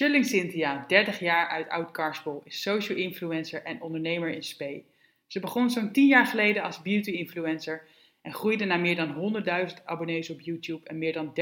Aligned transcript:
Shilling 0.00 0.26
Cynthia, 0.26 0.84
30 0.86 1.18
jaar 1.18 1.48
uit 1.48 1.68
Oud-Karspel, 1.68 2.42
is 2.44 2.62
social 2.62 2.98
influencer 2.98 3.62
en 3.62 3.82
ondernemer 3.82 4.30
in 4.30 4.42
spe. 4.42 4.82
Ze 5.26 5.40
begon 5.40 5.70
zo'n 5.70 5.92
10 5.92 6.06
jaar 6.06 6.26
geleden 6.26 6.62
als 6.62 6.82
beauty 6.82 7.10
influencer 7.10 7.86
en 8.22 8.32
groeide 8.32 8.64
naar 8.64 8.80
meer 8.80 8.96
dan 8.96 9.42
100.000 9.70 9.84
abonnees 9.84 10.30
op 10.30 10.40
YouTube 10.40 10.86
en 10.86 10.98
meer 10.98 11.12
dan 11.12 11.32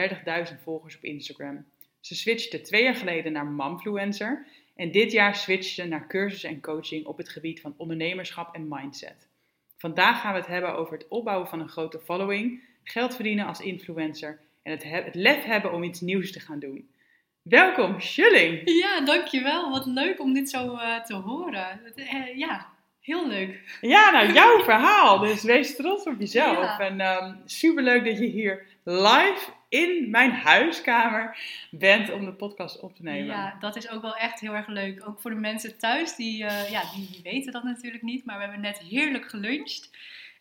30.000 0.51 0.63
volgers 0.63 0.97
op 0.97 1.05
Instagram. 1.05 1.65
Ze 2.01 2.15
switchte 2.15 2.61
twee 2.61 2.83
jaar 2.83 2.95
geleden 2.95 3.33
naar 3.33 3.47
Momfluencer 3.47 4.47
en 4.77 4.91
dit 4.91 5.13
jaar 5.13 5.37
switchte 5.37 5.73
ze 5.73 5.85
naar 5.85 6.07
cursussen 6.07 6.51
en 6.51 6.61
coaching 6.61 7.07
op 7.07 7.17
het 7.17 7.29
gebied 7.29 7.61
van 7.61 7.75
ondernemerschap 7.77 8.55
en 8.55 8.69
mindset. 8.69 9.29
Vandaag 9.77 10.21
gaan 10.21 10.33
we 10.33 10.39
het 10.39 10.49
hebben 10.49 10.77
over 10.77 10.93
het 10.93 11.09
opbouwen 11.09 11.49
van 11.49 11.61
een 11.61 11.69
grote 11.69 12.01
following, 12.01 12.63
geld 12.83 13.15
verdienen 13.15 13.47
als 13.47 13.61
influencer 13.61 14.41
en 14.63 14.73
het, 14.73 14.85
het 14.85 15.15
lef 15.15 15.45
hebben 15.45 15.73
om 15.73 15.83
iets 15.83 16.01
nieuws 16.01 16.33
te 16.33 16.41
gaan 16.41 16.59
doen. 16.59 16.89
Welkom, 17.49 18.01
Shilling! 18.01 18.61
Ja, 18.65 19.01
dankjewel. 19.01 19.71
Wat 19.71 19.87
leuk 19.87 20.21
om 20.21 20.33
dit 20.33 20.51
zo 20.51 20.73
uh, 20.73 21.01
te 21.01 21.15
horen. 21.15 21.81
Uh, 21.97 22.37
ja, 22.37 22.67
heel 23.01 23.29
leuk. 23.29 23.79
Ja, 23.81 24.11
nou, 24.11 24.33
jouw 24.33 24.63
verhaal. 24.71 25.19
Dus 25.19 25.43
wees 25.43 25.77
trots 25.77 26.07
op 26.07 26.15
jezelf. 26.19 26.59
Ja. 26.59 26.79
En 26.79 27.01
um, 27.01 27.43
superleuk 27.45 28.05
dat 28.05 28.19
je 28.19 28.27
hier 28.27 28.67
live 28.85 29.51
in 29.69 30.11
mijn 30.11 30.33
huiskamer 30.33 31.39
bent 31.71 32.13
om 32.13 32.25
de 32.25 32.33
podcast 32.33 32.81
op 32.81 32.97
te 32.97 33.03
nemen. 33.03 33.27
Ja, 33.27 33.57
dat 33.61 33.77
is 33.77 33.91
ook 33.91 34.03
wel 34.03 34.17
echt 34.17 34.41
heel 34.41 34.55
erg 34.55 34.67
leuk. 34.67 35.09
Ook 35.09 35.21
voor 35.21 35.31
de 35.31 35.37
mensen 35.37 35.79
thuis, 35.79 36.17
die, 36.17 36.43
uh, 36.43 36.71
ja, 36.71 36.83
die, 36.95 37.09
die 37.11 37.23
weten 37.23 37.53
dat 37.53 37.63
natuurlijk 37.63 38.03
niet. 38.03 38.25
Maar 38.25 38.37
we 38.37 38.43
hebben 38.43 38.61
net 38.61 38.79
heerlijk 38.79 39.29
geluncht. 39.29 39.91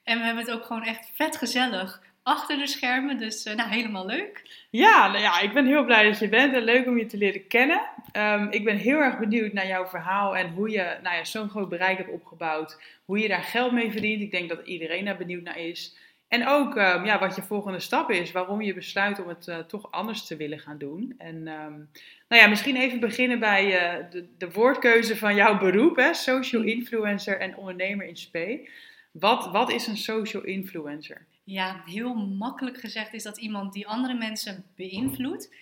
En 0.04 0.20
we 0.20 0.26
hebben 0.26 0.44
het 0.44 0.54
ook 0.54 0.66
gewoon 0.66 0.84
echt 0.84 1.12
vet 1.14 1.38
gezellig 1.38 2.02
achter 2.28 2.58
de 2.58 2.68
schermen. 2.68 3.18
Dus 3.18 3.46
uh, 3.46 3.56
nou, 3.56 3.70
helemaal 3.70 4.06
leuk. 4.06 4.66
Ja, 4.70 5.08
nou 5.08 5.22
ja, 5.22 5.40
ik 5.40 5.54
ben 5.54 5.66
heel 5.66 5.86
blij 5.86 6.04
dat 6.04 6.20
je 6.20 6.30
bent 6.30 6.54
en 6.54 6.64
leuk 6.64 6.88
om 6.88 6.98
je 6.98 7.06
te 7.06 7.18
leren 7.18 7.48
kennen. 7.48 7.82
Um, 8.14 8.52
ik 8.52 8.64
ben 8.64 8.78
heel 8.78 9.00
erg 9.00 9.18
benieuwd 9.18 9.54
naar 9.54 9.68
jouw 9.68 9.86
verhaal 9.86 10.38
en 10.38 10.50
hoe 10.50 10.70
je 10.70 10.98
nou 11.04 11.16
ja, 11.16 11.24
zo'n 11.24 11.50
groot 11.50 11.70
bereik 11.70 11.98
hebt 11.98 12.12
opgebouwd. 12.12 12.82
Hoe 13.06 13.20
je 13.20 13.28
daar 13.28 13.44
geld 13.44 13.72
mee 13.72 13.92
verdient. 13.92 14.22
Ik 14.22 14.32
denk 14.32 14.50
dat 14.50 14.68
iedereen 14.68 15.06
daar 15.06 15.18
benieuwd 15.18 15.44
naar 15.44 15.60
is. 15.60 15.96
En 16.28 16.48
ook 16.48 16.76
um, 16.76 17.06
ja, 17.06 17.20
wat 17.20 17.36
je 17.36 17.42
volgende 17.42 17.80
stap 17.80 18.12
is. 18.12 18.32
Waarom 18.32 18.62
je 18.62 18.74
besluit 18.74 19.22
om 19.22 19.28
het 19.28 19.48
uh, 19.48 19.58
toch 19.58 19.92
anders 19.92 20.26
te 20.26 20.36
willen 20.36 20.60
gaan 20.60 20.78
doen. 20.78 21.14
En 21.18 21.36
um, 21.36 21.90
nou 22.28 22.42
ja, 22.42 22.48
misschien 22.48 22.76
even 22.76 23.00
beginnen 23.00 23.40
bij 23.40 23.66
uh, 23.66 24.06
de, 24.10 24.28
de, 24.38 24.52
woordkeuze 24.52 25.18
van 25.18 25.36
jouw 25.36 25.58
beroep. 25.58 25.96
Hè? 25.96 26.14
Social 26.14 26.62
influencer 26.62 27.40
en 27.40 27.58
ondernemer 27.58 28.08
in 28.08 28.18
spe. 28.18 28.70
Wat, 29.12 29.52
wat 29.52 29.72
is 29.72 29.88
een 29.88 29.98
social 29.98 30.44
influencer? 30.44 31.26
Ja, 31.48 31.82
heel 31.86 32.16
makkelijk 32.16 32.80
gezegd 32.80 33.14
is 33.14 33.24
dat 33.24 33.38
iemand 33.38 33.74
die 33.74 33.88
andere 33.88 34.14
mensen 34.14 34.66
beïnvloedt. 34.76 35.56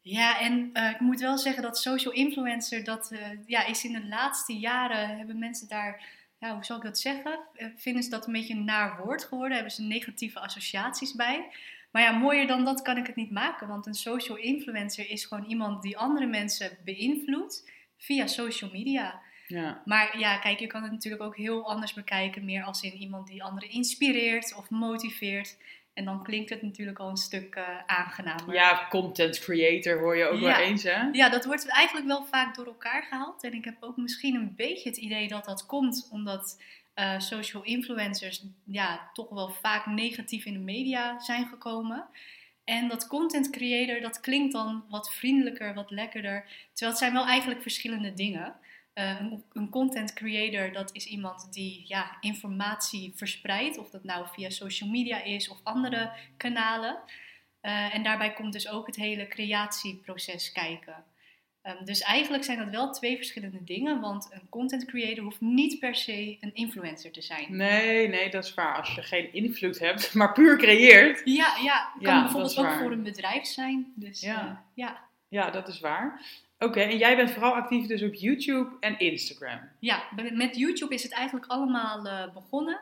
Ja, 0.00 0.40
en 0.40 0.70
uh, 0.72 0.90
ik 0.90 1.00
moet 1.00 1.20
wel 1.20 1.38
zeggen 1.38 1.62
dat 1.62 1.78
social 1.78 2.14
influencer, 2.14 2.84
dat 2.84 3.10
uh, 3.12 3.18
ja, 3.46 3.66
is 3.66 3.84
in 3.84 3.92
de 3.92 4.06
laatste 4.06 4.52
jaren, 4.52 5.16
hebben 5.16 5.38
mensen 5.38 5.68
daar, 5.68 6.04
ja, 6.38 6.54
hoe 6.54 6.64
zal 6.64 6.76
ik 6.76 6.82
dat 6.82 6.98
zeggen? 6.98 7.38
Uh, 7.56 7.66
vinden 7.76 8.02
ze 8.02 8.10
dat 8.10 8.26
een 8.26 8.32
beetje 8.32 8.54
een 8.54 8.64
naar 8.64 9.00
woord 9.04 9.24
geworden? 9.24 9.54
Hebben 9.54 9.74
ze 9.74 9.82
negatieve 9.82 10.40
associaties 10.40 11.14
bij? 11.14 11.48
Maar 11.90 12.02
ja, 12.02 12.10
mooier 12.10 12.46
dan 12.46 12.64
dat 12.64 12.82
kan 12.82 12.96
ik 12.96 13.06
het 13.06 13.16
niet 13.16 13.30
maken, 13.30 13.68
want 13.68 13.86
een 13.86 13.94
social 13.94 14.36
influencer 14.36 15.10
is 15.10 15.24
gewoon 15.24 15.44
iemand 15.44 15.82
die 15.82 15.98
andere 15.98 16.26
mensen 16.26 16.78
beïnvloedt 16.84 17.70
via 17.96 18.26
social 18.26 18.70
media. 18.72 19.20
Ja. 19.50 19.82
Maar 19.84 20.18
ja, 20.18 20.38
kijk, 20.38 20.58
je 20.58 20.66
kan 20.66 20.82
het 20.82 20.92
natuurlijk 20.92 21.22
ook 21.22 21.36
heel 21.36 21.68
anders 21.68 21.92
bekijken. 21.92 22.44
Meer 22.44 22.64
als 22.64 22.82
in 22.82 22.92
iemand 22.92 23.26
die 23.26 23.42
anderen 23.42 23.70
inspireert 23.70 24.54
of 24.54 24.70
motiveert. 24.70 25.56
En 25.94 26.04
dan 26.04 26.22
klinkt 26.22 26.50
het 26.50 26.62
natuurlijk 26.62 26.98
al 26.98 27.08
een 27.08 27.16
stuk 27.16 27.56
uh, 27.56 27.64
aangenamer. 27.86 28.54
Ja, 28.54 28.86
content 28.88 29.38
creator 29.38 29.98
hoor 29.98 30.16
je 30.16 30.24
ook 30.24 30.40
ja. 30.40 30.46
wel 30.46 30.66
eens, 30.66 30.82
hè? 30.82 31.08
Ja, 31.12 31.28
dat 31.28 31.44
wordt 31.44 31.68
eigenlijk 31.68 32.06
wel 32.06 32.24
vaak 32.24 32.54
door 32.54 32.66
elkaar 32.66 33.02
gehaald. 33.02 33.44
En 33.44 33.52
ik 33.52 33.64
heb 33.64 33.76
ook 33.80 33.96
misschien 33.96 34.34
een 34.34 34.54
beetje 34.56 34.88
het 34.88 34.98
idee 34.98 35.28
dat 35.28 35.44
dat 35.44 35.66
komt 35.66 36.08
omdat 36.10 36.62
uh, 36.94 37.18
social 37.18 37.62
influencers 37.62 38.44
ja, 38.64 39.10
toch 39.12 39.28
wel 39.28 39.48
vaak 39.48 39.86
negatief 39.86 40.44
in 40.44 40.52
de 40.52 40.58
media 40.58 41.20
zijn 41.20 41.46
gekomen. 41.46 42.06
En 42.64 42.88
dat 42.88 43.06
content 43.06 43.50
creator, 43.50 44.00
dat 44.00 44.20
klinkt 44.20 44.52
dan 44.52 44.84
wat 44.88 45.12
vriendelijker, 45.12 45.74
wat 45.74 45.90
lekkerder. 45.90 46.44
Terwijl 46.72 46.90
het 46.90 46.98
zijn 46.98 47.12
wel 47.12 47.26
eigenlijk 47.26 47.62
verschillende 47.62 48.12
dingen. 48.12 48.54
Uh, 48.94 49.20
een, 49.20 49.44
een, 49.52 49.68
content 49.68 50.12
creator, 50.12 50.72
dat 50.72 50.94
is 50.94 51.06
iemand 51.06 51.52
die 51.52 51.84
ja, 51.86 52.16
informatie 52.20 53.12
verspreidt, 53.16 53.78
of 53.78 53.90
dat 53.90 54.04
nou 54.04 54.26
via 54.32 54.50
social 54.50 54.90
media 54.90 55.22
is 55.22 55.48
of 55.48 55.60
andere 55.62 56.12
kanalen. 56.36 56.98
Uh, 57.62 57.94
en 57.94 58.02
daarbij 58.02 58.32
komt 58.32 58.52
dus 58.52 58.68
ook 58.68 58.86
het 58.86 58.96
hele 58.96 59.28
creatieproces 59.28 60.52
kijken. 60.52 61.04
Um, 61.62 61.84
dus 61.84 62.00
eigenlijk 62.00 62.44
zijn 62.44 62.58
dat 62.58 62.68
wel 62.68 62.92
twee 62.92 63.16
verschillende 63.16 63.64
dingen, 63.64 64.00
want 64.00 64.28
een 64.32 64.48
content 64.48 64.84
creator 64.84 65.24
hoeft 65.24 65.40
niet 65.40 65.78
per 65.78 65.94
se 65.94 66.36
een 66.40 66.54
influencer 66.54 67.10
te 67.10 67.22
zijn. 67.22 67.56
Nee, 67.56 68.08
nee, 68.08 68.30
dat 68.30 68.44
is 68.44 68.54
waar. 68.54 68.76
Als 68.76 68.94
je 68.94 69.02
geen 69.02 69.32
invloed 69.32 69.78
hebt, 69.78 70.12
maar 70.14 70.32
puur 70.32 70.58
creëert. 70.58 71.20
Ja, 71.24 71.56
ja 71.62 71.92
kan 72.02 72.14
ja, 72.14 72.22
bijvoorbeeld 72.22 72.58
ook 72.58 72.72
voor 72.72 72.92
een 72.92 73.02
bedrijf 73.02 73.44
zijn. 73.44 73.92
Dus, 73.94 74.20
ja. 74.20 74.44
Uh, 74.44 74.52
ja. 74.74 75.08
ja, 75.28 75.50
dat 75.50 75.68
is 75.68 75.80
waar. 75.80 76.22
Oké, 76.62 76.68
okay, 76.68 76.90
en 76.90 76.98
jij 76.98 77.16
bent 77.16 77.30
vooral 77.30 77.54
actief 77.54 77.86
dus 77.86 78.02
op 78.02 78.14
YouTube 78.14 78.76
en 78.80 78.98
Instagram. 78.98 79.60
Ja, 79.78 80.02
met 80.32 80.56
YouTube 80.56 80.94
is 80.94 81.02
het 81.02 81.12
eigenlijk 81.12 81.46
allemaal 81.46 82.06
uh, 82.06 82.32
begonnen. 82.34 82.80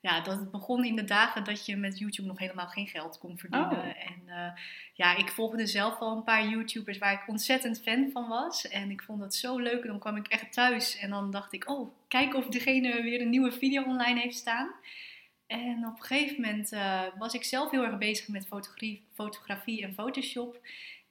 Ja, 0.00 0.20
dat 0.20 0.50
begon 0.50 0.84
in 0.84 0.96
de 0.96 1.04
dagen 1.04 1.44
dat 1.44 1.66
je 1.66 1.76
met 1.76 1.98
YouTube 1.98 2.28
nog 2.28 2.38
helemaal 2.38 2.66
geen 2.66 2.86
geld 2.86 3.18
kon 3.18 3.38
verdienen. 3.38 3.78
Oh. 3.78 3.86
En 3.86 4.22
uh, 4.26 4.52
ja, 4.94 5.16
ik 5.16 5.28
volgde 5.28 5.66
zelf 5.66 5.98
al 5.98 6.16
een 6.16 6.24
paar 6.24 6.48
YouTubers 6.48 6.98
waar 6.98 7.12
ik 7.12 7.28
ontzettend 7.28 7.82
fan 7.82 8.10
van 8.12 8.28
was. 8.28 8.68
En 8.68 8.90
ik 8.90 9.02
vond 9.02 9.20
dat 9.20 9.34
zo 9.34 9.58
leuk. 9.58 9.82
En 9.82 9.88
dan 9.88 9.98
kwam 9.98 10.16
ik 10.16 10.26
echt 10.26 10.52
thuis 10.52 10.98
en 10.98 11.10
dan 11.10 11.30
dacht 11.30 11.52
ik, 11.52 11.70
oh, 11.70 11.94
kijk 12.08 12.34
of 12.34 12.46
degene 12.46 13.02
weer 13.02 13.20
een 13.20 13.30
nieuwe 13.30 13.52
video 13.52 13.82
online 13.82 14.20
heeft 14.20 14.36
staan. 14.36 14.70
En 15.46 15.86
op 15.86 15.98
een 15.98 16.04
gegeven 16.04 16.40
moment 16.40 16.72
uh, 16.72 17.02
was 17.18 17.34
ik 17.34 17.44
zelf 17.44 17.70
heel 17.70 17.84
erg 17.84 17.98
bezig 17.98 18.28
met 18.28 18.46
fotografie, 18.46 19.04
fotografie 19.14 19.82
en 19.82 19.94
Photoshop. 19.94 20.60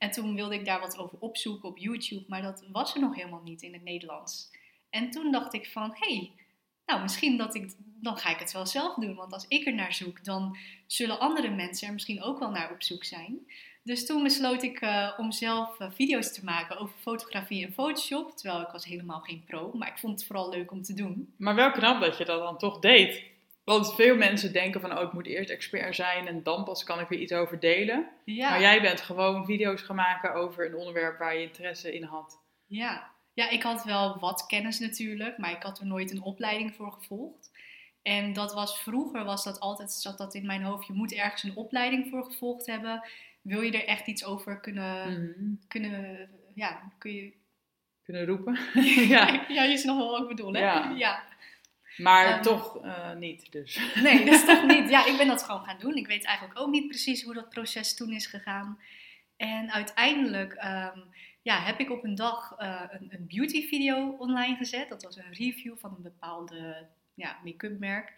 En 0.02 0.12
toen 0.12 0.36
wilde 0.36 0.56
ik 0.56 0.66
daar 0.66 0.80
wat 0.80 0.98
over 0.98 1.18
opzoeken 1.20 1.70
op 1.70 1.78
YouTube, 1.78 2.26
maar 2.28 2.42
dat 2.42 2.66
was 2.72 2.94
er 2.94 3.02
nog 3.02 3.16
helemaal 3.16 3.42
niet 3.44 3.62
in 3.62 3.74
het 3.74 3.84
Nederlands. 3.84 4.50
En 4.90 5.10
toen 5.10 5.32
dacht 5.32 5.54
ik 5.54 5.68
van, 5.72 5.96
hé, 6.00 6.16
hey, 6.16 6.32
nou 6.86 7.02
misschien 7.02 7.38
dat 7.38 7.56
ik, 7.56 7.74
dan 7.78 8.18
ga 8.18 8.30
ik 8.30 8.40
het 8.40 8.52
wel 8.52 8.66
zelf 8.66 8.96
doen. 8.96 9.16
Want 9.16 9.34
als 9.34 9.48
ik 9.48 9.66
er 9.66 9.74
naar 9.74 9.94
zoek, 9.94 10.24
dan 10.24 10.58
zullen 10.88 11.20
andere 11.20 11.50
mensen 11.50 11.88
er 11.88 11.94
misschien 11.94 12.22
ook 12.22 12.40
wel 12.40 12.52
naar 12.52 12.72
op 12.72 12.84
zoek 12.84 13.04
zijn. 13.04 13.40
Dus 13.84 14.06
toen 14.06 14.24
besloot 14.24 14.64
ik 14.64 14.82
uh, 14.82 15.14
om 15.18 15.32
zelf 15.32 15.80
uh, 15.80 15.88
video's 15.92 16.34
te 16.34 16.44
maken 16.44 16.78
over 16.78 16.96
fotografie 17.00 17.66
en 17.66 17.74
Photoshop. 17.74 18.38
Terwijl 18.38 18.62
ik 18.62 18.72
was 18.72 18.86
helemaal 18.86 19.20
geen 19.20 19.44
pro, 19.46 19.72
maar 19.74 19.88
ik 19.88 19.98
vond 19.98 20.20
het 20.20 20.28
vooral 20.28 20.50
leuk 20.50 20.72
om 20.72 20.82
te 20.82 20.94
doen. 20.94 21.34
Maar 21.38 21.56
wel 21.56 21.72
knap 21.72 22.02
dat 22.02 22.18
je 22.18 22.26
dat 22.26 22.40
dan 22.40 22.58
toch 22.58 22.80
deed. 22.80 23.31
Want 23.64 23.96
veel 23.96 24.16
mensen 24.16 24.54
denken 24.54 24.82
van, 24.82 24.98
oh, 24.98 25.04
ik 25.04 25.14
moet 25.14 25.28
eerst 25.28 25.50
expert 25.50 25.96
zijn 25.96 26.28
en 26.28 26.44
dan 26.44 26.64
pas 26.64 26.84
kan 26.84 27.00
ik 27.00 27.08
weer 27.08 27.20
iets 27.20 27.34
over 27.34 27.60
delen. 27.60 28.08
Ja. 28.26 28.50
Maar 28.50 28.62
jij 28.62 28.82
bent 28.82 29.02
gewoon 29.02 29.46
video's 29.46 29.82
gaan 29.82 29.96
maken 29.96 30.34
over 30.34 30.66
een 30.66 30.76
onderwerp 30.76 31.20
waar 31.20 31.36
je 31.36 31.42
interesse 31.42 31.96
in 31.96 32.04
had. 32.04 32.40
Ja. 32.66 33.12
ja, 33.34 33.50
ik 33.50 33.64
had 33.64 33.84
wel 33.84 34.20
wat 34.20 34.46
kennis 34.46 34.80
natuurlijk, 34.80 35.38
maar 35.38 35.52
ik 35.52 35.64
had 35.64 35.80
er 35.80 35.86
nooit 35.86 36.12
een 36.12 36.22
opleiding 36.22 36.76
voor 36.76 36.92
gevolgd. 36.92 37.52
En 38.02 38.34
dat 38.34 38.54
was 38.54 38.80
vroeger, 38.80 39.24
was 39.24 39.44
dat 39.44 39.60
altijd, 39.60 39.92
zat 39.92 40.18
dat 40.18 40.36
in 40.36 40.46
mijn 40.46 40.64
hoofd, 40.64 40.88
je 40.88 40.94
moet 40.94 41.14
ergens 41.14 41.44
een 41.44 41.56
opleiding 41.56 42.08
voor 42.10 42.24
gevolgd 42.24 42.66
hebben. 42.66 43.04
Wil 43.42 43.62
je 43.62 43.72
er 43.72 43.88
echt 43.88 44.08
iets 44.08 44.26
over 44.26 44.60
kunnen, 44.60 45.12
Mhm. 45.12 45.54
kunnen 45.68 46.30
ja, 46.54 46.92
kun 46.98 47.14
je... 47.14 47.34
Kunnen 48.04 48.26
roepen. 48.26 48.60
ja. 49.16 49.46
ja, 49.48 49.64
je 49.64 49.78
snapt 49.78 49.98
wel 49.98 50.12
wat 50.12 50.22
ik 50.22 50.28
bedoel, 50.28 50.54
hè? 50.54 50.60
Ja. 50.60 50.94
ja. 50.96 51.24
Maar 52.02 52.26
Ehm, 52.26 52.42
toch 52.42 52.78
eh, 52.84 53.14
niet, 53.14 53.52
dus. 53.52 53.80
Nee, 54.04 54.26
dat 54.26 54.34
is 54.34 54.46
toch 54.46 54.66
niet. 54.66 54.90
Ja, 54.90 55.06
ik 55.06 55.18
ben 55.18 55.28
dat 55.28 55.44
gewoon 55.46 55.64
gaan 55.64 55.80
doen. 55.80 55.96
Ik 55.96 56.08
weet 56.08 56.26
eigenlijk 56.26 56.60
ook 56.60 56.70
niet 56.72 56.88
precies 56.88 57.24
hoe 57.24 57.34
dat 57.34 57.50
proces 57.50 57.96
toen 57.96 58.12
is 58.12 58.26
gegaan. 58.26 58.80
En 59.38 59.72
uiteindelijk 59.72 60.54
ehm, 60.54 61.00
ja, 61.42 61.62
heb 61.62 61.80
ik 61.80 61.92
op 61.92 62.04
een 62.04 62.16
dag 62.16 62.56
eh, 62.58 62.82
een, 62.90 63.08
een 63.12 63.28
beauty 63.28 63.68
video 63.68 64.16
online 64.20 64.56
gezet. 64.56 64.90
Dat 64.90 65.04
was 65.04 65.16
een 65.18 65.34
review 65.34 65.78
van 65.78 65.94
een 65.96 66.04
bepaalde 66.04 66.88
ja, 67.14 67.38
make-up 67.44 67.80
merk. 67.80 68.14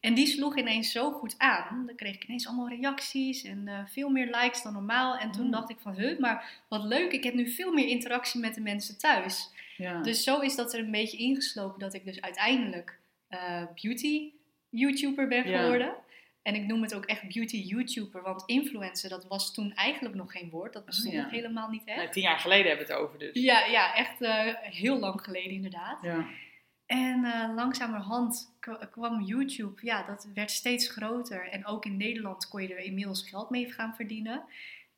En 0.00 0.14
die 0.14 0.26
sloeg 0.26 0.56
ineens 0.56 0.92
zo 0.92 1.12
goed 1.12 1.34
aan. 1.38 1.86
Dan 1.86 1.96
kreeg 1.96 2.14
ik 2.14 2.24
ineens 2.24 2.46
allemaal 2.46 2.68
reacties 2.68 3.44
en 3.44 3.68
eh, 3.68 3.78
veel 3.86 4.08
meer 4.08 4.26
likes 4.26 4.62
dan 4.62 4.72
normaal. 4.72 5.16
En 5.16 5.30
toen 5.30 5.44
Mm. 5.44 5.50
dacht 5.50 5.70
ik 5.70 5.78
van, 5.80 5.94
huh, 5.94 6.18
maar 6.18 6.62
wat 6.68 6.84
leuk, 6.84 7.12
ik 7.12 7.24
heb 7.24 7.34
nu 7.34 7.50
veel 7.50 7.72
meer 7.72 7.86
interactie 7.88 8.40
met 8.40 8.54
de 8.54 8.60
mensen 8.60 8.98
thuis. 8.98 9.50
Ja. 9.76 10.02
Dus 10.02 10.22
zo 10.24 10.40
is 10.40 10.54
dat 10.56 10.72
er 10.74 10.80
een 10.80 10.90
beetje 10.90 11.16
ingeslopen 11.16 11.78
dat 11.80 11.94
ik 11.94 12.04
dus 12.04 12.20
uiteindelijk 12.20 12.98
eh, 13.28 13.62
beauty 13.82 14.32
YouTuber 14.68 15.28
ben 15.28 15.48
Ja. 15.48 15.60
geworden. 15.62 15.94
En 16.42 16.54
ik 16.54 16.66
noem 16.66 16.82
het 16.82 16.94
ook 16.94 17.04
echt 17.04 17.28
beauty 17.34 17.56
YouTuber, 17.56 18.22
want 18.22 18.42
influencer, 18.46 19.10
dat 19.10 19.26
was 19.26 19.54
toen 19.54 19.74
eigenlijk 19.74 20.14
nog 20.14 20.32
geen 20.32 20.50
woord. 20.50 20.72
Dat 20.72 20.84
bestond 20.84 21.08
Oh, 21.08 21.14
ja. 21.14 21.22
nog 21.22 21.30
helemaal 21.30 21.68
niet 21.68 21.84
echt. 21.84 21.96
Nee, 21.98 22.08
tien 22.08 22.22
jaar 22.22 22.38
geleden 22.38 22.66
hebben 22.66 22.86
we 22.86 22.92
het 22.92 23.02
over 23.02 23.18
dus. 23.18 23.30
Ja, 23.42 23.64
ja, 23.64 23.94
echt 23.94 24.20
eh, 24.20 24.54
heel 24.60 24.98
lang 24.98 25.20
geleden 25.22 25.50
inderdaad. 25.52 26.02
Ja. 26.02 26.26
En 26.86 27.24
eh, 27.24 27.54
langzamerhand 27.54 28.56
kwam 28.90 29.20
YouTube, 29.20 29.80
ja, 29.86 30.02
dat 30.02 30.28
werd 30.34 30.50
steeds 30.50 30.88
groter. 30.88 31.48
En 31.48 31.66
ook 31.66 31.84
in 31.84 31.96
Nederland 31.96 32.48
kon 32.48 32.62
je 32.62 32.74
er 32.74 32.84
inmiddels 32.84 33.28
geld 33.28 33.50
mee 33.50 33.72
gaan 33.72 33.94
verdienen. 33.94 34.42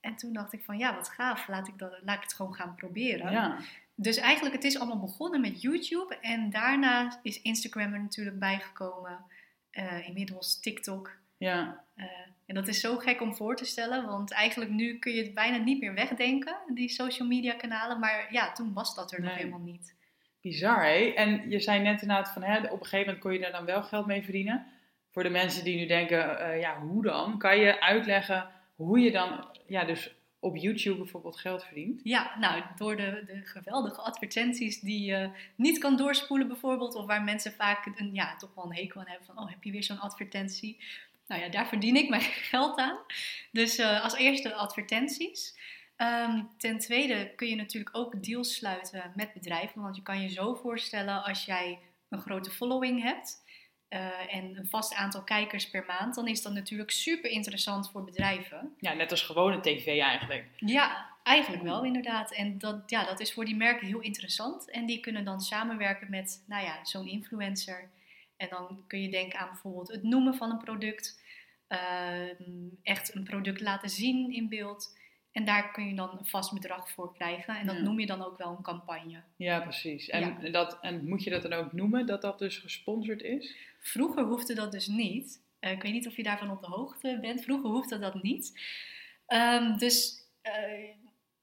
En 0.01 0.17
toen 0.17 0.33
dacht 0.33 0.53
ik 0.53 0.63
van, 0.65 0.79
ja, 0.79 0.95
wat 0.95 1.09
gaaf, 1.09 1.49
laat 1.49 1.69
ik, 1.69 1.79
dat, 1.79 1.99
laat 2.05 2.17
ik 2.17 2.23
het 2.23 2.35
gewoon 2.35 2.55
gaan 2.55 2.75
proberen. 2.75 3.33
Ja. 3.33 3.59
Dus 4.01 4.17
eigenlijk, 4.17 4.55
het 4.55 4.65
is 4.65 4.79
allemaal 4.79 5.01
begonnen 5.01 5.41
met 5.41 5.63
YouTube. 5.63 6.19
En 6.21 6.51
daarna 6.51 7.19
is 7.23 7.43
Instagram 7.43 7.93
er 7.93 8.01
natuurlijk 8.01 8.39
bijgekomen. 8.39 9.25
Eh, 9.71 10.07
inmiddels 10.09 10.61
TikTok. 10.61 11.17
Ja. 11.37 11.85
Eh, 11.95 12.05
en 12.47 12.55
dat 12.55 12.69
is 12.69 12.81
zo 12.81 12.97
gek 12.97 13.21
om 13.21 13.35
voor 13.35 13.57
te 13.57 13.65
stellen, 13.65 14.07
want 14.07 14.33
eigenlijk 14.33 14.71
nu 14.71 14.99
kun 14.99 15.13
je 15.13 15.23
het 15.23 15.35
bijna 15.35 15.57
niet 15.57 15.81
meer 15.81 15.95
wegdenken, 15.95 16.57
die 16.75 16.89
social 16.89 17.29
media 17.29 17.53
kanalen. 17.53 17.99
Maar 17.99 18.27
ja, 18.31 18.53
toen 18.53 18.73
was 18.73 18.95
dat 18.95 19.13
er 19.13 19.21
nog 19.21 19.35
helemaal 19.35 19.59
niet. 19.59 19.95
Bizar, 20.41 20.85
hè? 20.85 21.13
En 21.17 21.51
je 21.51 21.61
zei 21.61 21.83
net 21.83 22.03
inderdaad 22.03 22.33
van, 22.33 22.43
hè, 22.43 22.59
op 22.59 22.65
een 22.65 22.87
gegeven 22.87 22.99
moment 22.99 23.19
kon 23.19 23.33
je 23.33 23.39
daar 23.39 23.53
dan 23.53 23.65
wel 23.65 23.83
geld 23.83 24.07
mee 24.07 24.23
verdienen. 24.23 24.67
Voor 25.11 25.23
de 25.23 25.31
mensen 25.31 25.65
die 25.65 25.77
nu 25.77 25.87
denken, 25.87 26.39
eh, 26.41 26.61
ja, 26.61 26.81
hoe 26.81 27.03
dan? 27.03 27.39
Kan 27.39 27.59
je 27.59 27.81
uitleggen 27.81 28.51
hoe 28.75 29.01
je 29.01 29.11
dan, 29.11 29.47
ja, 29.67 29.85
dus 29.85 30.18
op 30.41 30.57
YouTube 30.57 30.97
bijvoorbeeld 30.97 31.39
geld 31.39 31.65
verdient? 31.65 32.01
Ja, 32.05 32.39
nou, 32.39 32.63
door 32.77 32.97
de, 32.97 33.23
de 33.27 33.41
geweldige 33.45 34.01
advertenties 34.01 34.81
die 34.81 35.05
je 35.05 35.31
niet 35.55 35.79
kan 35.79 35.97
doorspoelen 35.97 36.49
bijvoorbeeld, 36.49 36.95
of 36.95 37.07
waar 37.07 37.23
mensen 37.23 37.53
vaak 37.53 37.87
een, 37.97 38.15
ja, 38.15 38.37
toch 38.37 38.55
wel 38.55 38.65
een 38.65 38.75
hekel 38.75 39.01
aan 39.01 39.09
hebben 39.09 39.27
van, 39.27 39.39
oh, 39.39 39.49
heb 39.51 39.63
je 39.63 39.71
weer 39.71 39.85
zo'n 39.85 40.01
advertentie? 40.01 40.81
Nou 41.27 41.43
ja, 41.43 41.49
daar 41.49 41.69
verdien 41.69 41.97
ik 41.97 42.09
mijn 42.09 42.23
geld 42.53 42.79
aan. 42.79 42.99
Dus 43.53 43.79
eh, 43.79 44.05
als 44.05 44.15
eerste 44.15 44.55
advertenties. 44.55 45.57
Ehm, 45.97 46.43
ten 46.59 46.79
tweede 46.79 47.33
kun 47.37 47.49
je 47.49 47.57
natuurlijk 47.57 47.97
ook 47.97 48.25
deals 48.25 48.55
sluiten 48.55 49.13
met 49.15 49.33
bedrijven, 49.33 49.83
want 49.83 49.97
je 49.97 50.03
kan 50.03 50.21
je 50.21 50.29
zo 50.29 50.55
voorstellen 50.55 51.25
als 51.25 51.45
jij 51.45 51.79
een 52.09 52.21
grote 52.21 52.51
following 52.51 53.03
hebt 53.03 53.43
eh, 53.89 54.35
en 54.35 54.57
een 54.57 54.69
vast 54.69 54.95
aantal 54.95 55.23
kijkers 55.23 55.71
per 55.71 55.85
maand, 55.87 56.15
dan 56.15 56.29
is 56.29 56.43
dat 56.43 56.53
natuurlijk 56.53 56.91
super 56.91 57.31
interessant 57.31 57.91
voor 57.91 58.05
bedrijven. 58.05 58.75
Ja, 58.79 58.93
net 58.93 59.11
als 59.11 59.23
gewone 59.23 59.61
tv 59.61 59.87
eigenlijk. 60.01 60.45
Ja, 60.57 61.07
eigenlijk 61.23 61.63
wel 61.63 61.85
inderdaad. 61.85 62.33
En 62.33 62.59
dat, 62.59 62.83
ja, 62.87 63.05
dat 63.05 63.21
is 63.21 63.33
voor 63.33 63.45
die 63.45 63.57
merken 63.57 63.87
heel 63.87 64.01
interessant. 64.01 64.71
En 64.71 64.87
die 64.87 65.01
kunnen 65.01 65.25
dan 65.25 65.41
samenwerken 65.41 66.11
met 66.11 66.45
nou 66.47 66.65
ja, 66.65 66.85
zo'n 66.85 67.07
influencer. 67.09 67.91
En 68.37 68.49
dan 68.51 68.85
kun 68.87 69.03
je 69.03 69.11
denken 69.11 69.39
aan 69.39 69.49
bijvoorbeeld 69.49 69.89
het 69.89 70.03
noemen 70.03 70.35
van 70.35 70.51
een 70.51 70.59
product. 70.59 71.27
ehm, 71.69 72.69
echt 72.83 73.15
een 73.15 73.25
product 73.25 73.61
laten 73.61 73.91
zien 73.91 74.33
in 74.33 74.49
beeld. 74.49 74.98
En 75.39 75.45
daar 75.45 75.71
kun 75.73 75.87
je 75.89 75.95
dan 75.95 76.19
een 76.19 76.27
vast 76.27 76.53
bedrag 76.53 76.91
voor 76.91 77.15
krijgen. 77.15 77.57
En 77.57 77.67
dat 77.67 77.77
Ja. 77.77 77.83
noem 77.83 78.01
je 78.01 78.07
dan 78.07 78.23
ook 78.23 78.39
wel 78.39 78.51
een 78.51 78.63
campagne. 78.63 79.23
Ja, 79.37 79.61
precies. 79.61 80.09
En, 80.09 80.37
Ja. 80.41 80.51
dat, 80.51 80.79
en 80.81 81.09
moet 81.09 81.25
je 81.25 81.31
dat 81.31 81.43
dan 81.43 81.53
ook 81.53 81.73
noemen, 81.73 82.07
dat 82.07 82.23
dat 82.23 82.39
dus 82.39 82.57
gesponsord 82.59 83.23
is? 83.23 83.57
Vroeger 83.81 84.25
hoefde 84.25 84.55
dat 84.55 84.73
dus 84.73 84.87
niet. 84.87 85.43
Eh, 85.61 85.71
ik 85.73 85.83
weet 85.83 85.93
niet 85.93 86.07
of 86.07 86.17
je 86.17 86.23
daarvan 86.23 86.51
op 86.51 86.61
de 86.61 86.67
hoogte 86.67 87.19
bent. 87.21 87.43
Vroeger 87.43 87.71
hoefde 87.71 87.99
dat 87.99 88.23
niet. 88.23 88.61
Ehm, 89.27 89.77
dus 89.77 90.23
eh, 90.43 90.53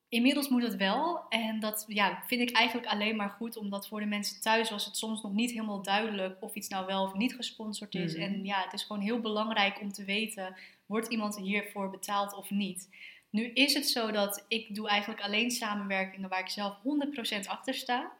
inmiddels 0.09 0.49
moet 0.49 0.63
het 0.63 0.75
wel. 0.75 1.25
En 1.29 1.59
dat 1.59 1.85
ja, 1.87 2.23
vind 2.27 2.41
ik 2.49 2.55
eigenlijk 2.55 2.87
alleen 2.87 3.15
maar 3.15 3.29
goed, 3.29 3.57
omdat 3.57 3.87
voor 3.87 3.99
de 3.99 4.05
mensen 4.05 4.41
thuis 4.41 4.69
was 4.69 4.85
het 4.85 4.97
soms 4.97 5.21
nog 5.21 5.33
niet 5.33 5.51
helemaal 5.51 5.81
duidelijk 5.81 6.37
of 6.41 6.53
iets 6.55 6.67
nou 6.67 6.85
wel 6.85 7.03
of 7.03 7.13
niet 7.13 7.35
gesponsord 7.35 7.95
is. 7.95 8.13
Mhm. 8.13 8.21
En 8.21 8.45
ja, 8.45 8.61
het 8.63 8.73
is 8.73 8.83
gewoon 8.83 9.01
heel 9.01 9.19
belangrijk 9.19 9.81
om 9.81 9.91
te 9.91 10.03
weten, 10.05 10.55
wordt 10.85 11.07
iemand 11.07 11.37
hiervoor 11.37 11.89
betaald 11.89 12.33
of 12.33 12.49
niet? 12.49 12.89
Nu 13.35 13.51
is 13.53 13.73
het 13.73 13.87
zo 13.87 14.11
dat 14.11 14.45
ik 14.47 14.75
doe 14.75 14.89
eigenlijk 14.89 15.21
alleen 15.21 15.51
samenwerkingen 15.51 16.29
waar 16.29 16.39
ik 16.39 16.49
zelf 16.49 16.77
100% 17.43 17.47
achter 17.47 17.73
sta. 17.73 18.11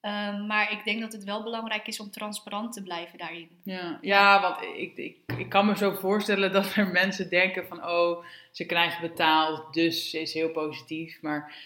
Ehm, 0.00 0.46
maar 0.46 0.72
ik 0.72 0.84
denk 0.84 1.00
dat 1.00 1.12
het 1.12 1.24
wel 1.24 1.42
belangrijk 1.42 1.86
is 1.86 2.00
om 2.00 2.10
transparant 2.10 2.72
te 2.72 2.82
blijven 2.82 3.18
daarin. 3.18 3.48
Ja, 3.62 3.98
ja 4.00 4.40
want 4.40 4.62
ik, 4.62 4.96
ik, 4.96 5.16
ik 5.38 5.48
kan 5.48 5.66
me 5.66 5.76
zo 5.76 5.92
voorstellen 5.92 6.52
dat 6.52 6.74
er 6.74 6.88
mensen 6.88 7.30
denken 7.30 7.66
van, 7.66 7.86
oh, 7.86 8.24
ze 8.52 8.66
krijgen 8.66 9.08
betaald, 9.08 9.74
dus 9.74 10.10
ze 10.10 10.20
is 10.20 10.32
heel 10.32 10.50
positief. 10.50 11.22
Maar 11.22 11.56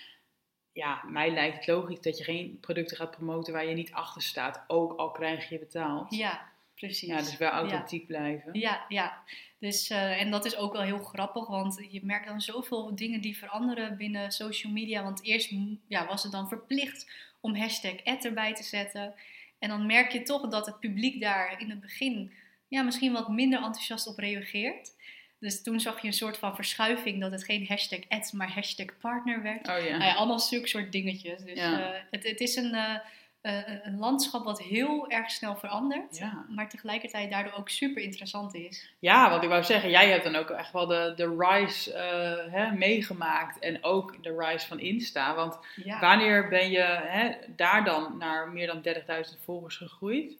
ja, 0.72 1.02
mij 1.06 1.30
lijkt 1.30 1.56
het 1.56 1.66
logisch 1.66 2.00
dat 2.00 2.18
je 2.18 2.24
geen 2.24 2.58
producten 2.60 2.96
gaat 2.96 3.10
promoten 3.10 3.52
waar 3.52 3.66
je 3.66 3.74
niet 3.74 3.92
achter 3.92 4.22
staat, 4.22 4.64
ook 4.66 4.98
al 4.98 5.10
krijg 5.10 5.48
je 5.48 5.58
betaald. 5.58 6.14
Ja, 6.14 6.49
precies. 6.80 7.08
Ja, 7.08 7.16
dus 7.18 7.36
wel 7.36 7.50
authentiek 7.50 8.06
blijven. 8.06 8.58
Ja, 8.58 8.84
ja. 8.88 9.22
Dus, 9.58 9.90
eh, 9.90 10.20
en 10.20 10.30
dat 10.30 10.44
is 10.44 10.56
ook 10.56 10.72
wel 10.72 10.82
heel 10.82 10.98
grappig, 11.02 11.46
want 11.46 11.86
je 11.90 12.00
merkt 12.04 12.26
dan 12.26 12.40
zoveel 12.40 12.94
dingen 12.94 13.20
die 13.20 13.36
veranderen 13.38 13.96
binnen 13.96 14.30
social 14.32 14.72
media. 14.72 15.02
Want 15.02 15.24
eerst 15.24 15.52
ja, 15.88 16.06
was 16.06 16.22
het 16.22 16.32
dan 16.32 16.48
verplicht 16.48 17.10
om 17.40 17.56
hashtag 17.56 18.04
ad 18.04 18.24
erbij 18.24 18.54
te 18.54 18.62
zetten. 18.62 19.14
En 19.58 19.68
dan 19.68 19.86
merk 19.86 20.12
je 20.12 20.22
toch 20.22 20.48
dat 20.48 20.66
het 20.66 20.80
publiek 20.80 21.20
daar 21.20 21.60
in 21.60 21.70
het 21.70 21.80
begin 21.80 22.32
ja, 22.68 22.82
misschien 22.82 23.12
wat 23.12 23.28
minder 23.28 23.58
enthousiast 23.62 24.06
op 24.06 24.18
reageert. 24.18 24.90
Dus 25.38 25.62
toen 25.62 25.80
zag 25.80 26.00
je 26.00 26.06
een 26.06 26.12
soort 26.12 26.38
van 26.38 26.54
verschuiving 26.54 27.20
dat 27.20 27.30
het 27.32 27.44
geen 27.44 27.66
hashtag 27.66 28.00
ad, 28.08 28.32
maar 28.32 28.52
hashtag 28.52 28.86
partner 28.98 29.42
werd. 29.42 29.68
Oh 29.68 29.84
ja. 29.84 29.90
Nou 29.96 30.04
ja, 30.04 30.14
allemaal 30.14 30.38
zulke 30.38 30.68
soort 30.68 30.92
dingetjes. 30.92 31.42
Dus 31.42 31.58
Ja. 31.58 31.92
eh, 31.94 32.00
het, 32.10 32.24
het 32.24 32.40
is 32.40 32.56
een, 32.56 32.74
eh, 32.74 32.94
eh, 33.40 33.84
een 33.84 33.98
landschap 33.98 34.44
wat 34.44 34.62
heel 34.62 35.08
erg 35.08 35.30
snel 35.30 35.56
verandert. 35.56 36.18
Ja. 36.18 36.44
Maar 36.48 36.68
tegelijkertijd 36.68 37.30
daardoor 37.30 37.52
ook 37.52 37.68
super 37.68 38.02
interessant 38.02 38.54
is. 38.54 38.92
Ja, 38.98 39.30
want 39.30 39.42
ik 39.42 39.48
wou 39.48 39.62
zeggen, 39.62 39.90
jij 39.90 40.10
hebt 40.10 40.24
dan 40.24 40.36
ook 40.36 40.50
echt 40.50 40.72
wel 40.72 40.86
de, 40.86 41.12
de 41.16 41.36
rise 41.38 41.92
eh, 41.92 42.52
hè, 42.52 42.72
meegemaakt 42.72 43.58
en 43.58 43.84
ook 43.84 44.22
de 44.22 44.36
rise 44.38 44.66
van 44.66 44.80
Insta. 44.80 45.34
Want 45.34 45.58
Ja, 45.84 46.00
wanneer 46.00 46.48
ben 46.48 46.70
je 46.70 47.00
hè, 47.02 47.30
daar 47.56 47.84
dan 47.84 48.18
naar 48.18 48.48
meer 48.48 48.66
dan 48.66 48.82
30.000 48.82 49.44
volgers 49.44 49.76
gegroeid? 49.76 50.38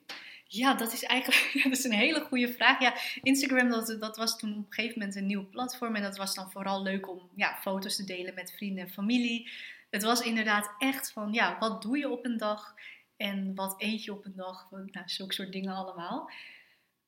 ja 0.53 0.75
dat 0.75 0.93
is 0.93 1.03
eigenlijk 1.03 1.51
dat 1.65 1.73
is 1.73 1.85
een 1.85 1.93
hele 1.93 2.21
goede 2.21 2.53
vraag. 2.53 2.81
Ja, 2.81 2.95
Instagram 3.23 3.71
dat, 3.71 3.97
dat 4.01 4.17
was 4.17 4.39
toen 4.39 4.51
op 4.51 4.57
een 4.57 4.67
gegeven 4.69 4.99
moment 4.99 5.17
een 5.17 5.27
nieuw 5.27 5.49
platform. 5.49 5.97
En 5.97 6.03
dat 6.03 6.17
was 6.17 6.35
dan 6.35 6.51
vooral 6.51 6.83
leuk 6.83 7.09
om 7.09 7.31
ja, 7.35 7.57
foto's 7.61 7.97
te 7.97 8.05
delen 8.05 8.35
met 8.35 8.53
vrienden 8.57 8.85
en 8.85 8.91
familie. 8.91 9.51
Het 9.91 10.03
was 10.03 10.21
inderdaad 10.21 10.75
echt 10.79 11.13
van, 11.13 11.33
ja, 11.33 11.57
wat 11.59 11.83
doe 11.83 11.99
je 11.99 12.11
op 12.11 12.25
een 12.25 12.37
dag? 12.37 12.75
En 13.21 13.55
wat 13.55 13.75
eet 13.79 14.05
je 14.05 14.13
op 14.13 14.25
een 14.25 14.37
dag? 14.37 14.71
Nou, 14.71 14.89
zulke 15.07 15.35
soort 15.35 15.53
dingen 15.53 15.75
allemaal. 15.75 16.31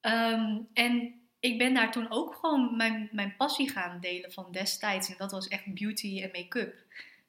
Ehm, 0.00 0.58
en 0.72 1.14
ik 1.40 1.58
ben 1.58 1.74
daar 1.74 1.92
toen 1.92 2.10
ook 2.10 2.34
gewoon 2.34 2.76
mijn, 2.76 3.08
mijn 3.12 3.36
passie 3.36 3.70
gaan 3.70 4.00
delen 4.00 4.32
van 4.32 4.52
destijds. 4.52 5.08
En 5.08 5.14
dat 5.18 5.30
was 5.30 5.48
echt 5.48 5.74
beauty 5.74 6.22
en 6.22 6.30
make-up. 6.32 6.74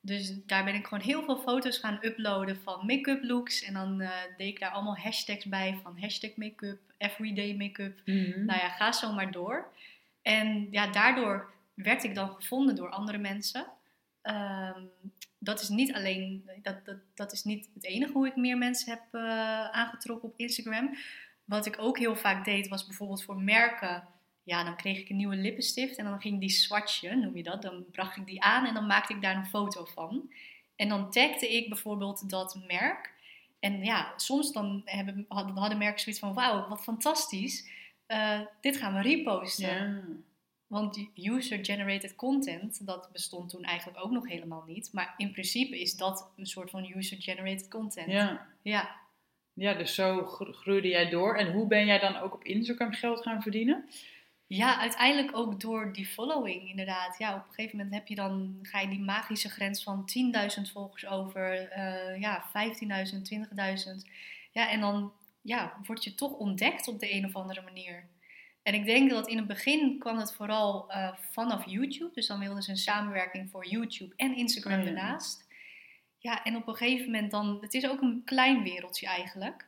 Dus 0.02 0.46
daar 0.46 0.64
ben 0.64 0.76
ik 0.76 0.88
gewoon 0.88 1.04
heel 1.04 1.24
veel 1.24 1.38
foto's 1.38 1.78
gaan 1.78 2.00
uploaden 2.02 2.62
van 2.62 2.86
make-up 2.86 3.24
looks. 3.24 3.64
En 3.64 3.74
dan 3.74 4.02
eh, 4.02 4.10
deed 4.38 4.48
ik 4.48 4.60
daar 4.60 4.72
allemaal 4.72 4.98
hashtags 4.98 5.46
bij 5.46 5.80
van 5.84 6.00
hashtag 6.00 6.36
make-up, 6.36 6.80
everyday 6.98 7.56
make-up. 7.56 8.02
Nou 8.06 8.60
ja, 8.60 8.70
ga 8.70 8.92
zo 8.92 9.14
maar 9.14 9.32
door. 9.32 9.74
En 10.22 10.68
ja, 10.72 10.88
daardoor 10.88 11.52
werd 11.74 12.04
ik 12.04 12.16
dan 12.16 12.30
gevonden 12.30 12.76
door 12.76 12.90
andere 12.90 13.18
mensen. 13.18 13.66
Ehm, 14.22 14.82
dat 15.44 15.62
is 15.62 15.70
niet 15.70 15.94
alleen, 15.94 16.50
dat, 16.62 16.86
dat, 16.86 16.98
dat 17.14 17.32
is 17.32 17.44
niet 17.44 17.70
het 17.74 17.84
enige 17.84 18.12
hoe 18.12 18.28
ik 18.28 18.36
meer 18.36 18.58
mensen 18.58 18.90
heb 18.90 19.02
eh, 19.12 19.70
aangetrokken 19.70 20.30
op 20.30 20.34
Instagram. 20.38 20.96
Wat 21.46 21.66
ik 21.66 21.76
ook 21.80 21.98
heel 21.98 22.16
vaak 22.16 22.46
deed, 22.46 22.68
was 22.68 22.86
bijvoorbeeld 22.86 23.24
voor 23.24 23.42
merken. 23.42 24.08
Ja, 24.44 24.64
dan 24.64 24.76
kreeg 24.76 25.00
ik 25.00 25.10
een 25.10 25.16
nieuwe 25.16 25.36
lippenstift 25.36 25.98
en 25.98 26.06
dan 26.06 26.22
ging 26.22 26.40
die 26.40 26.50
swatchen, 26.50 27.20
noem 27.20 27.38
je 27.38 27.44
dat. 27.44 27.62
Dan 27.62 27.86
bracht 27.92 28.18
ik 28.18 28.26
die 28.26 28.42
aan 28.42 28.66
en 28.66 28.74
dan 28.74 28.88
maakte 28.88 29.14
ik 29.14 29.22
daar 29.22 29.36
een 29.36 29.46
foto 29.46 29.86
van. 29.86 30.32
En 30.76 30.90
dan 30.90 31.12
tagde 31.12 31.56
ik 31.56 31.70
bijvoorbeeld 31.70 32.30
dat 32.30 32.60
merk. 32.68 33.14
En 33.60 33.84
ja, 33.84 34.14
soms 34.16 34.52
dan 34.52 34.82
hebben, 34.86 35.26
hadden, 35.28 35.78
merken 35.78 36.00
zoiets 36.00 36.22
van, 36.22 36.34
wauw, 36.34 36.68
wat 36.68 36.84
fantastisch. 36.84 37.70
Eh, 38.06 38.40
dit 38.62 38.78
gaan 38.78 38.94
we 38.94 39.02
reposten. 39.02 39.68
Ja. 39.68 40.02
Want 40.74 41.08
user-generated 41.16 42.16
content, 42.16 42.86
dat 42.86 43.10
bestond 43.12 43.50
toen 43.50 43.64
eigenlijk 43.64 44.04
ook 44.04 44.12
nog 44.12 44.28
helemaal 44.28 44.64
niet. 44.68 44.90
Maar 44.94 45.14
in 45.18 45.32
principe 45.32 45.80
is 45.82 45.96
dat 45.96 46.32
een 46.38 46.46
soort 46.46 46.70
van 46.70 46.92
user-generated 46.96 47.68
content. 47.68 48.12
Ja. 48.12 48.48
Ja. 48.62 48.96
ja, 49.54 49.74
dus 49.74 49.96
zo 49.96 50.26
gro- 50.26 50.52
groeide 50.52 50.88
jij 50.88 51.10
door. 51.10 51.38
En 51.38 51.52
hoe 51.52 51.68
ben 51.68 51.86
jij 51.86 52.00
dan 52.00 52.16
ook 52.16 52.34
op 52.34 52.44
Instagram 52.44 52.94
geld 52.94 53.22
gaan 53.22 53.42
verdienen? 53.42 53.90
Ja, 54.48 54.80
uiteindelijk 54.80 55.38
ook 55.38 55.60
door 55.60 55.94
die 55.94 56.06
following 56.06 56.70
inderdaad. 56.70 57.18
Ja, 57.18 57.36
op 57.36 57.48
een 57.48 57.54
gegeven 57.54 57.78
moment 57.78 57.96
heb 57.96 58.08
je 58.08 58.16
dan, 58.16 58.60
ga 58.62 58.80
je 58.80 58.88
die 58.88 59.00
magische 59.00 59.50
grens 59.50 59.84
van 59.84 60.06
10.000 60.06 60.72
volgers 60.72 61.06
over, 61.06 61.70
eh, 61.70 62.20
ja, 62.22 62.46
15.000, 62.52 63.26
20.000. 63.26 64.10
Ja, 64.52 64.70
en 64.70 64.80
dan 64.80 65.14
ja, 65.42 65.78
word 65.86 66.04
je 66.04 66.16
toch 66.16 66.32
ontdekt 66.32 66.88
op 66.88 67.00
de 67.00 67.14
een 67.14 67.26
of 67.26 67.36
andere 67.36 67.62
manier. 67.62 68.08
En 68.64 68.74
ik 68.74 68.86
denk 68.86 69.10
dat 69.10 69.28
in 69.28 69.38
het 69.38 69.48
begin 69.48 70.00
kwam 70.00 70.18
het 70.18 70.34
vooral 70.34 70.92
eh, 70.92 71.14
vanaf 71.32 71.66
YouTube. 71.66 72.14
Dus 72.14 72.28
dan 72.28 72.40
wilden 72.40 72.64
ze 72.64 72.70
een 72.70 72.78
samenwerking 72.78 73.50
voor 73.50 73.66
YouTube 73.68 74.14
en 74.16 74.36
Instagram 74.36 74.80
Oh 74.80 74.86
ja. 74.86 74.86
daarnaast. 74.86 75.48
Ja, 76.18 76.44
en 76.44 76.56
op 76.56 76.68
een 76.68 76.76
gegeven 76.76 77.06
moment 77.06 77.32
dan, 77.32 77.58
het 77.62 77.74
is 77.74 77.88
ook 77.90 78.02
een 78.02 78.22
klein 78.26 78.64
wereldje 78.64 79.08
eigenlijk. 79.08 79.68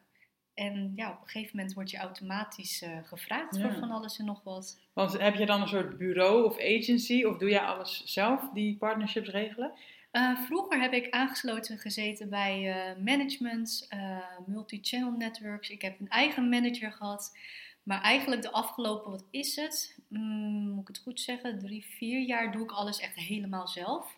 En 0.54 0.92
ja, 0.96 1.12
op 1.12 1.22
een 1.22 1.28
gegeven 1.28 1.58
moment 1.58 1.74
word 1.76 1.92
je 1.92 1.98
automatisch 1.98 2.82
eh, 2.82 2.98
gevraagd 3.04 3.62
voor 3.62 3.74
van 3.74 3.92
alles 3.92 4.20
en 4.20 4.26
nog 4.26 4.44
wat. 4.44 4.80
Want 4.94 5.20
heb 5.20 5.36
je 5.36 5.46
dan 5.46 5.62
een 5.62 5.68
soort 5.68 5.98
bureau 5.98 6.46
of 6.46 6.60
agency? 6.60 7.24
Of 7.24 7.38
doe 7.38 7.50
jij 7.50 7.60
alles 7.60 8.04
zelf, 8.06 8.50
die 8.54 8.78
partnerships 8.78 9.30
regelen? 9.30 9.72
Eh, 10.12 10.40
vroeger 10.40 10.82
heb 10.82 10.94
ik 10.94 11.10
aangesloten 11.10 11.78
gezeten 11.78 12.30
bij 12.30 12.72
eh 12.72 13.04
management, 13.04 13.86
eh, 13.90 14.18
multi-channel 14.46 15.12
networks. 15.12 15.70
Ik 15.70 15.82
heb 15.82 16.00
een 16.00 16.10
eigen 16.10 16.50
manager 16.50 16.92
gehad. 16.92 17.38
Maar 17.86 18.02
eigenlijk 18.02 18.42
de 18.42 18.52
afgelopen, 18.52 19.12
wat 19.12 19.26
is 19.32 19.56
het? 19.56 19.98
Mm, 20.08 20.70
moet 20.70 20.82
ik 20.82 20.88
het 20.96 21.04
goed 21.04 21.22
zeggen? 21.22 21.60
Drie, 21.60 21.86
vier 21.98 22.20
jaar 22.22 22.52
doe 22.52 22.64
ik 22.64 22.72
alles 22.72 23.00
echt 23.00 23.16
helemaal 23.16 23.68
zelf. 23.68 24.18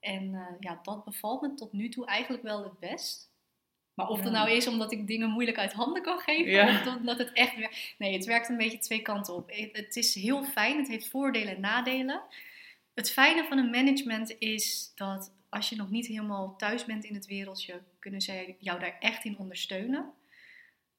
En 0.00 0.34
eh, 0.34 0.46
ja, 0.60 0.80
dat 0.82 1.04
bevalt 1.04 1.40
me 1.40 1.54
tot 1.54 1.72
nu 1.72 1.88
toe 1.88 2.06
eigenlijk 2.06 2.42
wel 2.42 2.62
het 2.64 2.78
best. 2.78 3.30
Maar 3.94 4.08
of 4.08 4.20
dat 4.20 4.32
nou 4.32 4.50
is 4.50 4.66
omdat 4.66 4.92
ik 4.92 5.06
dingen 5.06 5.30
moeilijk 5.30 5.58
uit 5.58 5.72
handen 5.72 6.02
kan 6.02 6.18
geven, 6.18 6.52
Ja. 6.52 6.80
of 6.80 6.96
omdat 6.96 7.18
het 7.18 7.32
echt 7.32 7.56
werkt. 7.56 7.94
Nee, 7.98 8.12
het 8.12 8.24
werkt 8.24 8.48
een 8.48 8.56
beetje 8.56 8.78
twee 8.78 9.02
kanten 9.02 9.34
op. 9.34 9.50
Het, 9.50 9.70
het 9.72 9.96
is 9.96 10.14
heel 10.14 10.44
fijn, 10.44 10.76
het 10.76 10.88
heeft 10.88 11.08
voordelen 11.08 11.54
en 11.54 11.60
nadelen. 11.60 12.22
Het 12.94 13.10
fijne 13.10 13.44
van 13.44 13.58
een 13.58 13.70
management 13.70 14.38
is 14.38 14.92
dat 14.94 15.32
als 15.48 15.68
je 15.68 15.76
nog 15.76 15.90
niet 15.90 16.06
helemaal 16.06 16.56
thuis 16.56 16.84
bent 16.84 17.04
in 17.04 17.14
het 17.14 17.26
wereldje, 17.26 17.80
kunnen 17.98 18.20
zij 18.20 18.56
jou 18.58 18.80
daar 18.80 18.96
echt 19.00 19.24
in 19.24 19.38
ondersteunen. 19.38 20.12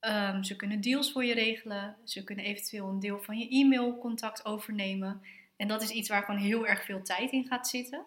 Ehm, 0.01 0.43
ze 0.43 0.55
kunnen 0.55 0.81
deals 0.81 1.11
voor 1.11 1.25
je 1.25 1.33
regelen. 1.33 1.95
Ze 2.05 2.23
kunnen 2.23 2.45
eventueel 2.45 2.87
een 2.87 2.99
deel 2.99 3.19
van 3.21 3.37
je 3.37 3.47
e-mailcontact 3.49 4.45
overnemen. 4.45 5.21
En 5.57 5.67
dat 5.67 5.81
is 5.81 5.89
iets 5.89 6.09
waar 6.09 6.23
gewoon 6.23 6.39
heel 6.39 6.67
erg 6.67 6.83
veel 6.85 7.01
tijd 7.03 7.31
in 7.31 7.45
gaat 7.47 7.67
zitten. 7.67 8.03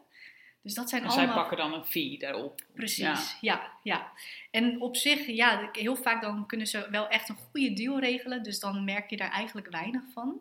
Dus 0.63 0.75
dat 0.75 0.89
zijn 0.89 1.03
En 1.03 1.11
zij 1.11 1.19
allemaal... 1.23 1.37
pakken 1.37 1.57
dan 1.57 1.75
een 1.75 1.85
fee 1.85 2.19
daarop. 2.19 2.61
Precies, 2.75 2.99
Ja. 3.05 3.19
ja. 3.41 3.71
ja, 3.83 4.13
En 4.51 4.81
op 4.81 4.97
zich, 4.97 5.27
ja, 5.27 5.69
heel 5.73 5.97
vaak 5.97 6.23
dan 6.23 6.47
kunnen 6.47 6.67
ze 6.67 6.87
wel 6.91 7.09
echt 7.09 7.29
een 7.29 7.37
goede 7.51 7.73
deal 7.73 7.99
regelen. 8.01 8.43
Dus 8.43 8.61
dan 8.61 8.85
merk 8.85 9.11
je 9.11 9.17
daar 9.17 9.31
eigenlijk 9.31 9.71
weinig 9.71 10.03
van. 10.13 10.41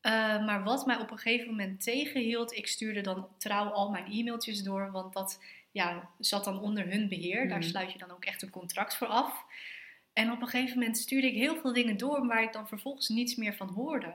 Eh, 0.00 0.12
maar 0.46 0.62
wat 0.62 0.86
mij 0.86 0.96
op 0.96 1.10
een 1.10 1.18
gegeven 1.18 1.48
moment 1.50 1.82
tegenhield, 1.82 2.56
ik 2.56 2.66
stuurde 2.66 3.00
dan 3.00 3.28
trouw 3.38 3.68
al 3.68 3.90
mijn 3.90 4.06
e-mailtjes 4.12 4.62
door, 4.62 4.90
want 4.90 5.12
dat 5.12 5.42
ja, 5.70 6.10
zat 6.18 6.44
dan 6.44 6.60
onder 6.60 6.90
hun 6.90 7.08
beheer. 7.08 7.48
Daar 7.48 7.58
Mhm. 7.58 7.68
sluit 7.68 7.92
je 7.92 7.98
dan 7.98 8.10
ook 8.10 8.24
echt 8.24 8.42
een 8.42 8.50
contract 8.50 8.96
voor 8.96 9.06
af. 9.06 9.44
En 10.20 10.30
op 10.32 10.40
een 10.40 10.48
gegeven 10.48 10.78
moment 10.78 10.98
stuurde 10.98 11.26
ik 11.26 11.34
heel 11.34 11.56
veel 11.56 11.72
dingen 11.72 11.96
door 11.96 12.26
waar 12.26 12.42
ik 12.42 12.52
dan 12.52 12.68
vervolgens 12.68 13.08
niets 13.08 13.34
meer 13.36 13.54
van 13.54 13.68
hoorde. 13.68 14.14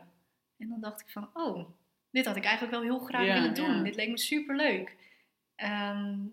En 0.57 0.67
dan 0.69 0.81
dacht 0.81 1.01
ik 1.01 1.09
van, 1.09 1.29
oh, 1.33 1.69
dit 2.11 2.25
had 2.25 2.35
ik 2.35 2.43
eigenlijk 2.43 2.73
wel 2.73 2.83
heel 2.83 2.99
graag 2.99 3.25
Ja, 3.25 3.33
willen 3.33 3.53
doen. 3.53 3.75
ja. 3.75 3.83
Dit 3.83 3.95
leek 3.95 4.09
me 4.09 4.17
super 4.17 4.55
leuk. 4.55 4.95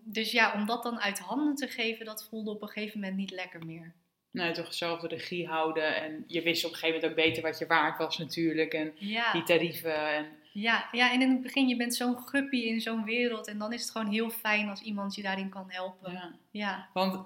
dus 0.03 0.31
ja, 0.31 0.53
om 0.53 0.65
dat 0.65 0.83
dan 0.83 0.99
uit 0.99 1.19
handen 1.19 1.55
te 1.55 1.67
geven, 1.67 2.05
dat 2.05 2.27
voelde 2.29 2.51
op 2.51 2.61
een 2.61 2.67
gegeven 2.67 2.99
moment 2.99 3.17
niet 3.17 3.31
lekker 3.31 3.65
meer. 3.65 3.93
Nee, 4.31 4.51
toch 4.51 4.73
zelf 4.73 4.99
de 4.99 5.07
regie 5.07 5.47
houden. 5.47 5.95
En 5.95 6.23
je 6.27 6.41
wist 6.41 6.65
op 6.65 6.71
een 6.71 6.77
gegeven 6.77 6.99
moment 7.01 7.19
ook 7.19 7.25
beter 7.25 7.43
wat 7.43 7.59
je 7.59 7.65
waard 7.67 7.97
was 7.97 8.17
natuurlijk. 8.17 8.73
En 8.73 8.91
Ja, 8.95 9.31
die 9.31 9.43
tarieven. 9.43 10.07
En, 10.15 10.25
ja, 10.51 10.87
ja, 10.91 11.11
en 11.13 11.21
in 11.21 11.29
het 11.31 11.41
begin, 11.41 11.67
je 11.67 11.75
bent 11.75 11.95
zo'n 11.95 12.17
guppy 12.17 12.57
in 12.57 12.81
zo'n 12.81 13.03
wereld. 13.03 13.47
En 13.47 13.57
dan 13.57 13.73
is 13.73 13.81
het 13.81 13.91
gewoon 13.91 14.11
heel 14.11 14.29
fijn 14.29 14.69
als 14.69 14.81
iemand 14.81 15.15
je 15.15 15.21
daarin 15.21 15.49
kan 15.49 15.65
helpen. 15.67 16.11
ja. 16.11 16.31
Ja, 16.51 16.89
Want 16.93 17.25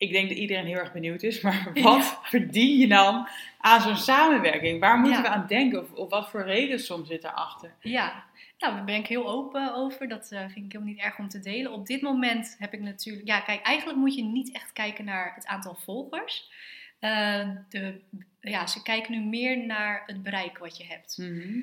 ik 0.00 0.12
denk 0.12 0.28
dat 0.28 0.38
iedereen 0.38 0.66
heel 0.66 0.78
erg 0.78 0.92
benieuwd 0.92 1.22
is. 1.22 1.40
Maar 1.40 1.70
wat 1.82 2.18
verdien 2.22 2.78
je 2.78 2.88
dan 2.88 3.28
aan 3.58 3.80
zo'n 3.80 3.96
samenwerking? 3.96 4.80
Waar 4.80 4.98
moeten 4.98 5.22
Ja. 5.22 5.28
we 5.28 5.34
aan 5.34 5.46
denken? 5.46 5.80
Of, 5.80 5.92
of 5.92 6.10
wat 6.10 6.30
voor 6.30 6.42
reden 6.42 6.80
soms 6.80 7.08
zit 7.08 7.22
daarachter? 7.22 7.74
ja. 7.80 8.28
Nou, 8.58 8.74
daar 8.74 8.84
ben 8.84 8.94
ik 8.94 9.06
heel 9.06 9.28
open 9.28 9.74
over. 9.74 10.08
Dat 10.08 10.30
eh, 10.32 10.38
vind 10.40 10.64
ik 10.66 10.72
helemaal 10.72 10.94
niet 10.94 11.02
erg 11.02 11.18
om 11.18 11.28
te 11.28 11.40
delen. 11.40 11.72
Op 11.72 11.86
dit 11.86 12.02
moment 12.02 12.56
heb 12.58 12.72
ik 12.72 12.80
natuurlijk... 12.80 13.26
Ja, 13.26 13.40
kijk, 13.40 13.62
eigenlijk 13.62 13.98
moet 13.98 14.14
je 14.14 14.22
niet 14.22 14.52
echt 14.52 14.72
kijken 14.72 15.04
naar 15.04 15.32
het 15.34 15.46
aantal 15.46 15.74
volgers. 15.74 16.50
Eh, 16.98 17.48
de, 17.68 18.00
ja, 18.40 18.66
ze 18.66 18.82
kijken 18.82 19.12
nu 19.12 19.20
meer 19.28 19.66
naar 19.66 20.02
het 20.06 20.22
bereik 20.22 20.58
wat 20.58 20.76
je 20.76 20.84
hebt. 20.86 21.18
Mhm. 21.18 21.58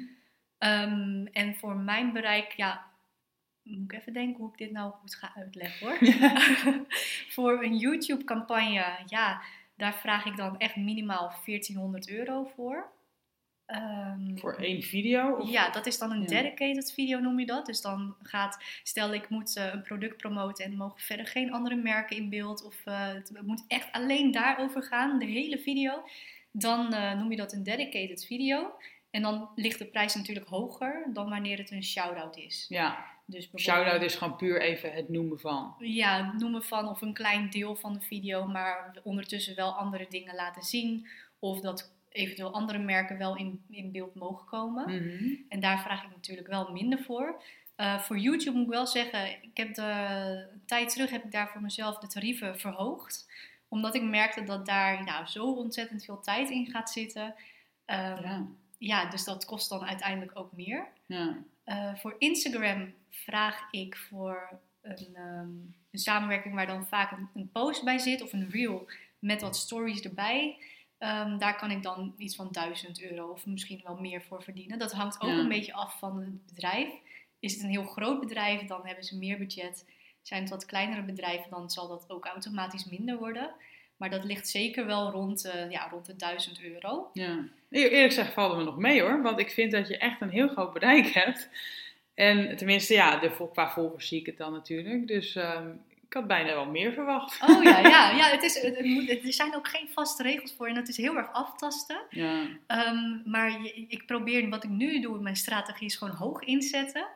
Ehm, 0.58 1.26
en 1.32 1.56
voor 1.56 1.76
mijn 1.76 2.14
bereik, 2.14 2.52
ja, 2.52 2.86
moet 3.70 3.92
ik 3.92 4.00
even 4.00 4.14
denken 4.14 4.40
hoe 4.40 4.52
ik 4.52 4.58
dit 4.58 4.72
nou 4.72 4.92
goed 4.92 5.16
ga 5.16 5.32
uitleggen 5.36 5.88
hoor. 5.88 5.98
voor 7.36 7.64
een 7.64 7.78
YouTube-campagne, 7.78 8.86
ja, 9.06 9.42
daar 9.76 9.94
vraag 9.96 10.26
ik 10.26 10.38
dan 10.38 10.58
echt 10.58 10.76
minimaal 10.76 11.34
1400 11.46 12.10
euro 12.10 12.52
voor. 12.56 12.96
Ehm, 13.66 14.38
Voor 14.38 14.54
één 14.56 14.82
video? 14.84 15.36
Of? 15.36 15.50
ja, 15.50 15.70
dat 15.70 15.86
is 15.86 15.98
dan 15.98 16.12
een 16.12 16.22
Ja. 16.22 16.28
dedicated 16.28 16.94
video 16.94 17.20
noem 17.20 17.40
je 17.40 17.46
dat. 17.46 17.66
Dus 17.66 17.82
dan 17.82 18.16
gaat, 18.22 18.64
stel 18.84 19.14
ik 19.14 19.30
moet 19.30 19.56
eh, 19.56 19.74
een 19.74 19.82
product 19.82 20.18
promoten 20.18 20.66
en 20.66 20.72
er 20.72 20.78
mogen 20.78 21.00
verder 21.02 21.28
geen 21.28 21.52
andere 21.52 21.76
merken 21.76 22.18
in 22.18 22.30
beeld. 22.30 22.64
Of 22.66 22.86
eh, 22.86 23.08
het 23.08 23.32
moet 23.46 23.64
echt 23.68 23.92
alleen 23.92 24.32
daarover 24.32 24.84
gaan, 24.84 25.20
de 25.20 25.26
hele 25.26 25.58
video. 25.58 26.04
Dan 26.52 26.94
eh, 26.94 27.14
noem 27.20 27.32
je 27.32 27.38
dat 27.38 27.54
een 27.54 27.64
dedicated 27.64 28.26
video. 28.26 28.72
En 29.10 29.22
dan 29.22 29.50
ligt 29.56 29.80
de 29.80 29.86
prijs 29.86 30.16
natuurlijk 30.16 30.48
hoger 30.48 31.10
dan 31.14 31.30
wanneer 31.30 31.58
het 31.58 31.72
een 31.72 31.84
shout-out 31.84 32.38
is. 32.38 32.66
Ja, 32.70 33.06
Dus 33.30 33.50
shout-out 33.56 34.02
is 34.02 34.16
gewoon 34.16 34.36
puur 34.36 34.62
even 34.62 34.94
het 34.94 35.10
noemen 35.10 35.40
van. 35.40 35.76
Ja, 35.80 36.34
noemen 36.38 36.64
van 36.64 36.88
of 36.88 37.02
een 37.02 37.14
klein 37.14 37.50
deel 37.50 37.76
van 37.76 37.94
de 37.94 38.02
video, 38.02 38.46
maar 38.46 38.94
ondertussen 39.04 39.56
wel 39.56 39.72
andere 39.72 40.06
dingen 40.10 40.36
laten 40.36 40.62
zien. 40.62 41.08
Of 41.40 41.60
dat 41.60 41.92
eventueel 42.10 42.54
andere 42.54 42.80
merken 42.80 43.18
wel 43.18 43.38
in, 43.38 43.64
in 43.70 43.92
beeld 43.92 44.16
mogen 44.16 44.46
komen. 44.48 44.84
Mhm. 44.84 45.34
En 45.50 45.60
daar 45.60 45.80
vraag 45.80 46.04
ik 46.04 46.10
natuurlijk 46.10 46.48
wel 46.48 46.72
minder 46.72 47.00
voor. 47.00 47.42
Eh, 47.76 48.00
voor 48.00 48.18
YouTube 48.18 48.58
moet 48.58 48.66
ik 48.66 48.74
wel 48.74 48.88
zeggen, 48.88 49.44
ik 49.44 49.58
heb 49.58 49.74
de, 49.74 49.82
een 50.52 50.66
tijd 50.66 50.90
terug 50.90 51.10
heb 51.10 51.24
ik 51.24 51.32
daar 51.32 51.50
voor 51.50 51.62
mezelf 51.62 51.98
de 51.98 52.08
tarieven 52.08 52.60
verhoogd. 52.60 53.30
Omdat 53.68 53.96
ik 53.96 54.04
merkte 54.04 54.44
dat 54.44 54.66
daar 54.66 55.04
nou, 55.04 55.26
zo 55.26 55.52
ontzettend 55.54 56.06
veel 56.06 56.20
tijd 56.20 56.50
in 56.50 56.68
gaat 56.68 56.90
zitten. 56.90 57.36
Ehm, 57.86 58.22
ja. 58.24 58.46
Ja, 58.80 59.10
dus 59.10 59.24
dat 59.24 59.46
kost 59.46 59.70
dan 59.70 59.86
uiteindelijk 59.86 60.40
ook 60.40 60.52
meer. 60.52 60.88
ja. 61.06 61.38
Eh, 61.64 61.96
voor 61.96 62.16
Instagram 62.18 62.94
vraag 63.10 63.68
ik 63.72 63.98
voor 63.98 64.50
een, 64.82 65.08
ehm, 65.16 65.50
een 65.92 66.00
samenwerking 66.00 66.54
waar 66.56 66.68
dan 66.68 66.88
vaak 66.88 67.12
een, 67.12 67.30
een 67.34 67.50
post 67.52 67.84
bij 67.84 67.98
zit 67.98 68.22
of 68.22 68.34
een 68.34 68.50
reel 68.50 68.90
met 69.20 69.42
wat 69.42 69.56
stories 69.58 70.02
erbij. 70.02 70.58
Ehm, 70.98 71.38
daar 71.38 71.56
kan 71.58 71.72
ik 71.72 71.84
dan 71.84 72.14
iets 72.18 72.36
van 72.36 72.52
1000 72.52 73.02
euro 73.02 73.28
of 73.28 73.46
misschien 73.46 73.82
wel 73.84 73.96
meer 73.96 74.22
voor 74.22 74.44
verdienen. 74.44 74.80
Dat 74.80 74.92
hangt 74.92 75.22
ook 75.22 75.30
Ja. 75.30 75.38
een 75.38 75.48
beetje 75.48 75.74
af 75.74 76.00
van 76.00 76.20
het 76.20 76.46
bedrijf. 76.46 76.90
Is 77.40 77.54
het 77.54 77.64
een 77.64 77.70
heel 77.70 77.84
groot 77.86 78.20
bedrijf, 78.20 78.62
dan 78.66 78.86
hebben 78.86 79.04
ze 79.04 79.18
meer 79.18 79.38
budget. 79.38 79.86
Zijn 80.22 80.42
het 80.42 80.50
wat 80.50 80.66
kleinere 80.66 81.02
bedrijven, 81.04 81.50
dan 81.50 81.70
zal 81.70 81.88
dat 81.88 82.06
ook 82.08 82.26
automatisch 82.26 82.86
minder 82.86 83.18
worden. 83.18 83.52
Maar 83.98 84.10
dat 84.10 84.24
ligt 84.24 84.48
zeker 84.50 84.86
wel 84.86 85.12
rond, 85.12 85.46
eh, 85.46 85.72
ja, 85.72 85.88
rond 85.90 86.06
de 86.06 86.16
1000 86.16 86.62
euro. 86.62 87.10
Ja. 87.14 87.28
Eer- 87.70 87.92
Eerlijk 87.92 88.14
gezegd 88.14 88.34
vallen 88.34 88.58
we 88.58 88.64
nog 88.64 88.78
mee 88.78 89.02
hoor. 89.02 89.22
Want 89.22 89.40
ik 89.40 89.50
vind 89.52 89.72
dat 89.72 89.88
je 89.88 89.98
echt 89.98 90.22
een 90.22 90.30
heel 90.30 90.48
groot 90.48 90.74
bereik 90.74 91.08
hebt. 91.08 91.50
En 92.18 92.58
tenminste, 92.58 92.94
ja, 92.94 93.18
de, 93.20 93.48
qua 93.54 93.70
volgers 93.70 94.08
zie 94.08 94.20
ik 94.20 94.26
het 94.26 94.38
dan 94.38 94.52
natuurlijk. 94.52 95.08
Dus 95.08 95.36
ehm, 95.36 95.68
ik 96.08 96.14
had 96.14 96.28
bijna 96.28 96.54
wel 96.54 96.66
meer 96.66 96.94
verwacht. 96.94 97.42
Oh 97.50 97.64
ja, 97.64 97.80
ja, 97.80 98.12
ja 98.20 98.30
het 98.30 98.44
is, 98.44 98.62
het 98.62 98.86
moet, 98.86 99.10
er 99.10 99.34
zijn 99.34 99.56
ook 99.56 99.68
geen 99.68 99.88
vaste 99.94 100.24
regels 100.24 100.54
voor 100.58 100.68
en 100.68 100.76
het 100.76 100.88
is 100.88 100.98
heel 100.98 101.16
erg 101.18 101.32
aftasten. 101.34 101.98
Ja, 102.10 102.42
Ehm, 102.68 103.30
maar 103.32 103.52
je- 103.62 103.86
ik 103.88 104.06
probeer, 104.06 104.50
wat 104.50 104.64
ik 104.64 104.70
nu 104.70 105.00
doe, 105.02 105.20
mijn 105.20 105.36
strategie 105.36 105.88
is 105.88 105.96
gewoon 105.96 106.16
hoog 106.16 106.42
inzetten. 106.42 107.08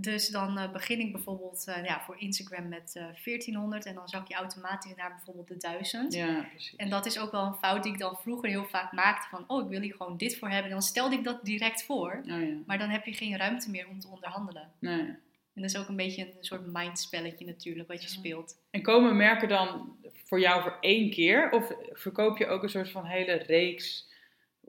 Dus 0.00 0.28
dan 0.28 0.58
eh, 0.58 0.72
begin 0.72 1.00
ik 1.00 1.12
bijvoorbeeld 1.12 1.66
eh, 1.66 1.84
ja, 1.84 2.00
voor 2.00 2.20
Instagram 2.20 2.68
met 2.68 2.92
eh 2.96 3.02
1400 3.02 3.86
en 3.86 3.94
dan 3.94 4.08
zak 4.08 4.28
je 4.28 4.34
automatisch 4.34 4.94
naar 4.96 5.10
bijvoorbeeld 5.14 5.48
de 5.48 5.56
1000. 5.56 6.12
ja 6.14 6.46
precies. 6.50 6.76
En 6.76 6.90
dat 6.90 7.06
is 7.06 7.18
ook 7.18 7.30
wel 7.30 7.44
een 7.46 7.54
fout 7.54 7.82
die 7.82 7.92
ik 7.92 7.98
dan 7.98 8.16
vroeger 8.16 8.48
heel 8.48 8.64
vaak 8.64 8.92
maakte 8.92 9.28
van, 9.28 9.44
oh 9.46 9.62
ik 9.64 9.68
wil 9.70 9.80
hier 9.80 9.94
gewoon 9.94 10.16
dit 10.16 10.38
voor 10.38 10.48
hebben. 10.48 10.66
En 10.66 10.70
dan 10.70 10.82
stelde 10.82 11.14
ik 11.16 11.24
dat 11.24 11.44
direct 11.44 11.84
voor, 11.84 12.20
Oh 12.22 12.40
ja, 12.42 12.56
maar 12.66 12.78
dan 12.78 12.88
heb 12.88 13.04
je 13.04 13.12
geen 13.12 13.36
ruimte 13.36 13.70
meer 13.70 13.88
om 13.88 14.00
te 14.00 14.08
onderhandelen. 14.08 14.70
nee. 14.78 15.14
En 15.54 15.62
dat 15.62 15.74
is 15.74 15.78
ook 15.80 15.88
een 15.88 15.96
beetje 15.96 16.22
een 16.26 16.44
soort 16.44 16.66
mindspelletje 16.72 17.46
natuurlijk 17.46 17.88
wat 17.88 18.02
je 18.02 18.08
Ja. 18.08 18.14
speelt. 18.14 18.56
En 18.70 18.82
komen 18.82 19.16
merken 19.16 19.48
dan 19.48 19.96
voor 20.24 20.40
jou 20.40 20.62
voor 20.62 20.76
één 20.80 21.10
keer? 21.10 21.50
Of 21.50 21.72
verkoop 21.92 22.38
je 22.38 22.46
ook 22.46 22.62
een 22.62 22.68
soort 22.68 22.90
van 22.90 23.04
hele 23.04 23.32
reeks 23.32 24.08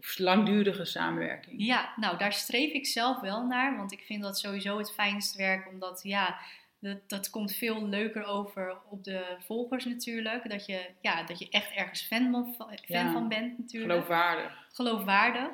of 0.01 0.17
langdurige 0.17 0.85
samenwerking? 0.85 1.65
Ja, 1.65 1.93
nou 1.95 2.17
daar 2.17 2.33
streef 2.33 2.71
ik 2.71 2.87
zelf 2.87 3.19
wel 3.19 3.45
naar, 3.45 3.77
want 3.77 3.91
ik 3.91 4.01
vind 4.01 4.21
dat 4.21 4.39
sowieso 4.39 4.77
het 4.77 4.91
fijnst 4.91 5.35
werk, 5.35 5.67
omdat 5.67 5.99
ja, 6.03 6.39
dat, 6.79 7.09
dat 7.09 7.29
komt 7.29 7.55
veel 7.55 7.87
leuker 7.87 8.23
over 8.23 8.77
op 8.89 9.03
de 9.03 9.37
volgers 9.39 9.85
natuurlijk. 9.85 10.49
Dat 10.49 10.65
je, 10.65 10.89
ja, 11.01 11.23
dat 11.23 11.39
je 11.39 11.49
echt 11.49 11.71
ergens 11.71 12.01
fan 12.01 12.31
van, 12.31 12.55
fan 12.55 12.77
Ja, 12.85 13.11
van 13.11 13.27
bent 13.27 13.57
natuurlijk. 13.57 13.91
Geloofwaardig. 13.91 14.67
Geloofwaardig. 14.71 15.49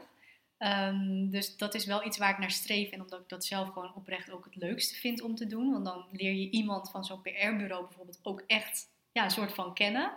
Ehm, 0.57 1.29
dus 1.29 1.57
dat 1.57 1.73
is 1.73 1.85
wel 1.85 2.05
iets 2.05 2.17
waar 2.17 2.29
ik 2.29 2.37
naar 2.37 2.51
streef 2.51 2.89
en 2.89 3.01
omdat 3.01 3.19
ik 3.19 3.29
dat 3.29 3.45
zelf 3.45 3.69
gewoon 3.69 3.95
oprecht 3.95 4.31
ook 4.31 4.45
het 4.45 4.55
leukste 4.55 4.95
vind 4.95 5.21
om 5.21 5.35
te 5.35 5.47
doen. 5.47 5.71
Want 5.71 5.85
dan 5.85 6.05
leer 6.11 6.33
je 6.33 6.49
iemand 6.49 6.91
van 6.91 7.05
zo'n 7.05 7.21
PR-bureau 7.21 7.85
bijvoorbeeld 7.85 8.19
ook 8.23 8.43
echt 8.47 8.85
ja, 9.11 9.23
een 9.23 9.31
soort 9.31 9.53
van 9.53 9.73
kennen. 9.73 10.11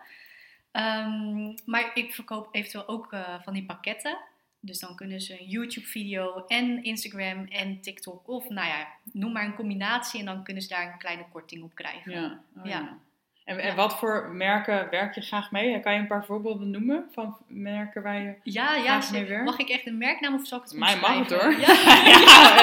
Ehm, 0.73 1.53
maar 1.65 1.91
ik 1.95 2.15
verkoop 2.15 2.49
eventueel 2.53 2.89
ook 2.89 3.13
eh, 3.13 3.35
van 3.43 3.53
die 3.53 3.65
pakketten. 3.67 4.19
Dus 4.61 4.79
dan 4.79 4.97
kunnen 4.97 5.21
ze 5.21 5.41
een 5.41 5.47
YouTube-video 5.47 6.45
en 6.47 6.83
Instagram 6.85 7.47
en 7.47 7.81
TikTok 7.81 8.29
of 8.29 8.49
nou 8.49 8.69
ja, 8.69 8.87
noem 9.13 9.33
maar 9.33 9.45
een 9.45 9.55
combinatie. 9.55 10.21
En 10.21 10.27
dan 10.27 10.45
kunnen 10.45 10.63
ze 10.63 10.69
daar 10.69 10.93
een 10.93 10.99
kleine 10.99 11.25
korting 11.33 11.63
op 11.63 11.75
krijgen. 11.75 12.13
Ja. 12.13 12.41
Oh, 12.59 12.65
Ja. 12.67 12.71
ja. 12.71 12.99
En, 13.45 13.59
en 13.59 13.67
Ja. 13.69 13.75
wat 13.75 13.99
voor 13.99 14.29
merken 14.33 14.91
werk 14.91 15.15
je 15.15 15.21
graag 15.21 15.51
mee? 15.51 15.81
Kan 15.81 15.93
je 15.93 15.99
een 15.99 16.07
paar 16.07 16.25
voorbeelden 16.25 16.71
noemen 16.71 17.09
van 17.13 17.37
merken 17.47 18.03
waar 18.03 18.21
je... 18.23 18.35
Ja, 18.43 18.75
ja. 18.75 19.01
Mee 19.13 19.25
werkt? 19.25 19.45
Mag 19.45 19.59
ik 19.59 19.69
echt 19.69 19.87
een 19.87 19.99
merknaam 19.99 20.35
of 20.35 20.47
zal 20.47 20.59
ik 20.59 20.65
het 20.65 20.79
Mij 20.79 20.97
mag 20.97 21.19
het 21.19 21.31
hoor. 21.31 21.53
Ja, 21.67 21.69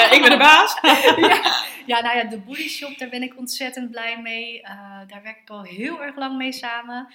eh, 0.05 0.11
ik 0.11 0.21
ben 0.21 0.31
de 0.31 0.37
baas. 0.37 0.79
Ja, 1.85 2.01
nou 2.01 2.17
ja, 2.17 2.23
de 2.23 2.37
Body 2.39 2.67
Shop, 2.69 2.97
daar 2.97 3.09
ben 3.09 3.23
ik 3.23 3.37
ontzettend 3.37 3.91
blij 3.91 4.21
mee. 4.21 4.61
Eh, 4.61 4.99
daar 5.07 5.23
werk 5.23 5.37
ik 5.41 5.49
al 5.49 5.63
heel 5.63 6.03
erg 6.03 6.15
lang 6.15 6.37
mee 6.37 6.51
samen. 6.51 7.07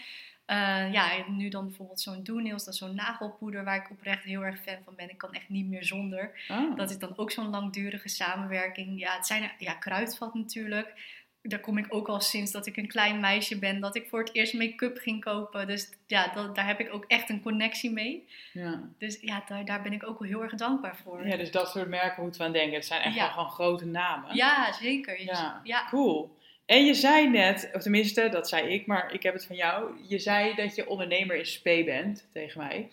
Eh, 0.52 0.92
ja, 0.92 1.08
nu 1.28 1.48
dan 1.48 1.66
bijvoorbeeld 1.66 2.00
zo'n 2.00 2.22
Donails, 2.24 2.64
dat 2.64 2.74
is 2.74 2.80
zo'n 2.80 2.94
nagelpoeder 2.94 3.64
waar 3.64 3.76
ik 3.76 3.90
oprecht 3.90 4.24
heel 4.24 4.44
erg 4.44 4.60
fan 4.62 4.76
van 4.84 4.94
ben. 4.96 5.10
Ik 5.10 5.18
kan 5.18 5.32
echt 5.32 5.48
niet 5.48 5.66
meer 5.66 5.84
zonder. 5.84 6.30
Oh. 6.48 6.76
Dat 6.76 6.90
is 6.90 6.98
dan 6.98 7.12
ook 7.16 7.30
zo'n 7.30 7.50
langdurige 7.50 8.08
samenwerking. 8.08 9.00
Ja, 9.00 9.16
het 9.16 9.26
zijn 9.26 9.42
er- 9.42 9.54
ja, 9.58 9.72
kruidvat 9.74 10.34
natuurlijk. 10.34 11.20
Daar 11.42 11.60
kom 11.60 11.78
ik 11.78 11.86
ook 11.88 12.08
al 12.08 12.20
sinds 12.20 12.52
dat 12.52 12.66
ik 12.66 12.76
een 12.76 12.86
klein 12.88 13.20
meisje 13.20 13.58
ben, 13.58 13.80
dat 13.80 13.96
ik 13.96 14.08
voor 14.08 14.18
het 14.18 14.34
eerst 14.34 14.54
make-up 14.54 14.98
ging 14.98 15.24
kopen. 15.24 15.66
Dus 15.66 15.88
ja, 16.06 16.28
dat, 16.34 16.54
daar 16.54 16.66
heb 16.66 16.80
ik 16.80 16.94
ook 16.94 17.04
echt 17.08 17.28
een 17.30 17.42
connectie 17.42 17.90
mee. 17.90 18.28
Ja. 18.52 18.80
Dus 18.98 19.18
ja, 19.20 19.42
daar, 19.48 19.64
daar 19.64 19.82
ben 19.82 19.92
ik 19.92 20.06
ook 20.08 20.18
wel 20.18 20.28
heel 20.28 20.42
erg 20.42 20.54
dankbaar 20.54 20.96
voor. 20.96 21.26
ja, 21.26 21.36
dus 21.36 21.50
dat 21.50 21.70
soort 21.70 21.88
merken 21.88 22.22
moeten 22.22 22.40
we 22.40 22.46
aan 22.46 22.52
denken. 22.52 22.74
Het 22.74 22.86
zijn 22.86 23.02
echt 23.02 23.14
Ja. 23.14 23.20
wel 23.20 23.30
gewoon 23.32 23.50
grote 23.50 23.86
namen. 23.86 24.34
Ja, 24.36 24.72
zeker. 24.72 25.22
Ja. 25.22 25.60
ja. 25.64 25.86
Cool. 25.88 26.40
En 26.66 26.84
je 26.84 26.94
zei 26.94 27.28
net, 27.28 27.70
of 27.74 27.82
tenminste, 27.82 28.28
dat 28.28 28.48
zei 28.48 28.68
ik, 28.68 28.86
maar 28.86 29.12
ik 29.12 29.22
heb 29.22 29.34
het 29.34 29.44
van 29.46 29.56
jou. 29.56 29.90
Je 30.08 30.18
zei 30.18 30.54
dat 30.54 30.74
je 30.74 30.88
ondernemer 30.88 31.36
in 31.36 31.46
spe 31.46 31.82
bent 31.84 32.26
tegen 32.32 32.60
mij. 32.60 32.90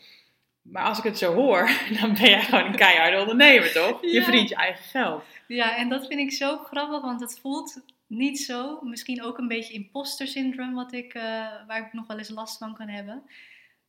Maar 0.62 0.84
als 0.84 0.98
ik 0.98 1.04
het 1.04 1.18
zo 1.18 1.34
hoor, 1.34 1.70
dan 2.02 2.14
ben 2.14 2.30
jij 2.30 2.42
gewoon 2.42 2.66
een 2.66 2.76
keiharde 2.76 3.20
ondernemer, 3.20 3.72
toch? 3.72 4.02
Je 4.02 4.08
Ja. 4.14 4.24
verdient 4.24 4.50
je 4.50 4.56
eigen 4.56 4.84
geld. 4.84 5.24
Ja, 5.48 5.78
en 5.78 5.90
dat 5.90 6.08
vind 6.08 6.20
ik 6.20 6.32
zo 6.32 6.58
grappig, 6.58 7.02
want 7.02 7.22
het 7.22 7.40
voelt 7.42 7.82
niet 8.08 8.40
zo. 8.40 8.80
Misschien 8.82 9.24
ook 9.24 9.38
een 9.38 9.48
beetje 9.48 9.74
imposter 9.74 10.28
syndrome, 10.28 10.74
wat 10.74 10.94
ik, 10.94 11.14
eh, 11.14 11.22
waar 11.68 11.86
ik 11.86 11.94
nog 11.94 12.08
wel 12.08 12.18
eens 12.18 12.30
last 12.30 12.58
van 12.58 12.74
kan 12.74 12.88
hebben. 12.88 13.24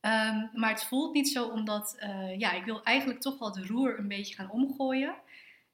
Ehm, 0.01 0.47
maar 0.55 0.71
het 0.71 0.85
voelt 0.85 1.15
niet 1.15 1.29
zo, 1.29 1.47
omdat 1.49 1.97
eh, 1.99 2.39
ja, 2.39 2.53
ik 2.53 2.65
wil 2.65 2.83
eigenlijk 2.83 3.21
toch 3.21 3.39
wel 3.39 3.55
het 3.55 3.67
roer 3.67 3.99
een 3.99 4.09
beetje 4.09 4.35
gaan 4.35 4.51
omgooien. 4.51 5.15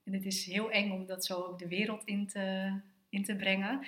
En 0.05 0.13
het 0.13 0.25
is 0.25 0.45
heel 0.47 0.71
eng 0.71 0.91
om 0.91 1.07
dat 1.07 1.25
zo 1.25 1.35
ook 1.35 1.59
de 1.59 1.69
wereld 1.69 2.03
in 2.05 2.27
te, 2.27 2.73
in 3.17 3.25
te 3.25 3.37
brengen. 3.37 3.87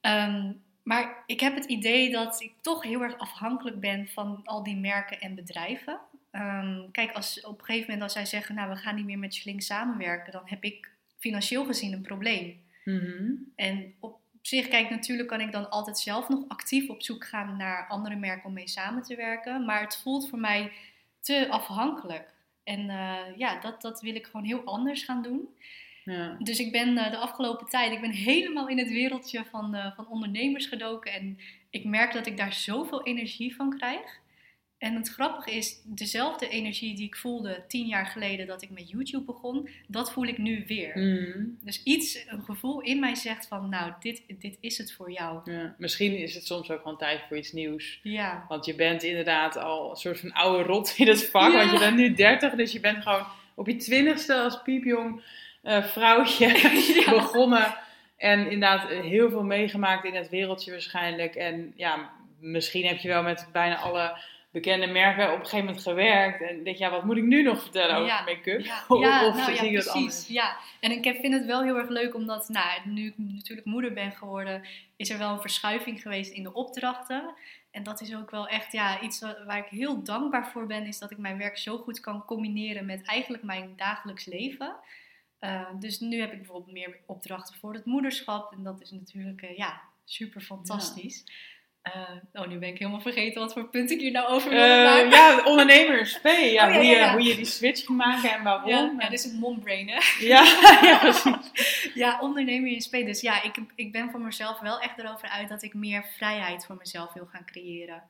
Ehm, 0.00 0.52
maar 0.82 1.22
ik 1.26 1.40
heb 1.40 1.54
het 1.54 1.64
idee 1.64 2.10
dat 2.10 2.40
ik 2.42 2.52
toch 2.60 2.82
heel 2.82 3.02
erg 3.02 3.18
afhankelijk 3.18 3.80
ben 3.80 4.08
van 4.08 4.40
al 4.44 4.62
die 4.62 4.76
merken 4.76 5.20
en 5.20 5.34
bedrijven. 5.34 6.00
Ehm, 6.30 6.90
kijk, 6.92 7.12
als, 7.12 7.40
op 7.40 7.58
een 7.58 7.64
gegeven 7.64 7.86
moment 7.86 8.02
als 8.02 8.12
zij 8.12 8.26
zeggen, 8.26 8.54
nou 8.54 8.70
we 8.70 8.76
gaan 8.76 8.94
niet 8.94 9.04
meer 9.04 9.18
met 9.18 9.34
Schling 9.34 9.62
samenwerken, 9.62 10.32
dan 10.32 10.42
heb 10.44 10.64
ik 10.64 10.90
financieel 11.18 11.64
gezien 11.64 11.92
een 11.92 12.02
probleem. 12.02 12.62
Mhm. 12.84 13.32
En 13.56 13.94
op 14.00 14.18
zich, 14.42 14.68
kijk, 14.68 14.90
natuurlijk 14.90 15.28
kan 15.28 15.40
ik 15.40 15.52
dan 15.52 15.70
altijd 15.70 15.98
zelf 15.98 16.28
nog 16.28 16.44
actief 16.48 16.88
op 16.88 17.02
zoek 17.02 17.24
gaan 17.24 17.56
naar 17.56 17.86
andere 17.88 18.16
merken 18.16 18.44
om 18.44 18.52
mee 18.52 18.68
samen 18.68 19.02
te 19.02 19.16
werken. 19.16 19.64
Maar 19.64 19.80
het 19.80 19.96
voelt 19.96 20.28
voor 20.28 20.38
mij 20.38 20.72
te 21.20 21.46
afhankelijk. 21.50 22.28
En 22.64 22.90
eh, 22.90 23.36
ja, 23.36 23.60
dat, 23.60 23.82
dat 23.82 24.00
wil 24.00 24.14
ik 24.14 24.26
gewoon 24.26 24.46
heel 24.46 24.64
anders 24.64 25.02
gaan 25.02 25.22
doen. 25.22 25.48
Ja. 26.04 26.36
Dus 26.38 26.58
ik 26.58 26.72
ben 26.72 26.96
eh, 26.96 27.10
de 27.10 27.16
afgelopen 27.16 27.66
tijd, 27.66 27.92
ik 27.92 28.00
ben 28.00 28.10
helemaal 28.10 28.68
in 28.68 28.78
het 28.78 28.88
wereldje 28.88 29.44
van, 29.50 29.74
eh, 29.74 29.94
van 29.96 30.08
ondernemers 30.08 30.66
gedoken. 30.66 31.12
En 31.12 31.38
ik 31.70 31.84
merk 31.84 32.12
dat 32.12 32.26
ik 32.26 32.36
daar 32.36 32.52
zoveel 32.52 33.04
energie 33.04 33.54
van 33.54 33.76
krijg. 33.76 34.22
En 34.78 34.94
het 34.94 35.08
grappige 35.08 35.50
is, 35.50 35.80
dezelfde 35.84 36.48
energie 36.48 36.94
die 36.94 37.06
ik 37.06 37.16
voelde 37.16 37.64
tien 37.68 37.86
jaar 37.86 38.06
geleden 38.06 38.46
dat 38.46 38.62
ik 38.62 38.70
met 38.70 38.90
YouTube 38.90 39.24
begon, 39.24 39.68
dat 39.86 40.12
voel 40.12 40.24
ik 40.24 40.38
nu 40.38 40.64
weer. 40.66 40.98
Mhm. 40.98 41.44
Dus 41.60 41.82
iets, 41.82 42.24
een 42.26 42.42
gevoel 42.42 42.80
in 42.80 43.00
mij 43.00 43.14
zegt 43.14 43.46
van, 43.46 43.68
nou, 43.68 43.92
dit, 44.00 44.22
dit 44.38 44.56
is 44.60 44.78
het 44.78 44.92
voor 44.92 45.10
jou. 45.10 45.52
Ja. 45.52 45.74
Misschien 45.78 46.18
is 46.18 46.34
het 46.34 46.46
soms 46.46 46.70
ook 46.70 46.82
gewoon 46.82 46.98
tijd 46.98 47.20
voor 47.28 47.36
iets 47.36 47.52
nieuws. 47.52 48.00
Ja, 48.02 48.44
Want 48.48 48.64
je 48.64 48.74
bent 48.74 49.02
inderdaad 49.02 49.56
al 49.56 49.90
een 49.90 49.96
soort 49.96 50.20
van 50.20 50.32
oude 50.32 50.62
rot 50.64 50.94
in 50.96 51.08
het 51.08 51.24
vak. 51.24 51.52
Ja. 51.52 51.58
Want 51.58 51.70
je 51.70 51.78
bent 51.78 51.96
nu 51.96 52.14
30, 52.14 52.54
dus 52.54 52.72
je 52.72 52.80
bent 52.80 53.02
gewoon 53.02 53.26
op 53.54 53.66
je 53.66 53.76
twintigste 53.76 54.34
als 54.34 54.62
piepjong 54.62 55.22
eh, 55.64 55.82
vrouwtje 55.84 56.46
Ja. 57.06 57.10
begonnen. 57.10 57.74
En 58.16 58.50
inderdaad 58.50 58.90
eh, 58.90 59.00
heel 59.00 59.30
veel 59.30 59.42
meegemaakt 59.44 60.04
in 60.04 60.14
het 60.14 60.28
wereldje 60.28 60.70
waarschijnlijk. 60.70 61.34
En 61.34 61.72
ja, 61.76 62.10
misschien 62.40 62.86
heb 62.86 62.98
je 62.98 63.08
wel 63.08 63.22
met 63.22 63.48
bijna 63.52 63.76
alle 63.76 64.18
bekende 64.50 64.86
merken 64.86 65.24
op 65.26 65.38
een 65.38 65.44
gegeven 65.44 65.64
moment 65.64 65.82
gewerkt. 65.82 66.42
En 66.42 66.64
denk 66.64 66.76
je, 66.76 66.84
ja, 66.84 66.90
wat 66.90 67.04
moet 67.04 67.16
ik 67.16 67.22
nu 67.24 67.42
nog 67.42 67.62
vertellen 67.62 67.94
over 67.96 68.06
Ja. 68.06 68.22
make-up? 68.22 68.60
ja, 68.64 68.84
Of- 68.88 69.00
ja, 69.00 69.26
of 69.26 69.34
nou 69.36 69.54
zie 69.56 69.72
precies. 69.72 69.88
anders? 69.92 70.26
Ja, 70.28 70.56
en 70.80 70.90
ik 70.90 71.04
heb- 71.04 71.16
vind 71.20 71.34
het 71.34 71.44
wel 71.44 71.62
heel 71.62 71.76
erg 71.76 71.88
leuk 71.88 72.14
omdat, 72.14 72.48
nou, 72.48 72.66
nu 72.84 73.06
ik 73.06 73.14
natuurlijk 73.16 73.66
moeder 73.66 73.92
ben 73.92 74.12
geworden, 74.12 74.62
is 74.96 75.10
er 75.10 75.18
wel 75.18 75.30
een 75.32 75.40
verschuiving 75.40 76.02
geweest 76.02 76.32
in 76.32 76.42
de 76.42 76.52
opdrachten. 76.52 77.34
En 77.70 77.82
dat 77.82 78.00
is 78.00 78.16
ook 78.16 78.30
wel 78.30 78.48
echt 78.48 78.72
ja, 78.72 79.00
iets 79.00 79.20
wa- 79.20 79.44
waar 79.46 79.58
ik 79.58 79.68
heel 79.78 80.02
dankbaar 80.02 80.46
voor 80.48 80.66
ben, 80.66 80.86
is 80.86 80.98
dat 80.98 81.10
ik 81.10 81.18
mijn 81.18 81.38
werk 81.38 81.58
zo 81.58 81.76
goed 81.78 82.00
kan 82.00 82.24
combineren 82.24 82.86
met 82.86 83.02
eigenlijk 83.06 83.42
mijn 83.42 83.72
dagelijks 83.76 84.24
leven. 84.24 84.74
Eh, 85.44 85.66
dus 85.78 86.00
nu 86.00 86.20
heb 86.20 86.32
ik 86.32 86.38
bijvoorbeeld 86.38 86.72
meer 86.72 86.96
opdrachten 87.06 87.54
voor 87.54 87.74
het 87.74 87.84
moederschap. 87.84 88.52
En 88.52 88.62
dat 88.62 88.80
is 88.80 88.90
natuurlijk 88.90 89.42
eh, 89.42 89.56
ja, 89.56 89.80
super 90.04 90.40
fantastisch. 90.40 91.24
Eh, 91.82 91.92
oh, 92.32 92.46
nu 92.46 92.58
ben 92.58 92.68
ik 92.68 92.78
helemaal 92.78 93.00
vergeten 93.00 93.40
wat 93.40 93.52
voor 93.52 93.68
punt 93.68 93.90
ik 93.90 94.00
hier 94.00 94.10
nou 94.10 94.28
over 94.28 94.50
wil 94.50 94.60
maken. 94.60 95.10
ja, 95.10 95.44
ondernemer 95.44 95.98
in 95.98 96.06
spe. 96.06 96.28
Ja, 96.30 96.68
Oh, 96.68 96.74
ja, 96.74 96.78
hoe, 96.78 96.84
je, 96.84 97.10
hoe 97.10 97.22
je 97.22 97.34
die 97.34 97.44
switch 97.44 97.84
kan 97.84 97.96
maken 97.96 98.32
en 98.32 98.42
waarom. 98.42 98.68
Ja, 98.68 98.94
ja, 98.98 99.08
dus 99.08 99.24
het 99.24 99.38
mombrain, 99.38 99.88
hè? 99.88 100.00
ja, 100.26 100.44
ja, 100.90 100.98
precies. 100.98 101.90
Ja, 101.94 102.20
ondernemer 102.20 102.70
in 102.70 102.80
spe. 102.80 103.04
Dus 103.04 103.20
ja, 103.20 103.42
ik, 103.42 103.56
ik 103.74 103.92
ben 103.92 104.10
voor 104.10 104.20
mezelf 104.20 104.60
wel 104.60 104.80
echt 104.80 104.98
erover 104.98 105.28
uit 105.28 105.48
dat 105.48 105.62
ik 105.62 105.74
meer 105.74 106.04
vrijheid 106.16 106.66
voor 106.66 106.76
mezelf 106.76 107.12
wil 107.12 107.26
gaan 107.26 107.44
creëren. 107.44 108.02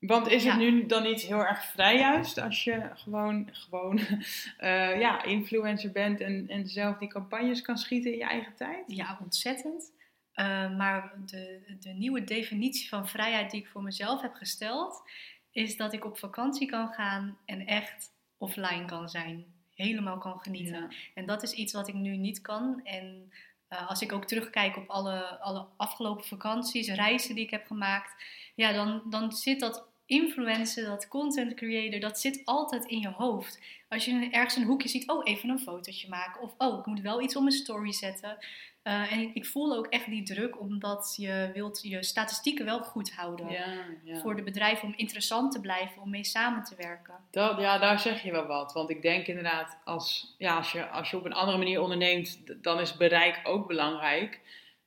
Want 0.00 0.26
is 0.28 0.44
het 0.44 0.52
Ja. 0.52 0.58
nu 0.58 0.86
dan 0.86 1.02
niet 1.02 1.20
heel 1.20 1.46
erg 1.46 1.64
vrij 1.64 1.98
juist 1.98 2.38
als 2.38 2.64
je 2.64 2.90
gewoon, 2.94 3.48
gewoon 3.52 3.98
eh, 4.58 5.00
ja, 5.00 5.22
influencer 5.22 5.92
bent 5.92 6.20
en, 6.20 6.48
en 6.48 6.68
zelf 6.68 6.98
die 6.98 7.08
campagnes 7.08 7.62
kan 7.62 7.78
schieten 7.78 8.12
in 8.12 8.18
je 8.18 8.24
eigen 8.24 8.54
tijd? 8.54 8.84
Ja, 8.86 9.18
ontzettend. 9.22 9.92
Eh, 10.32 10.76
maar 10.76 11.12
de, 11.26 11.60
de 11.80 11.90
nieuwe 11.90 12.24
definitie 12.24 12.88
van 12.88 13.08
vrijheid 13.08 13.50
die 13.50 13.60
ik 13.60 13.68
voor 13.68 13.82
mezelf 13.82 14.20
heb 14.20 14.34
gesteld, 14.34 15.02
is 15.50 15.76
dat 15.76 15.92
ik 15.92 16.04
op 16.04 16.18
vakantie 16.18 16.66
kan 16.68 16.88
gaan 16.88 17.38
en 17.44 17.66
echt 17.66 18.08
offline 18.38 18.84
kan 18.84 19.08
zijn. 19.08 19.44
Helemaal 19.74 20.18
kan 20.18 20.40
genieten. 20.40 20.80
Ja. 20.80 20.88
En 21.14 21.26
dat 21.26 21.42
is 21.42 21.52
iets 21.52 21.72
wat 21.72 21.88
ik 21.88 21.94
nu 21.94 22.16
niet 22.16 22.40
kan. 22.40 22.80
En 22.84 23.32
eh, 23.68 23.88
als 23.88 24.00
ik 24.02 24.12
ook 24.12 24.24
terugkijk 24.24 24.76
op 24.76 24.88
alle, 24.88 25.38
alle 25.38 25.66
afgelopen 25.76 26.24
vakanties, 26.24 26.88
reizen 26.88 27.34
die 27.34 27.44
ik 27.44 27.50
heb 27.50 27.66
gemaakt, 27.66 28.24
ja, 28.54 28.72
dan, 28.72 29.02
dan 29.10 29.32
zit 29.32 29.60
dat 29.60 29.88
influencer, 30.10 30.84
dat 30.84 31.08
content 31.08 31.54
creator, 31.54 32.00
dat 32.00 32.20
zit 32.20 32.42
altijd 32.44 32.84
in 32.84 33.00
je 33.00 33.08
hoofd. 33.08 33.60
Als 33.88 34.04
je 34.04 34.28
ergens 34.30 34.56
een 34.56 34.64
hoekje 34.64 34.88
ziet, 34.88 35.10
oh, 35.10 35.20
even 35.24 35.48
een 35.48 35.58
fotootje 35.58 36.08
maken. 36.08 36.42
Of, 36.42 36.54
oh, 36.58 36.78
ik 36.78 36.86
moet 36.86 37.00
wel 37.00 37.20
iets 37.22 37.36
op 37.36 37.42
mijn 37.42 37.54
story 37.54 37.92
zetten. 37.92 38.38
Eh, 38.82 39.12
en 39.12 39.30
ik 39.34 39.46
voel 39.46 39.76
ook 39.76 39.86
echt 39.86 40.06
die 40.06 40.22
druk, 40.22 40.60
omdat 40.60 41.14
je 41.16 41.50
wilt 41.54 41.80
je 41.82 42.02
statistieken 42.02 42.64
wel 42.64 42.80
goed 42.80 43.14
houden. 43.14 43.50
Ja, 43.50 43.66
ja. 44.04 44.20
Voor 44.20 44.36
de 44.36 44.42
bedrijven 44.42 44.88
om 44.88 44.94
interessant 44.96 45.52
te 45.52 45.60
blijven, 45.60 46.02
om 46.02 46.10
mee 46.10 46.24
samen 46.24 46.64
te 46.64 46.74
werken. 46.76 47.14
Dat, 47.30 47.60
ja, 47.60 47.78
daar 47.78 47.98
zeg 47.98 48.22
je 48.22 48.32
wel 48.32 48.46
wat. 48.46 48.72
Want 48.72 48.90
ik 48.90 49.02
denk 49.02 49.26
inderdaad, 49.26 49.78
als, 49.84 50.34
ja, 50.38 50.56
als, 50.56 50.72
je, 50.72 50.88
als 50.88 51.10
je 51.10 51.16
op 51.16 51.24
een 51.24 51.32
andere 51.32 51.58
manier 51.58 51.80
onderneemt, 51.80 52.40
dan 52.62 52.80
is 52.80 52.96
bereik 52.96 53.40
ook 53.44 53.66
belangrijk. 53.66 54.40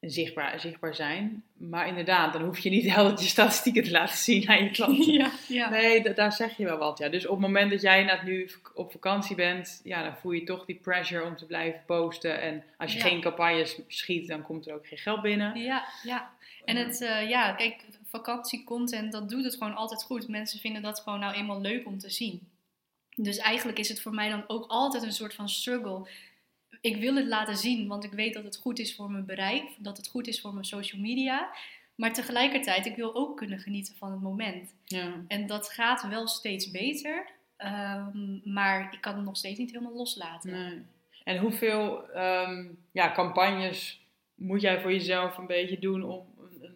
En 0.03 0.11
zichtbaar, 0.11 0.59
zichtbaar 0.59 0.95
zijn. 0.95 1.43
Maar 1.57 1.87
inderdaad, 1.87 2.33
dan 2.33 2.41
hoef 2.43 2.59
je 2.59 2.69
niet 2.69 2.93
altijd 2.95 3.21
je 3.21 3.27
statistieken 3.27 3.83
te 3.83 3.91
laten 3.91 4.17
zien 4.17 4.49
aan 4.49 4.63
je 4.63 4.71
klanten. 4.71 5.13
Ja, 5.13 5.31
ja. 5.47 5.69
Nee, 5.69 6.01
da- 6.03 6.11
daar 6.13 6.31
zeg 6.33 6.57
je 6.57 6.65
wel 6.65 6.77
wat. 6.77 6.97
Ja. 6.97 7.09
Dus 7.09 7.25
op 7.25 7.31
het 7.31 7.39
moment 7.41 7.71
dat 7.71 7.81
jij 7.81 7.99
inderdaad 7.99 8.25
nu 8.25 8.49
op 8.75 8.91
vakantie 8.91 9.35
bent, 9.35 9.81
ja, 9.83 10.03
dan 10.03 10.15
voel 10.17 10.31
je 10.31 10.43
toch 10.43 10.65
die 10.65 10.75
pressure 10.75 11.23
om 11.25 11.35
te 11.37 11.45
blijven 11.45 11.81
posten. 11.85 12.41
En 12.41 12.63
als 12.77 12.91
je 12.93 12.97
Ja. 12.97 13.05
geen 13.05 13.21
campagnes 13.21 13.79
schiet, 13.87 14.27
dan 14.27 14.41
komt 14.41 14.67
er 14.67 14.73
ook 14.73 14.87
geen 14.87 14.97
geld 14.97 15.21
binnen. 15.21 15.55
Ja, 15.59 15.85
ja. 16.03 16.31
En 16.65 16.75
het, 16.75 17.01
eh, 17.01 17.29
ja, 17.29 17.51
kijk, 17.53 17.75
vakantiecontent, 18.09 19.11
dat 19.11 19.29
doet 19.29 19.43
het 19.43 19.53
gewoon 19.53 19.75
altijd 19.75 20.03
goed. 20.03 20.27
Mensen 20.27 20.59
vinden 20.59 20.81
dat 20.81 20.99
gewoon 20.99 21.19
nou 21.19 21.33
eenmaal 21.35 21.61
leuk 21.61 21.85
om 21.85 21.97
te 21.99 22.09
zien. 22.09 22.47
Dus 23.15 23.37
eigenlijk 23.37 23.79
is 23.79 23.89
het 23.89 24.01
voor 24.01 24.13
mij 24.13 24.29
dan 24.29 24.43
ook 24.47 24.65
altijd 24.67 25.03
een 25.03 25.11
soort 25.13 25.33
van 25.33 25.49
struggle. 25.49 26.07
Ik 26.83 26.95
wil 26.95 27.15
het 27.15 27.27
laten 27.27 27.57
zien, 27.57 27.87
want 27.87 28.03
ik 28.03 28.11
weet 28.11 28.33
dat 28.33 28.43
het 28.43 28.57
goed 28.57 28.79
is 28.79 28.95
voor 28.95 29.11
mijn 29.11 29.25
bereik, 29.25 29.63
dat 29.77 29.97
het 29.97 30.07
goed 30.07 30.27
is 30.27 30.41
voor 30.41 30.53
mijn 30.53 30.65
social 30.65 31.01
media. 31.01 31.49
Maar 31.95 32.13
tegelijkertijd, 32.13 32.85
ik 32.85 32.95
wil 32.95 33.15
ook 33.15 33.37
kunnen 33.37 33.59
genieten 33.59 33.95
van 33.95 34.11
het 34.11 34.21
moment. 34.21 34.75
Ja. 34.85 35.23
En 35.27 35.47
dat 35.47 35.69
gaat 35.69 36.07
wel 36.07 36.27
steeds 36.27 36.71
beter, 36.71 37.25
ehm, 37.57 38.53
maar 38.53 38.93
ik 38.93 39.01
kan 39.01 39.15
het 39.15 39.25
nog 39.25 39.37
steeds 39.37 39.59
niet 39.59 39.71
helemaal 39.71 39.95
loslaten. 39.95 40.51
Nee. 40.51 40.81
En 41.23 41.37
hoeveel 41.37 42.09
ehm, 42.09 42.65
ja, 42.91 43.11
campagnes 43.11 44.01
moet 44.35 44.61
jij 44.61 44.81
voor 44.81 44.91
jezelf 44.91 45.37
een 45.37 45.47
beetje 45.47 45.79
doen 45.79 46.03
om 46.03 46.25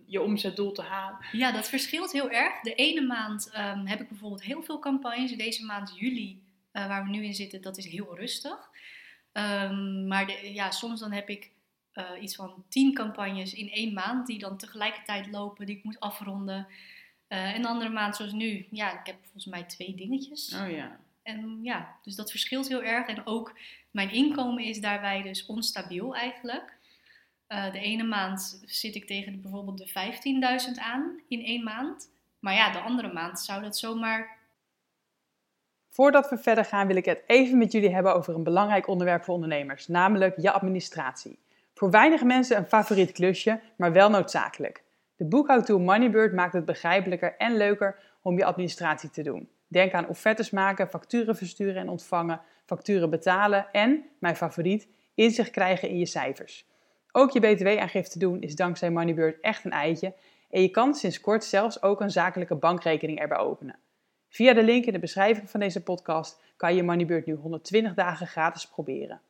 je 0.06 0.22
omzetdoel 0.22 0.72
te 0.72 0.82
halen? 0.82 1.20
Ja, 1.32 1.52
dat 1.52 1.70
verschilt 1.70 2.12
heel 2.12 2.30
erg. 2.30 2.62
De 2.62 2.76
ene 2.76 3.02
maand 3.02 3.50
ehm, 3.50 3.86
heb 3.86 4.02
ik 4.02 4.10
bijvoorbeeld 4.10 4.44
heel 4.44 4.64
veel 4.64 4.80
campagnes. 4.80 5.32
Deze 5.32 5.66
maand 5.66 5.94
juli, 5.98 6.42
eh, 6.72 6.88
waar 6.88 7.04
we 7.04 7.10
nu 7.10 7.24
in 7.24 7.34
zitten, 7.34 7.62
dat 7.62 7.78
is 7.78 7.86
heel 7.86 8.16
rustig. 8.16 8.70
Ehm, 9.38 10.08
maar 10.08 10.26
de, 10.26 10.54
ja, 10.54 10.72
soms 10.72 11.00
dan 11.00 11.12
heb 11.12 11.30
ik 11.30 11.52
eh, 11.92 12.22
iets 12.22 12.36
van 12.36 12.64
tien 12.70 12.94
campagnes 12.94 13.54
in 13.54 13.70
één 13.70 13.94
maand 13.94 14.28
die 14.28 14.40
dan 14.40 14.58
tegelijkertijd 14.58 15.28
lopen, 15.32 15.66
die 15.66 15.78
ik 15.78 15.84
moet 15.84 16.00
afronden. 16.00 16.68
Eh, 17.28 17.54
en 17.56 17.62
de 17.62 17.68
andere 17.68 17.90
maand, 17.90 18.16
zoals 18.16 18.32
nu, 18.32 18.68
ja, 18.72 19.00
ik 19.00 19.06
heb 19.06 19.16
volgens 19.22 19.46
mij 19.46 19.64
twee 19.64 19.96
dingetjes. 19.96 20.54
Oh 20.54 20.70
ja. 20.72 21.00
En 21.24 21.60
ja, 21.64 21.98
dus 22.04 22.16
dat 22.16 22.32
verschilt 22.32 22.68
heel 22.68 22.84
erg. 22.84 23.08
En 23.08 23.26
ook 23.26 23.58
mijn 23.92 24.12
inkomen 24.12 24.64
is 24.64 24.82
daarbij 24.82 25.22
dus 25.22 25.46
onstabiel 25.46 26.16
eigenlijk. 26.16 26.78
Eh, 27.48 27.72
de 27.72 27.80
ene 27.80 28.04
maand 28.04 28.62
zit 28.66 28.96
ik 28.96 29.06
tegen 29.06 29.42
bijvoorbeeld 29.42 29.78
de 29.78 29.88
15.000 29.88 30.80
aan 30.80 31.20
in 31.28 31.44
één 31.44 31.64
maand. 31.64 32.10
Maar 32.40 32.54
ja, 32.54 32.72
de 32.72 32.80
andere 32.80 33.14
maand 33.14 33.40
zou 33.40 33.62
dat 33.62 33.78
zomaar 33.78 34.37
Voordat 35.98 36.30
we 36.30 36.38
verder 36.38 36.66
gaan 36.66 36.88
wil 36.88 36.96
ik 36.96 37.06
het 37.06 37.24
even 37.28 37.58
met 37.58 37.72
jullie 37.72 37.94
hebben 37.94 38.16
over 38.16 38.36
een 38.36 38.44
belangrijk 38.44 38.88
onderwerp 38.88 39.24
voor 39.24 39.34
ondernemers, 39.34 39.88
namelijk 39.88 40.42
je 40.42 40.52
administratie. 40.52 41.40
Voor 41.74 41.92
weinig 41.92 42.24
mensen 42.24 42.58
een 42.58 42.66
favoriet 42.66 43.12
klusje, 43.12 43.60
maar 43.78 43.92
wel 43.92 44.10
noodzakelijk. 44.10 44.84
De 45.16 45.26
boekhoudtool 45.26 45.80
Moneybird 45.80 46.34
maakt 46.34 46.54
het 46.54 46.66
begrijpelijker 46.66 47.36
en 47.38 47.58
leuker 47.58 48.00
om 48.22 48.38
je 48.38 48.46
administratie 48.46 49.10
te 49.10 49.24
doen. 49.24 49.50
Denk 49.68 49.94
aan 49.94 50.08
offertes 50.08 50.50
maken, 50.50 50.90
facturen 50.90 51.36
versturen 51.36 51.76
en 51.76 51.90
ontvangen, 51.90 52.42
facturen 52.66 53.10
betalen 53.10 53.68
en, 53.72 54.06
mijn 54.20 54.36
favoriet, 54.36 54.88
inzicht 55.16 55.52
krijgen 55.52 55.90
in 55.90 55.98
je 55.98 56.06
cijfers. 56.06 56.68
Ook 57.12 57.32
je 57.32 57.40
btw-aangifte 57.40 58.20
doen 58.20 58.42
is 58.42 58.56
dankzij 58.56 58.92
Moneybird 58.92 59.40
echt 59.42 59.66
een 59.66 59.72
eitje 59.72 60.14
en 60.50 60.62
je 60.62 60.70
kan 60.70 60.96
sinds 60.96 61.22
kort 61.22 61.44
zelfs 61.44 61.82
ook 61.82 62.02
een 62.02 62.12
zakelijke 62.12 62.56
bankrekening 62.56 63.20
erbij 63.20 63.38
openen. 63.38 63.80
Via 64.30 64.54
de 64.54 64.64
link 64.64 64.86
in 64.86 64.94
de 64.94 65.00
beschrijving 65.00 65.50
van 65.50 65.60
deze 65.60 65.84
podcast 65.84 66.42
kan 66.56 66.76
je 66.76 66.84
Moneybird 66.84 67.26
nu 67.26 67.34
120 67.34 67.94
dagen 67.94 68.28
gratis 68.28 68.68
proberen. 68.68 69.22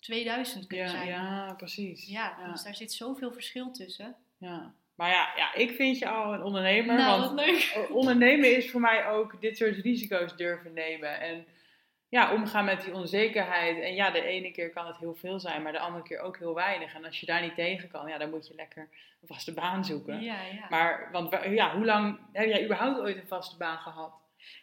2000 0.00 0.66
kunnen 0.66 0.86
Ja, 0.86 0.92
zijn. 0.92 1.06
ja 1.06 1.54
precies. 1.56 2.06
Ja, 2.06 2.36
ja. 2.40 2.50
dus 2.52 2.62
daar 2.62 2.74
zit 2.74 2.92
zoveel 2.92 3.32
verschil 3.32 3.70
tussen. 3.72 4.14
ja. 4.38 4.74
Maar 4.94 5.10
ja, 5.10 5.32
ja, 5.36 5.54
ik 5.54 5.70
vind 5.70 5.98
je 5.98 6.08
al 6.08 6.34
een 6.34 6.42
ondernemer. 6.42 6.96
nou, 6.96 7.20
want 7.20 7.34
wat 7.34 7.46
leuk. 7.46 7.86
ondernemen 7.90 8.56
is 8.56 8.70
voor 8.70 8.80
mij 8.80 9.06
ook 9.08 9.40
dit 9.40 9.56
soort 9.56 9.76
risico's 9.76 10.36
durven 10.36 10.72
nemen. 10.72 11.20
En 11.20 11.46
ja, 12.08 12.32
omgaan 12.32 12.64
met 12.64 12.82
die 12.84 12.94
onzekerheid. 12.94 13.80
En 13.82 13.94
ja, 13.94 14.10
de 14.10 14.22
ene 14.22 14.50
keer 14.50 14.70
kan 14.70 14.86
het 14.86 14.96
heel 14.98 15.14
veel 15.14 15.40
zijn, 15.40 15.62
maar 15.62 15.72
de 15.72 15.78
andere 15.78 16.02
keer 16.04 16.20
ook 16.20 16.38
heel 16.38 16.54
weinig. 16.54 16.94
En 16.94 17.04
als 17.04 17.20
je 17.20 17.26
daar 17.26 17.42
niet 17.42 17.54
tegen 17.54 17.88
kan, 17.88 18.08
ja, 18.08 18.18
dan 18.18 18.30
moet 18.30 18.46
je 18.46 18.54
lekker 18.54 18.88
een 19.20 19.28
vaste 19.28 19.54
baan 19.54 19.84
zoeken. 19.84 20.20
Ja, 20.20 20.42
ja. 20.42 20.66
Maar, 20.70 21.08
want 21.12 21.30
wa- 21.30 21.44
ja, 21.44 21.76
hoe 21.76 21.84
lang 21.84 22.18
heb 22.32 22.48
jij 22.48 22.64
überhaupt 22.64 22.98
ooit 23.00 23.16
een 23.16 23.26
vaste 23.28 23.56
baan 23.56 23.78
gehad? 23.78 24.12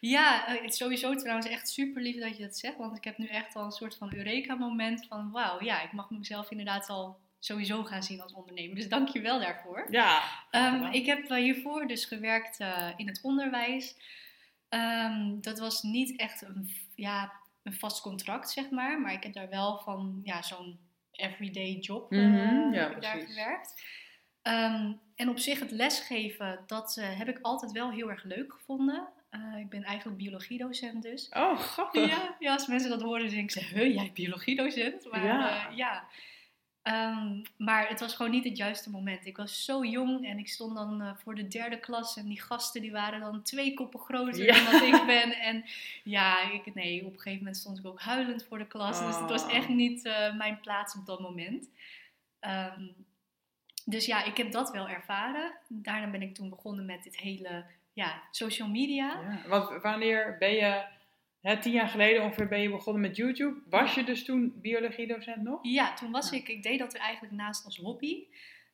Ja, 0.00 0.46
eh, 0.46 0.54
het 0.62 0.70
is 0.72 0.76
sowieso 0.76 1.14
trouwens 1.14 1.48
echt 1.48 1.68
super 1.68 2.02
lief 2.02 2.20
dat 2.20 2.36
je 2.36 2.42
dat 2.42 2.56
zegt. 2.56 2.76
Want 2.76 2.96
ik 2.96 3.04
heb 3.04 3.18
nu 3.18 3.26
echt 3.26 3.56
al 3.56 3.64
een 3.64 3.70
soort 3.70 3.96
van 3.96 4.14
Eureka-moment 4.14 5.06
van 5.08 5.30
wauw, 5.30 5.62
ja, 5.62 5.82
ik 5.82 5.92
mag 5.92 6.10
mezelf 6.10 6.50
inderdaad 6.50 6.88
al 6.88 7.18
sowieso 7.38 7.82
gaan 7.84 8.02
zien 8.02 8.20
als 8.20 8.32
ondernemer. 8.32 8.74
Dus 8.76 8.88
dank 8.88 9.08
je 9.08 9.20
wel 9.20 9.38
daarvoor. 9.40 9.86
Ja. 9.90 10.22
Ehm, 10.50 10.84
ik 10.92 11.06
heb 11.06 11.30
eh, 11.30 11.36
hiervoor 11.36 11.86
dus 11.86 12.04
gewerkt 12.04 12.60
eh, 12.60 12.88
in 12.96 13.06
het 13.06 13.20
onderwijs. 13.22 13.96
Ehm, 14.68 15.40
dat 15.40 15.58
was 15.58 15.82
niet 15.82 16.18
echt 16.18 16.42
een, 16.42 16.70
ja, 16.96 17.32
een 17.62 17.74
vast 17.74 18.00
contract, 18.00 18.50
zeg 18.50 18.70
maar. 18.70 19.00
Maar 19.00 19.12
ik 19.12 19.22
heb 19.22 19.32
daar 19.32 19.48
wel 19.48 19.78
van 19.78 20.20
ja, 20.22 20.42
zo'n 20.42 20.78
everyday 21.12 21.72
job 21.72 22.12
eh, 22.12 22.18
Mhm, 22.18 22.72
ja, 22.72 22.82
heb 22.82 22.90
ik 22.96 23.02
daar 23.02 23.20
gewerkt. 23.20 23.82
Ehm, 24.42 24.92
en 25.14 25.28
op 25.28 25.38
zich 25.38 25.60
het 25.60 25.70
lesgeven, 25.70 26.60
dat 26.66 26.96
eh, 26.96 27.18
heb 27.18 27.28
ik 27.28 27.38
altijd 27.42 27.72
wel 27.72 27.90
heel 27.90 28.10
erg 28.10 28.24
leuk 28.24 28.52
gevonden. 28.52 29.08
Eh, 29.30 29.58
ik 29.58 29.68
ben 29.68 29.82
eigenlijk 29.82 30.18
biologiedocent 30.18 31.02
dus. 31.02 31.28
Oh, 31.28 31.58
grappig. 31.58 32.08
Ja, 32.08 32.36
ja, 32.38 32.52
als 32.52 32.66
mensen 32.66 32.90
dat 32.90 33.02
horen, 33.02 33.30
denken 33.30 33.60
ze, 33.60 33.74
huh, 33.74 33.94
jij 33.94 34.10
biologiedocent? 34.14 35.10
Maar 35.10 35.24
Ja. 35.24 35.68
ja. 35.74 36.04
Ehm, 36.84 37.40
maar 37.56 37.88
het 37.88 38.00
was 38.00 38.14
gewoon 38.14 38.32
niet 38.32 38.44
het 38.44 38.56
juiste 38.56 38.90
moment. 38.90 39.26
Ik 39.26 39.36
was 39.36 39.64
zo 39.64 39.84
jong 39.84 40.26
en 40.26 40.38
ik 40.38 40.48
stond 40.48 40.74
dan 40.74 41.02
eh, 41.02 41.10
voor 41.22 41.34
de 41.34 41.48
derde 41.48 41.78
klas. 41.80 42.16
En 42.16 42.26
die 42.26 42.40
gasten 42.40 42.80
die 42.80 42.92
waren 42.92 43.20
dan 43.20 43.42
twee 43.42 43.74
koppen 43.74 44.00
groter 44.00 44.44
Ja. 44.44 44.54
dan 44.54 44.72
wat 44.72 44.82
ik 44.82 45.06
ben. 45.06 45.32
En 45.32 45.64
ja, 46.02 46.50
ik, 46.52 46.74
nee, 46.74 47.00
op 47.04 47.12
een 47.12 47.16
gegeven 47.18 47.38
moment 47.38 47.56
stond 47.56 47.78
ik 47.78 47.86
ook 47.86 48.00
huilend 48.00 48.44
voor 48.44 48.58
de 48.58 48.66
klas. 48.66 48.98
Dus 49.06 49.16
het 49.18 49.30
was 49.30 49.44
Oh. 49.44 49.54
echt 49.54 49.68
niet 49.68 50.04
eh, 50.04 50.34
mijn 50.34 50.60
plaats 50.60 50.94
op 50.96 51.06
dat 51.06 51.20
moment. 51.20 51.68
Ehm, 52.40 52.82
dus 53.84 54.06
ja, 54.06 54.24
ik 54.24 54.36
heb 54.36 54.52
dat 54.52 54.70
wel 54.70 54.88
ervaren. 54.88 55.52
Daarna 55.68 56.10
ben 56.10 56.22
ik 56.22 56.34
toen 56.34 56.48
begonnen 56.48 56.84
met 56.84 57.02
dit 57.02 57.16
hele 57.16 57.64
ja, 57.92 58.22
social 58.30 58.68
media. 58.68 59.06
Ja, 59.20 59.48
want 59.48 59.82
wanneer 59.82 60.36
ben 60.38 60.52
je, 60.52 60.82
hè, 61.44 61.60
tien 61.60 61.72
jaar 61.72 61.88
geleden 61.88 62.22
ongeveer 62.22 62.48
ben 62.48 62.60
je 62.60 62.70
begonnen 62.70 63.02
met 63.02 63.16
YouTube. 63.16 63.62
Was 63.68 63.94
je 63.94 64.04
dus 64.04 64.24
toen 64.24 64.52
biologiedocent 64.56 65.42
nog? 65.42 65.58
Ja, 65.62 65.94
toen 65.94 66.10
was 66.10 66.32
ik, 66.32 66.48
ik 66.48 66.62
deed 66.62 66.78
dat 66.78 66.94
er 66.94 67.00
eigenlijk 67.00 67.34
naast 67.34 67.64
als 67.64 67.76
hobby. 67.76 68.24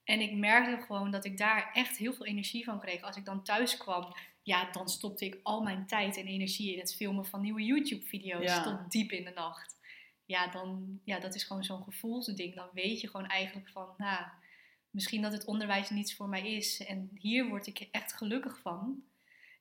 En 0.05 0.21
ik 0.21 0.33
merkte 0.33 0.85
gewoon 0.85 1.11
dat 1.11 1.25
ik 1.25 1.39
daar 1.39 1.71
echt 1.73 1.97
heel 1.97 2.13
veel 2.13 2.27
energie 2.27 2.65
van 2.65 2.81
kreeg. 2.81 3.03
Als 3.03 3.17
ik 3.17 3.25
dan 3.25 3.43
thuis 3.43 3.77
kwam, 3.77 4.15
ja, 4.43 4.71
dan 4.71 4.89
stopte 4.89 5.25
ik 5.25 5.41
al 5.43 5.63
mijn 5.63 5.87
tijd 5.87 6.17
en 6.17 6.27
energie 6.27 6.73
in 6.73 6.79
het 6.79 6.97
filmen 6.97 7.27
van 7.27 7.41
nieuwe 7.41 7.65
YouTube-video's 7.65 8.45
Ja. 8.45 8.63
tot 8.63 8.91
diep 8.91 9.11
in 9.11 9.25
de 9.25 9.33
nacht. 9.35 9.79
Ja, 10.27 10.47
dan, 10.47 11.01
ja, 11.05 11.19
dat 11.19 11.35
is 11.35 11.45
gewoon 11.45 11.65
zo'n 11.65 11.83
gevoelsding. 11.83 12.55
Dan 12.55 12.69
weet 12.73 13.01
je 13.01 13.09
gewoon 13.09 13.27
eigenlijk 13.27 13.69
van, 13.69 13.89
nou, 13.97 14.25
misschien 14.91 15.23
dat 15.23 15.33
het 15.33 15.45
onderwijs 15.45 15.91
niets 15.91 16.15
voor 16.15 16.29
mij 16.29 16.55
is. 16.55 16.85
En 16.85 17.11
hier 17.15 17.49
word 17.49 17.67
ik 17.67 17.89
echt 17.91 18.13
gelukkig 18.13 18.61
van. 18.61 19.03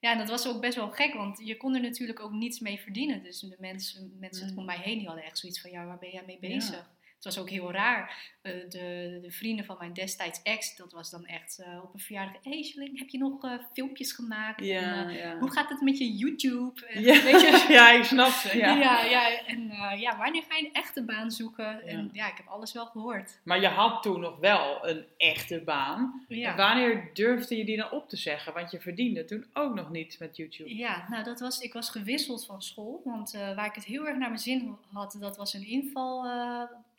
Ja, 0.00 0.12
en 0.12 0.18
dat 0.18 0.28
was 0.28 0.48
ook 0.48 0.60
best 0.60 0.76
wel 0.76 0.90
gek, 0.90 1.14
want 1.14 1.40
je 1.44 1.56
kon 1.56 1.74
er 1.74 1.80
natuurlijk 1.80 2.20
ook 2.20 2.32
niets 2.32 2.60
mee 2.60 2.80
verdienen. 2.80 3.22
Dus 3.22 3.40
de 3.40 3.56
mensen, 3.58 4.16
mensen 4.18 4.52
Mm. 4.52 4.58
om 4.58 4.64
mij 4.64 4.78
heen 4.78 4.98
die 4.98 5.06
hadden 5.06 5.24
echt 5.24 5.38
zoiets 5.38 5.60
van, 5.60 5.70
ja, 5.70 5.84
waar 5.86 5.98
ben 5.98 6.10
jij 6.10 6.22
mee 6.26 6.38
bezig? 6.38 6.90
Het 7.20 7.34
was 7.34 7.38
ook 7.38 7.50
heel 7.50 7.72
raar. 7.72 8.30
Eh, 8.42 8.52
de, 8.68 9.18
de 9.22 9.30
vrienden 9.30 9.64
van 9.64 9.76
mijn 9.78 9.92
destijds 9.92 10.42
ex, 10.42 10.76
dat 10.76 10.92
was 10.92 11.10
dan 11.10 11.26
echt 11.26 11.58
eh, 11.58 11.82
op 11.82 11.94
een 11.94 12.00
verjaardag. 12.00 12.42
Hey, 12.42 12.74
heb 12.94 13.08
je 13.08 13.18
nog 13.18 13.44
eh, 13.44 13.52
filmpjes 13.72 14.12
gemaakt? 14.12 14.60
En, 14.60 14.66
ja. 15.12 15.38
hoe 15.38 15.50
gaat 15.50 15.68
het 15.68 15.80
met 15.80 15.98
je 15.98 16.12
YouTube? 16.12 16.86
En, 16.86 17.02
Ja, 17.02 17.22
weet 17.22 17.40
je, 17.40 17.66
ja, 17.78 17.90
ik 17.90 18.04
snap 18.04 18.30
ze. 18.30 18.56
Ja. 18.56 18.74
ja. 18.74 19.04
ja, 19.04 19.44
en 19.46 19.70
ja, 19.98 20.16
wanneer 20.16 20.42
ga 20.48 20.56
je 20.56 20.66
een 20.66 20.72
echte 20.72 21.04
baan 21.04 21.30
zoeken? 21.30 21.86
En 21.86 22.10
ja, 22.12 22.30
ik 22.30 22.36
heb 22.36 22.46
alles 22.46 22.72
wel 22.72 22.86
gehoord. 22.86 23.40
Maar 23.44 23.60
je 23.60 23.68
had 23.68 24.02
toen 24.02 24.20
nog 24.20 24.38
wel 24.38 24.88
een 24.88 25.04
echte 25.16 25.62
baan. 25.64 26.24
En 26.28 26.56
wanneer 26.56 27.10
durfde 27.12 27.56
je 27.56 27.64
die 27.64 27.76
dan 27.76 27.90
op 27.90 28.08
te 28.08 28.16
zeggen? 28.16 28.52
Want 28.52 28.70
je 28.70 28.80
verdiende 28.80 29.24
toen 29.24 29.46
ook 29.52 29.74
nog 29.74 29.90
niets 29.90 30.18
met 30.18 30.36
YouTube. 30.36 30.76
Ja, 30.76 31.06
nou 31.08 31.24
dat 31.24 31.40
was, 31.40 31.60
ik 31.60 31.72
was 31.72 31.90
gewisseld 31.90 32.46
van 32.46 32.62
school. 32.62 33.02
Want 33.04 33.32
waar 33.32 33.66
ik 33.66 33.74
het 33.74 33.84
heel 33.84 34.06
erg 34.06 34.16
naar 34.16 34.28
mijn 34.28 34.40
zin 34.40 34.76
had, 34.92 35.16
dat 35.20 35.36
was 35.36 35.54
een 35.54 35.66
inval, 35.66 36.26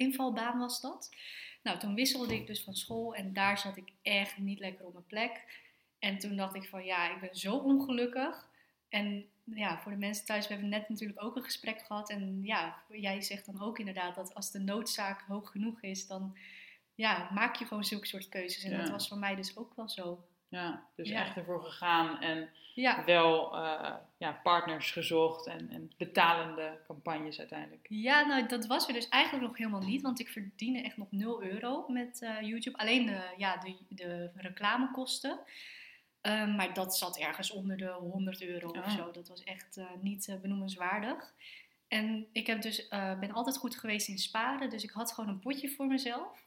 invalbaan 0.02 0.60
was 0.60 0.82
dat. 0.82 1.10
Nou, 1.64 1.80
toen 1.80 1.96
wisselde 1.96 2.36
ik 2.36 2.48
dus 2.48 2.64
van 2.64 2.76
school 2.76 3.16
en 3.16 3.34
daar 3.34 3.58
zat 3.58 3.78
ik 3.78 3.92
echt 4.02 4.38
niet 4.38 4.60
lekker 4.60 4.86
op 4.86 4.94
mijn 4.94 5.06
plek. 5.06 5.60
En 6.00 6.18
toen 6.18 6.36
dacht 6.36 6.56
ik 6.56 6.68
van 6.70 6.84
ja, 6.86 7.14
ik 7.14 7.20
ben 7.22 7.36
zo 7.36 7.56
ongelukkig. 7.56 8.50
En 8.90 9.26
ja, 9.44 9.80
voor 9.82 9.92
de 9.92 9.98
mensen 9.98 10.26
thuis, 10.26 10.48
we 10.48 10.54
hebben 10.54 10.70
net 10.72 10.90
natuurlijk 10.90 11.24
ook 11.24 11.36
een 11.36 11.44
gesprek 11.44 11.82
gehad. 11.82 12.10
En 12.10 12.40
ja, 12.44 12.84
jij 12.90 13.22
zegt 13.22 13.46
dan 13.46 13.62
ook 13.62 13.80
inderdaad 13.80 14.16
dat 14.16 14.34
als 14.34 14.52
de 14.52 14.60
noodzaak 14.60 15.22
hoog 15.28 15.52
genoeg 15.52 15.82
is, 15.82 16.08
dan 16.08 16.38
ja, 16.96 17.30
maak 17.34 17.56
je 17.56 17.66
gewoon 17.66 17.84
zulke 17.84 18.08
soort 18.08 18.30
keuzes. 18.30 18.64
En 18.64 18.72
Ja. 18.72 18.78
dat 18.78 18.90
was 18.90 19.08
voor 19.08 19.18
mij 19.18 19.36
dus 19.36 19.58
ook 19.58 19.76
wel 19.76 19.90
zo. 19.90 20.26
Ja, 20.52 20.84
dus 20.96 21.10
Ja. 21.10 21.20
echt 21.22 21.36
ervoor 21.36 21.64
gegaan 21.64 22.20
en 22.22 22.50
Ja, 22.74 23.04
wel 23.06 23.56
eh, 23.58 23.94
ja, 24.18 24.40
partners 24.44 24.92
gezocht 24.92 25.48
en, 25.48 25.70
en 25.70 25.92
betalende 25.98 26.80
campagnes 26.88 27.40
uiteindelijk. 27.40 27.86
Ja, 27.90 28.26
nou 28.26 28.48
dat 28.48 28.66
was 28.66 28.88
er 28.88 28.94
dus 28.94 29.10
eigenlijk 29.10 29.48
nog 29.48 29.58
helemaal 29.58 29.82
niet, 29.82 30.02
want 30.02 30.20
ik 30.20 30.30
verdiende 30.30 30.82
echt 30.82 30.98
nog 30.98 31.08
0 31.12 31.44
euro 31.44 31.86
met 31.88 32.22
eh, 32.22 32.42
YouTube. 32.42 32.78
Alleen 32.78 33.06
de, 33.06 33.34
ja, 33.38 33.58
de, 33.58 33.76
de 33.90 34.32
reclamekosten. 34.36 35.40
Ehm, 36.22 36.56
maar 36.56 36.74
dat 36.74 36.98
zat 36.98 37.18
ergens 37.20 37.52
onder 37.52 37.78
de 37.78 37.88
100 37.92 38.42
euro 38.44 38.70
of 38.70 38.78
Oh. 38.78 38.96
zo. 38.96 39.12
Dat 39.12 39.28
was 39.28 39.44
echt 39.44 39.78
eh, 39.78 39.86
niet 40.02 40.38
benoemenswaardig. 40.42 41.34
En 41.88 42.28
ik 42.32 42.48
heb 42.48 42.62
dus, 42.62 42.88
ben 42.90 43.32
altijd 43.32 43.58
goed 43.58 43.76
geweest 43.78 44.08
in 44.08 44.18
sparen, 44.18 44.70
dus 44.70 44.84
ik 44.84 44.90
had 44.92 45.12
gewoon 45.12 45.30
een 45.30 45.40
potje 45.40 45.70
voor 45.70 45.86
mezelf. 45.88 46.44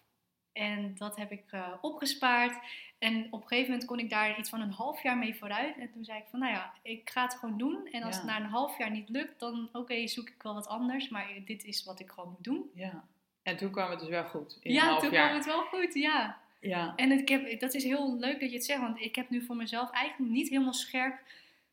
En 0.55 0.95
dat 0.99 1.17
heb 1.17 1.31
ik 1.33 1.45
eh, 1.51 1.69
opgespaard. 1.81 2.59
En 2.99 3.27
op 3.31 3.41
een 3.43 3.49
gegeven 3.49 3.71
moment 3.71 3.89
kon 3.89 3.99
ik 3.99 4.11
daar 4.11 4.39
iets 4.39 4.49
van 4.51 4.61
een 4.61 4.71
half 4.71 5.03
jaar 5.03 5.19
mee 5.19 5.35
vooruit. 5.35 5.77
En 5.79 5.91
toen 5.93 6.05
zei 6.05 6.19
ik 6.19 6.25
van, 6.31 6.39
nou 6.39 6.53
ja, 6.53 6.73
ik 6.83 7.11
ga 7.11 7.23
het 7.23 7.35
gewoon 7.35 7.59
doen. 7.59 7.89
En 7.91 8.03
als 8.03 8.15
Ja. 8.15 8.21
het 8.21 8.31
na 8.31 8.37
een 8.37 8.51
half 8.51 8.79
jaar 8.79 8.91
niet 8.91 9.09
lukt, 9.09 9.41
dan 9.41 9.69
oké, 9.73 10.07
zoek 10.07 10.29
ik 10.29 10.43
wel 10.43 10.55
wat 10.55 10.67
anders. 10.67 11.09
Maar 11.09 11.27
dit 11.45 11.65
is 11.65 11.85
wat 11.85 12.01
ik 12.01 12.11
gewoon 12.11 12.31
moet 12.31 12.45
doen. 12.45 12.71
Ja. 12.75 13.05
En 13.43 13.57
toen 13.57 13.71
kwam 13.71 13.91
het 13.91 13.99
dus 14.01 14.09
wel 14.09 14.25
goed. 14.25 14.59
In 14.63 14.71
een 14.71 14.77
ja, 14.77 14.85
half 14.89 15.01
toen 15.03 15.11
jaar. 15.11 15.25
kwam 15.25 15.37
het 15.37 15.47
wel 15.47 15.63
goed, 15.63 15.95
ja. 15.95 16.39
Ja. 16.61 16.93
En 16.97 17.13
ik 17.13 17.29
heb, 17.29 17.61
dat 17.61 17.75
is 17.75 17.85
heel 17.85 18.17
leuk 18.19 18.41
dat 18.41 18.51
je 18.51 18.57
het 18.57 18.65
zegt, 18.65 18.81
want 18.81 19.01
ik 19.01 19.15
heb 19.17 19.31
nu 19.31 19.43
voor 19.45 19.57
mezelf 19.57 19.91
eigenlijk 19.91 20.31
niet 20.33 20.49
helemaal 20.49 20.73
scherp 20.73 21.19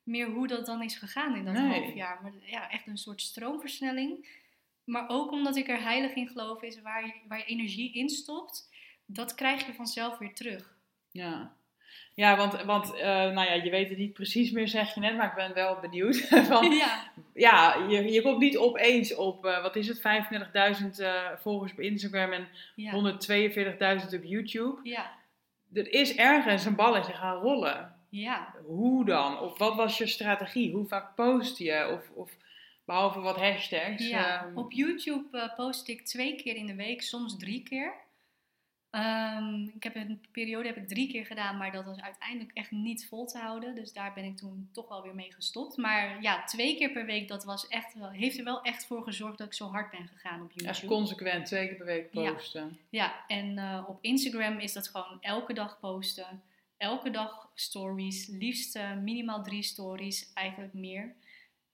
meer 0.04 0.28
hoe 0.30 0.48
dat 0.48 0.66
dan 0.66 0.82
is 0.84 0.96
gegaan 0.98 1.36
in 1.36 1.46
dat 1.46 1.54
Nee. 1.54 1.80
half 1.82 1.94
jaar. 1.94 2.20
Maar 2.22 2.32
ja, 2.46 2.70
echt 2.70 2.88
een 2.88 2.98
soort 2.98 3.22
stroomversnelling. 3.22 4.40
Maar 4.84 5.10
ook 5.10 5.32
omdat 5.32 5.56
ik 5.56 5.68
er 5.70 5.82
heilig 5.82 6.14
in 6.14 6.28
geloof 6.28 6.62
is 6.62 6.82
waar 6.82 7.06
je, 7.06 7.14
waar 7.28 7.38
je 7.38 7.44
energie 7.46 7.94
in 7.94 8.10
stopt, 8.10 8.70
dat 9.14 9.36
krijg 9.36 9.66
je 9.66 9.74
vanzelf 9.74 10.18
weer 10.18 10.34
terug. 10.34 10.76
Ja. 11.12 11.54
Ja, 12.16 12.38
want, 12.38 12.62
want 12.64 12.94
eh, 12.96 13.06
nou 13.08 13.42
ja, 13.48 13.54
je 13.54 13.70
weet 13.70 13.90
het 13.90 13.98
niet 13.98 14.14
precies 14.14 14.52
meer, 14.52 14.68
zeg 14.68 14.94
je 14.94 15.00
net, 15.00 15.16
maar 15.18 15.28
ik 15.28 15.36
ben 15.36 15.54
wel 15.54 15.80
benieuwd. 15.80 16.18
Van, 16.48 16.72
Ja, 16.72 17.12
ja, 17.34 17.76
je, 17.90 18.12
je 18.12 18.22
komt 18.22 18.40
niet 18.40 18.58
opeens 18.58 19.16
op, 19.16 19.46
eh, 19.46 19.62
wat 19.62 19.76
is 19.76 19.88
het, 19.88 19.98
35.000 20.82 20.88
eh, 20.98 21.26
volgers 21.38 21.72
op 21.72 21.80
Instagram 21.80 22.32
en 22.32 22.48
ja, 22.76 22.94
142.000 24.02 24.14
op 24.16 24.24
YouTube. 24.24 24.80
ja, 24.84 25.12
Er 25.74 25.94
is 25.94 26.16
ergens 26.16 26.66
een 26.66 26.76
balletje 26.76 27.14
gaan 27.14 27.38
rollen. 27.38 27.96
ja. 28.10 28.56
Hoe 28.66 29.06
dan? 29.06 29.40
Of 29.40 29.58
wat 29.58 29.76
was 29.76 29.98
je 29.98 30.08
strategie? 30.08 30.72
Hoe 30.74 30.88
vaak 30.88 31.16
post 31.16 31.58
je? 31.58 31.90
Of, 31.92 32.10
of 32.16 32.32
behalve 32.86 33.20
wat 33.20 33.38
hashtags? 33.38 34.08
Ja, 34.08 34.44
ehm, 34.46 34.58
op 34.58 34.72
YouTube 34.72 35.54
post 35.56 35.88
ik 35.88 36.06
twee 36.06 36.36
keer 36.36 36.56
in 36.56 36.66
de 36.66 36.76
week, 36.76 37.02
soms 37.02 37.38
drie 37.38 37.64
keer. 37.64 37.94
Ehm, 38.92 39.64
ik 39.76 39.84
heb 39.84 39.96
een 39.96 40.22
periode 40.32 40.68
heb 40.68 40.78
ik 40.78 40.88
drie 40.88 41.08
keer 41.12 41.26
gedaan, 41.26 41.58
maar 41.58 41.72
dat 41.72 41.86
was 41.86 42.02
uiteindelijk 42.02 42.52
echt 42.54 42.72
niet 42.72 43.08
vol 43.08 43.26
te 43.26 43.38
houden. 43.38 43.76
Dus 43.76 43.94
daar 43.94 44.14
ben 44.14 44.24
ik 44.24 44.38
toen 44.38 44.70
toch 44.72 44.88
wel 44.88 45.02
weer 45.02 45.16
mee 45.16 45.32
gestopt. 45.34 45.78
Maar 45.78 46.22
ja, 46.22 46.44
twee 46.44 46.76
keer 46.78 46.92
per 46.92 47.06
week, 47.06 47.28
dat 47.28 47.44
was 47.44 47.68
echt 47.68 47.94
wel, 47.94 48.10
heeft 48.10 48.38
er 48.38 48.44
wel 48.44 48.62
echt 48.62 48.86
voor 48.86 49.04
gezorgd 49.04 49.38
dat 49.38 49.48
ik 49.48 49.54
zo 49.54 49.68
hard 49.68 49.92
ben 49.92 50.08
gegaan 50.08 50.42
op 50.42 50.50
echt 50.52 50.62
YouTube. 50.62 50.88
consequent, 50.94 51.46
twee 51.46 51.68
keer 51.68 51.78
per 51.78 51.86
week 51.86 52.08
Ja. 52.14 52.32
posten. 52.34 52.78
Ja, 52.90 53.26
en 53.28 53.58
eh, 53.58 53.84
op 53.88 53.98
Instagram 54.02 54.60
is 54.60 54.74
dat 54.74 54.88
gewoon 54.88 55.18
elke 55.22 55.54
dag 55.54 55.80
posten. 55.80 56.42
Elke 56.78 57.10
dag 57.10 57.52
stories. 57.56 58.28
Liefst 58.28 58.76
eh, 58.76 58.94
minimaal 58.96 59.44
drie 59.44 59.64
stories, 59.64 60.32
eigenlijk 60.34 60.74
meer. 60.74 61.16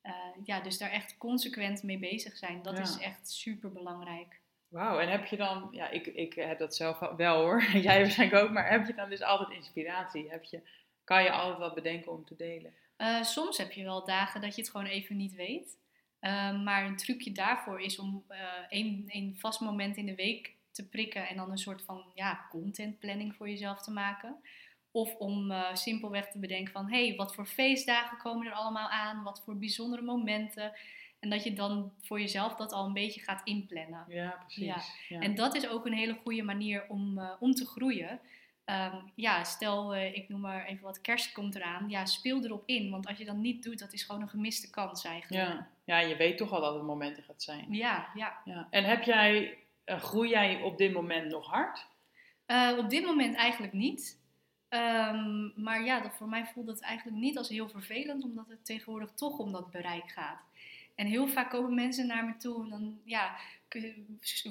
Eh, 0.02 0.14
ja, 0.44 0.60
dus 0.62 0.78
daar 0.78 0.92
echt 0.92 1.18
consequent 1.18 1.84
mee 1.84 1.98
bezig 2.00 2.38
zijn. 2.38 2.62
Dat 2.62 2.78
Ja. 2.78 2.84
is 2.84 2.98
echt 2.98 3.32
super 3.32 3.72
belangrijk. 3.72 4.40
Wauw, 4.68 5.00
en 5.00 5.10
heb 5.10 5.26
je 5.26 5.38
dan, 5.38 5.68
ja, 5.72 5.90
ik, 5.90 6.08
ik 6.08 6.34
heb 6.34 6.60
dat 6.60 6.76
zelf 6.76 7.00
wel 7.18 7.42
hoor, 7.42 7.64
jij 7.88 8.02
waarschijnlijk 8.02 8.44
ook, 8.44 8.52
maar 8.52 8.70
heb 8.70 8.88
je 8.88 8.94
dan 8.94 9.10
dus 9.10 9.22
altijd 9.22 9.50
inspiratie? 9.50 10.30
Heb 10.30 10.44
je, 10.44 10.62
kan 11.04 11.24
je 11.24 11.32
altijd 11.32 11.60
wat 11.60 11.76
bedenken 11.76 12.12
om 12.12 12.26
te 12.26 12.36
delen? 12.36 12.74
Eh, 12.98 13.24
soms 13.24 13.58
heb 13.58 13.72
je 13.72 13.84
wel 13.84 14.06
dagen 14.06 14.42
dat 14.42 14.56
je 14.56 14.62
het 14.62 14.72
gewoon 14.72 14.86
even 14.86 15.18
niet 15.18 15.36
weet. 15.36 15.78
Eh, 16.20 16.64
maar 16.64 16.86
een 16.86 16.98
trucje 16.98 17.32
daarvoor 17.32 17.82
is 17.82 18.00
om 18.00 18.24
eh 18.28 18.40
één, 18.70 19.04
één 19.08 19.36
vast 19.38 19.60
moment 19.60 19.98
in 19.98 20.06
de 20.06 20.16
week 20.16 20.56
te 20.72 20.90
prikken 20.90 21.28
en 21.28 21.36
dan 21.36 21.52
een 21.52 21.58
soort 21.58 21.82
van 21.82 22.12
ja, 22.14 22.46
contentplanning 22.50 23.36
voor 23.36 23.50
jezelf 23.50 23.82
te 23.82 23.92
maken. 23.92 24.36
Of 24.92 25.16
om 25.16 25.52
eh, 25.52 25.76
simpelweg 25.76 26.30
te 26.30 26.40
bedenken 26.40 26.74
van, 26.74 26.90
hé, 26.90 27.08
hey, 27.08 27.16
wat 27.16 27.36
voor 27.36 27.46
feestdagen 27.46 28.18
komen 28.18 28.48
er 28.48 28.54
allemaal 28.54 28.90
aan? 28.90 29.24
Wat 29.24 29.42
voor 29.44 29.58
bijzondere 29.58 30.02
momenten? 30.02 30.72
En 31.20 31.30
dat 31.30 31.44
je 31.44 31.54
dan 31.54 31.94
voor 32.02 32.20
jezelf 32.20 32.56
dat 32.56 32.72
al 32.72 32.86
een 32.86 32.94
beetje 32.94 33.22
gaat 33.22 33.42
inplannen. 33.44 34.06
Ja, 34.08 34.30
precies. 34.30 34.66
Ja. 34.66 34.82
Ja. 35.10 35.20
En 35.20 35.36
dat 35.36 35.56
is 35.56 35.68
ook 35.68 35.86
een 35.86 35.94
hele 35.94 36.18
goede 36.24 36.44
manier 36.44 36.86
om, 36.88 37.20
eh, 37.20 37.32
om 37.40 37.54
te 37.54 37.66
groeien. 37.66 38.20
Ehm, 38.66 38.96
ja, 39.16 39.44
stel, 39.44 39.96
eh, 39.96 40.16
ik 40.16 40.30
noem 40.30 40.40
maar 40.42 40.66
even 40.66 40.84
wat, 40.84 41.02
kerst 41.02 41.32
komt 41.32 41.56
eraan. 41.56 41.90
Ja, 41.90 42.06
speel 42.06 42.44
erop 42.44 42.64
in. 42.66 42.90
Want 42.90 43.08
als 43.08 43.18
je 43.18 43.26
dat 43.26 43.36
niet 43.36 43.64
doet, 43.64 43.80
dat 43.80 43.94
is 43.94 44.04
gewoon 44.04 44.22
een 44.22 44.30
gemiste 44.30 44.70
kans 44.70 45.04
eigenlijk. 45.04 45.48
ja. 45.48 45.68
ja, 45.84 46.00
je 46.00 46.16
weet 46.16 46.38
toch 46.38 46.52
al 46.52 46.62
dat 46.62 46.74
het 46.74 46.84
momenten 46.84 47.24
gaat 47.24 47.44
zijn. 47.44 47.74
ja. 47.74 48.10
ja. 48.14 48.42
Ja. 48.46 48.68
En 48.70 48.84
heb 48.84 49.04
jij, 49.04 49.58
eh, 49.84 50.00
groei 50.00 50.30
jij 50.30 50.62
op 50.62 50.78
dit 50.78 50.94
moment 50.94 51.32
nog 51.32 51.48
hard? 51.48 51.88
Op 52.78 52.90
dit 52.90 53.06
moment 53.06 53.36
eigenlijk 53.36 53.74
niet. 53.74 54.20
Ehm, 54.70 55.62
maar 55.64 55.84
ja, 55.84 56.00
dat, 56.02 56.16
voor 56.16 56.28
mij 56.28 56.46
voelt 56.46 56.68
het 56.68 56.82
eigenlijk 56.82 57.18
niet 57.18 57.38
als 57.38 57.50
heel 57.50 57.70
vervelend, 57.70 58.24
omdat 58.24 58.50
het 58.50 58.66
tegenwoordig 58.66 59.12
toch 59.12 59.38
om 59.38 59.52
dat 59.52 59.72
bereik 59.72 60.12
gaat. 60.12 60.47
En 60.98 61.08
heel 61.08 61.28
vaak 61.28 61.50
komen 61.50 61.74
mensen 61.74 62.08
naar 62.08 62.26
me 62.26 62.38
toe 62.38 62.64
en 62.64 62.70
dan 62.70 63.00
ja, 63.04 63.36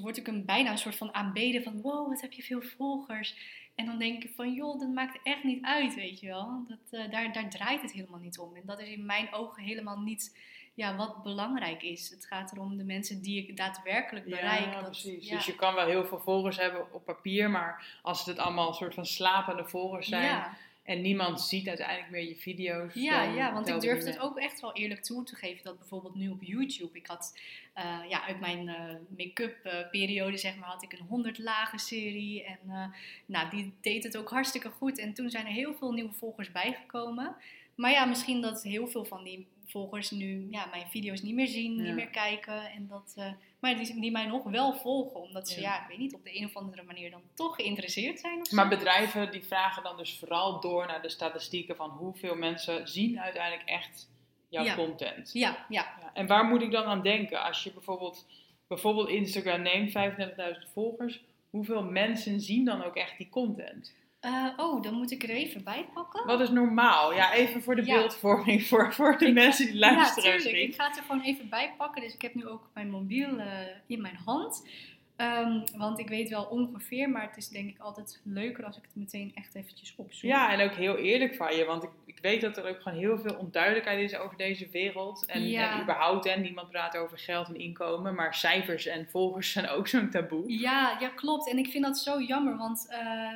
word 0.00 0.16
ik 0.16 0.26
een 0.26 0.44
bijna 0.44 0.70
een 0.70 0.78
soort 0.78 0.96
van 0.96 1.14
aanbeden 1.14 1.62
van 1.62 1.80
wow, 1.80 2.08
wat 2.08 2.20
heb 2.20 2.32
je 2.32 2.42
veel 2.42 2.62
volgers. 2.62 3.36
En 3.74 3.86
dan 3.86 3.98
denk 3.98 4.24
ik 4.24 4.32
van 4.34 4.52
joh, 4.52 4.78
dat 4.78 4.88
maakt 4.88 5.18
echt 5.22 5.44
niet 5.44 5.64
uit, 5.64 5.94
weet 5.94 6.20
je 6.20 6.26
wel. 6.26 6.64
Dat, 6.68 7.00
eh, 7.00 7.10
daar, 7.10 7.32
daar 7.32 7.50
draait 7.50 7.82
het 7.82 7.92
helemaal 7.92 8.20
niet 8.20 8.38
om. 8.38 8.56
En 8.56 8.62
dat 8.64 8.80
is 8.80 8.88
in 8.88 9.06
mijn 9.06 9.32
ogen 9.32 9.62
helemaal 9.62 10.00
niet 10.00 10.36
ja, 10.74 10.96
wat 10.96 11.22
belangrijk 11.22 11.82
is. 11.82 12.10
Het 12.10 12.26
gaat 12.26 12.52
erom 12.52 12.76
de 12.76 12.84
mensen 12.84 13.22
die 13.22 13.48
ik 13.48 13.56
daadwerkelijk 13.56 14.24
bereik. 14.24 14.64
Ja, 14.64 14.74
dat, 14.74 14.84
precies. 14.84 15.28
ja. 15.28 15.36
Dus 15.36 15.46
je 15.46 15.54
kan 15.54 15.74
wel 15.74 15.86
heel 15.86 16.04
veel 16.04 16.20
volgers 16.20 16.56
hebben 16.56 16.92
op 16.92 17.04
papier, 17.04 17.50
maar 17.50 17.98
als 18.02 18.24
het 18.24 18.38
allemaal 18.38 18.68
een 18.68 18.74
soort 18.74 18.94
van 18.94 19.06
slapende 19.06 19.64
volgers 19.64 20.08
zijn 20.08 20.24
ja. 20.24 20.56
En 20.86 21.00
niemand 21.00 21.40
ziet 21.40 21.68
uiteindelijk 21.68 22.10
meer 22.10 22.28
je 22.28 22.36
video's. 22.36 22.94
Ja, 22.94 23.22
ja, 23.22 23.52
want 23.52 23.66
ik 23.66 23.72
telt 23.72 23.82
durf 23.82 24.04
niet 24.04 24.14
het 24.14 24.18
ook 24.18 24.38
echt 24.38 24.60
wel 24.60 24.74
eerlijk 24.74 25.02
toe 25.02 25.24
te 25.24 25.36
geven 25.36 25.64
dat 25.64 25.78
bijvoorbeeld 25.78 26.14
nu 26.14 26.28
op 26.28 26.42
YouTube, 26.42 26.98
ik 26.98 27.06
had 27.06 27.38
eh, 27.72 27.98
ja, 28.08 28.26
uit 28.26 28.40
mijn 28.40 28.68
eh, 28.68 28.94
make-up 29.16 29.64
eh, 29.64 29.90
periode 29.90 30.36
zeg 30.36 30.56
maar, 30.56 30.68
had 30.68 30.82
ik 30.82 30.92
een 30.92 31.06
100 31.08 31.38
lagen 31.38 31.78
serie 31.78 32.44
en 32.44 32.92
nou, 33.26 33.50
die 33.50 33.72
deed 33.80 34.02
het 34.02 34.16
ook 34.16 34.30
hartstikke 34.30 34.70
goed 34.70 34.98
en 34.98 35.12
toen 35.14 35.30
zijn 35.30 35.46
er 35.46 35.52
heel 35.52 35.74
veel 35.74 35.92
nieuwe 35.92 36.12
volgers 36.12 36.52
bijgekomen. 36.52 37.36
Maar 37.76 37.90
ja, 37.90 38.04
misschien 38.04 38.40
dat 38.40 38.62
heel 38.62 38.86
veel 38.86 39.04
van 39.04 39.24
die 39.24 39.46
volgers 39.66 40.10
nu 40.10 40.46
ja, 40.50 40.66
mijn 40.66 40.86
video's 40.88 41.22
niet 41.22 41.34
meer 41.34 41.46
zien, 41.48 41.76
Ja. 41.76 41.82
niet 41.82 41.94
meer 41.94 42.08
kijken 42.08 42.70
en 42.70 42.86
dat, 42.88 43.12
eh, 43.16 43.32
maar 43.60 43.76
die, 43.76 44.00
die 44.00 44.10
mij 44.10 44.26
nog 44.26 44.42
wel 44.44 44.72
volgen 44.74 45.20
omdat 45.20 45.48
ze 45.48 45.60
Ja. 45.60 45.74
ja. 45.74 45.82
ik 45.82 45.88
weet 45.88 45.98
niet, 45.98 46.14
op 46.14 46.24
de 46.24 46.38
een 46.38 46.44
of 46.44 46.56
andere 46.56 46.82
manier 46.82 47.10
dan 47.10 47.22
toch 47.34 47.54
geïnteresseerd 47.56 48.20
zijn 48.20 48.40
of 48.40 48.46
zo. 48.46 48.56
Maar 48.56 48.68
bedrijven 48.68 49.30
die 49.30 49.42
vragen 49.44 49.82
dan 49.82 49.96
dus 49.96 50.18
vooral 50.18 50.60
door 50.60 50.86
naar 50.86 51.02
de 51.02 51.08
statistieken 51.08 51.76
van 51.76 51.90
hoeveel 51.90 52.34
mensen 52.36 52.88
zien 52.88 53.20
uiteindelijk 53.20 53.68
echt 53.68 54.08
jouw 54.48 54.64
Ja. 54.64 54.74
content. 54.74 55.30
Ja, 55.32 55.66
ja. 55.68 55.94
Ja, 56.00 56.10
en 56.14 56.26
waar 56.26 56.44
moet 56.44 56.62
ik 56.62 56.70
dan 56.70 56.84
aan 56.84 57.02
denken? 57.02 57.42
Als 57.42 57.64
je 57.64 57.72
bijvoorbeeld, 57.72 58.26
bijvoorbeeld 58.66 59.08
Instagram 59.08 59.62
neemt, 59.62 59.90
35.000 59.90 60.68
volgers, 60.72 61.20
hoeveel 61.50 61.82
mensen 61.82 62.40
zien 62.40 62.64
dan 62.64 62.84
ook 62.84 62.96
echt 62.96 63.18
die 63.18 63.28
content? 63.28 63.94
Eh, 64.26 64.46
oh, 64.56 64.82
dan 64.82 64.94
moet 64.94 65.10
ik 65.10 65.22
er 65.22 65.28
even 65.30 65.64
bij 65.64 65.86
pakken. 65.94 66.26
Wat 66.26 66.40
is 66.40 66.50
normaal? 66.50 67.14
Ja, 67.14 67.32
even 67.32 67.62
voor 67.62 67.76
de 67.76 67.84
Ja. 67.84 67.94
beeldvorming, 67.98 68.66
voor, 68.66 68.92
voor 68.94 69.18
de 69.18 69.26
Ik- 69.26 69.34
mensen 69.34 69.66
die 69.66 69.78
luisteren. 69.78 70.30
Ja, 70.32 70.38
tuurlijk. 70.38 70.62
Ik 70.68 70.74
ga 70.74 70.86
het 70.88 70.96
er 70.96 71.02
gewoon 71.02 71.22
even 71.22 71.48
bij 71.48 71.74
pakken. 71.76 72.02
Dus 72.02 72.14
ik 72.14 72.22
heb 72.22 72.34
nu 72.34 72.46
ook 72.46 72.68
mijn 72.74 72.90
mobiel 72.90 73.38
eh, 73.38 73.46
in 73.86 74.00
mijn 74.00 74.18
hand. 74.24 74.66
Ehm, 75.16 75.60
want 75.76 75.98
ik 75.98 76.08
weet 76.08 76.28
wel 76.28 76.44
ongeveer, 76.44 77.10
maar 77.10 77.22
het 77.22 77.36
is 77.36 77.48
denk 77.48 77.68
ik 77.68 77.78
altijd 77.78 78.20
leuker 78.24 78.64
als 78.64 78.76
ik 78.76 78.82
het 78.82 78.96
meteen 78.96 79.32
echt 79.34 79.54
eventjes 79.54 79.94
opzoek. 79.96 80.30
Ja, 80.30 80.52
en 80.52 80.60
ook 80.70 80.74
heel 80.76 80.96
eerlijk 80.96 81.34
van 81.34 81.56
je, 81.56 81.64
want 81.64 81.82
ik, 81.82 81.90
ik 82.04 82.18
weet 82.20 82.40
dat 82.40 82.56
er 82.56 82.68
ook 82.68 82.80
gewoon 82.82 82.98
heel 82.98 83.18
veel 83.18 83.34
onduidelijkheid 83.34 84.00
is 84.12 84.16
over 84.18 84.36
deze 84.36 84.68
wereld. 84.68 85.26
En, 85.26 85.48
Ja. 85.48 85.74
en 85.76 85.82
überhaupt, 85.82 86.26
en 86.26 86.40
niemand 86.42 86.70
praat 86.70 86.96
over 86.96 87.18
geld 87.18 87.48
en 87.48 87.56
inkomen, 87.56 88.14
maar 88.14 88.34
cijfers 88.34 88.86
en 88.86 89.08
volgers 89.10 89.52
zijn 89.52 89.68
ook 89.68 89.88
zo'n 89.88 90.10
taboe. 90.10 90.58
Ja, 90.58 90.96
ja, 91.00 91.08
klopt. 91.08 91.50
En 91.50 91.58
ik 91.58 91.66
vind 91.70 91.84
dat 91.84 91.98
zo 91.98 92.20
jammer, 92.20 92.56
want 92.56 92.86
eh, 92.90 93.32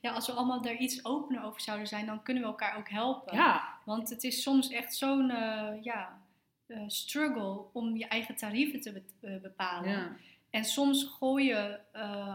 ja, 0.00 0.10
als 0.12 0.26
we 0.26 0.32
allemaal 0.32 0.62
daar 0.62 0.76
iets 0.76 1.04
opener 1.04 1.44
over 1.44 1.60
zouden 1.60 1.86
zijn, 1.86 2.06
dan 2.06 2.22
kunnen 2.22 2.42
we 2.42 2.48
elkaar 2.48 2.76
ook 2.78 2.88
helpen. 2.90 3.36
Ja, 3.36 3.68
Want 3.84 4.10
het 4.10 4.24
is 4.24 4.42
soms 4.42 4.70
echt 4.70 4.94
zo'n 4.96 5.30
eh, 5.30 5.68
ja, 5.82 6.18
eh, 6.66 6.78
struggle 6.86 7.60
om 7.72 7.96
je 7.96 8.06
eigen 8.08 8.36
tarieven 8.36 8.80
te 8.80 8.92
be- 9.20 9.38
bepalen. 9.42 9.90
ja. 9.90 10.16
En 10.50 10.64
soms 10.64 11.04
gooi 11.18 11.46
je, 11.46 11.78
eh, 11.92 12.34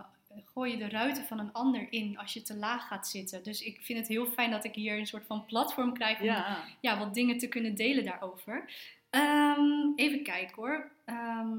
gooi 0.53 0.71
je 0.71 0.77
de 0.77 0.89
ruiten 0.89 1.25
van 1.25 1.39
een 1.39 1.53
ander 1.53 1.87
in 1.89 2.17
als 2.17 2.33
je 2.33 2.41
te 2.41 2.55
laag 2.55 2.87
gaat 2.87 3.07
zitten. 3.07 3.43
Dus 3.43 3.61
ik 3.61 3.79
vind 3.81 3.99
het 3.99 4.07
heel 4.07 4.25
fijn 4.25 4.51
dat 4.51 4.63
ik 4.63 4.75
hier 4.75 4.97
een 4.97 5.07
soort 5.07 5.25
van 5.25 5.45
platform 5.45 5.93
krijg 5.93 6.19
om 6.19 6.25
ja. 6.25 6.63
ja, 6.79 6.99
wat 6.99 7.13
dingen 7.13 7.37
te 7.37 7.47
kunnen 7.47 7.75
delen 7.75 8.03
daarover. 8.05 8.65
Ehm, 9.09 9.93
even 9.95 10.23
kijken 10.23 10.55
hoor. 10.55 10.91
Ehm, 11.05 11.57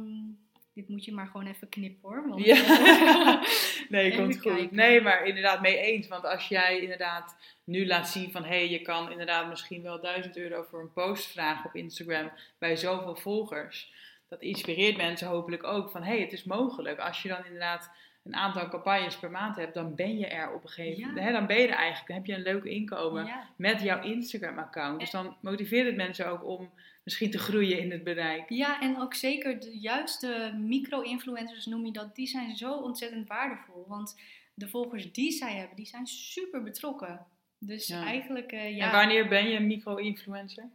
dit 0.74 0.88
moet 0.88 1.04
je 1.04 1.12
maar 1.12 1.26
gewoon 1.26 1.46
even 1.46 1.68
knippen 1.68 2.08
hoor. 2.08 2.28
Want, 2.28 2.44
Ja. 2.44 2.56
eh, 2.56 3.42
nee, 3.88 4.34
goed. 4.38 4.70
Nee, 4.70 5.00
maar 5.00 5.26
inderdaad 5.26 5.60
mee 5.60 5.78
eens. 5.78 6.08
Want 6.08 6.24
als 6.24 6.48
jij 6.48 6.80
inderdaad 6.80 7.36
nu 7.64 7.86
laat 7.86 8.08
zien 8.08 8.30
van... 8.30 8.42
hé, 8.42 8.48
hey, 8.48 8.70
je 8.70 8.82
kan 8.82 9.10
inderdaad 9.10 9.48
misschien 9.48 9.82
wel 9.82 10.00
1000 10.00 10.36
euro 10.36 10.62
voor 10.70 10.80
een 10.80 10.92
post 10.92 11.26
vragen 11.26 11.64
op 11.64 11.74
Instagram... 11.74 12.30
bij 12.58 12.76
zoveel 12.76 13.16
volgers. 13.16 13.92
Dat 14.28 14.40
inspireert 14.42 14.96
mensen 14.96 15.28
hopelijk 15.28 15.64
ook 15.64 15.90
van... 15.90 16.02
hé, 16.02 16.12
hey, 16.12 16.20
het 16.20 16.32
is 16.32 16.44
mogelijk. 16.44 16.98
Als 16.98 17.22
je 17.22 17.28
dan 17.28 17.44
inderdaad 17.44 17.90
een 18.24 18.34
aantal 18.36 18.68
campagnes 18.68 19.16
per 19.16 19.30
maand 19.30 19.56
hebt... 19.56 19.74
dan 19.74 19.94
ben 19.94 20.18
je 20.18 20.26
er 20.26 20.52
op 20.54 20.62
een 20.62 20.68
gegeven 20.68 20.98
Ja. 21.00 21.06
moment. 21.06 21.26
Hè, 21.26 21.32
dan 21.32 21.46
ben 21.46 21.56
je 21.60 21.68
er 21.68 21.74
eigenlijk. 21.74 22.06
Dan 22.06 22.16
heb 22.16 22.26
je 22.26 22.34
een 22.34 22.42
leuk 22.54 22.64
inkomen 22.64 23.26
ja. 23.26 23.48
met 23.56 23.80
jouw 23.82 24.02
Instagram-account. 24.02 25.00
Dus 25.00 25.10
dan 25.10 25.36
motiveert 25.40 25.86
het 25.86 25.96
mensen 25.96 26.28
ook 26.30 26.44
om 26.44 26.70
misschien 27.04 27.30
te 27.30 27.38
groeien 27.38 27.78
in 27.78 27.90
het 27.90 28.04
bereik. 28.04 28.48
ja, 28.48 28.80
en 28.80 29.00
ook 29.00 29.14
zeker 29.14 29.60
de 29.60 29.78
juiste 29.78 30.54
micro-influencers 30.58 31.66
noem 31.66 31.84
je 31.84 31.92
dat. 31.92 32.14
Die 32.14 32.26
zijn 32.26 32.56
zo 32.56 32.72
ontzettend 32.74 33.28
waardevol. 33.28 33.84
Want 33.88 34.20
de 34.54 34.68
volgers 34.68 35.12
die 35.12 35.32
zij 35.32 35.54
hebben, 35.54 35.76
die 35.76 35.86
zijn 35.86 36.06
super 36.06 36.62
betrokken. 36.62 37.26
Dus 37.58 37.86
Ja. 37.86 38.04
eigenlijk, 38.04 38.52
eh, 38.52 38.76
ja. 38.76 38.86
En 38.86 38.92
wanneer 38.92 39.28
ben 39.28 39.48
je 39.48 39.56
een 39.56 39.66
micro-influencer? 39.66 40.68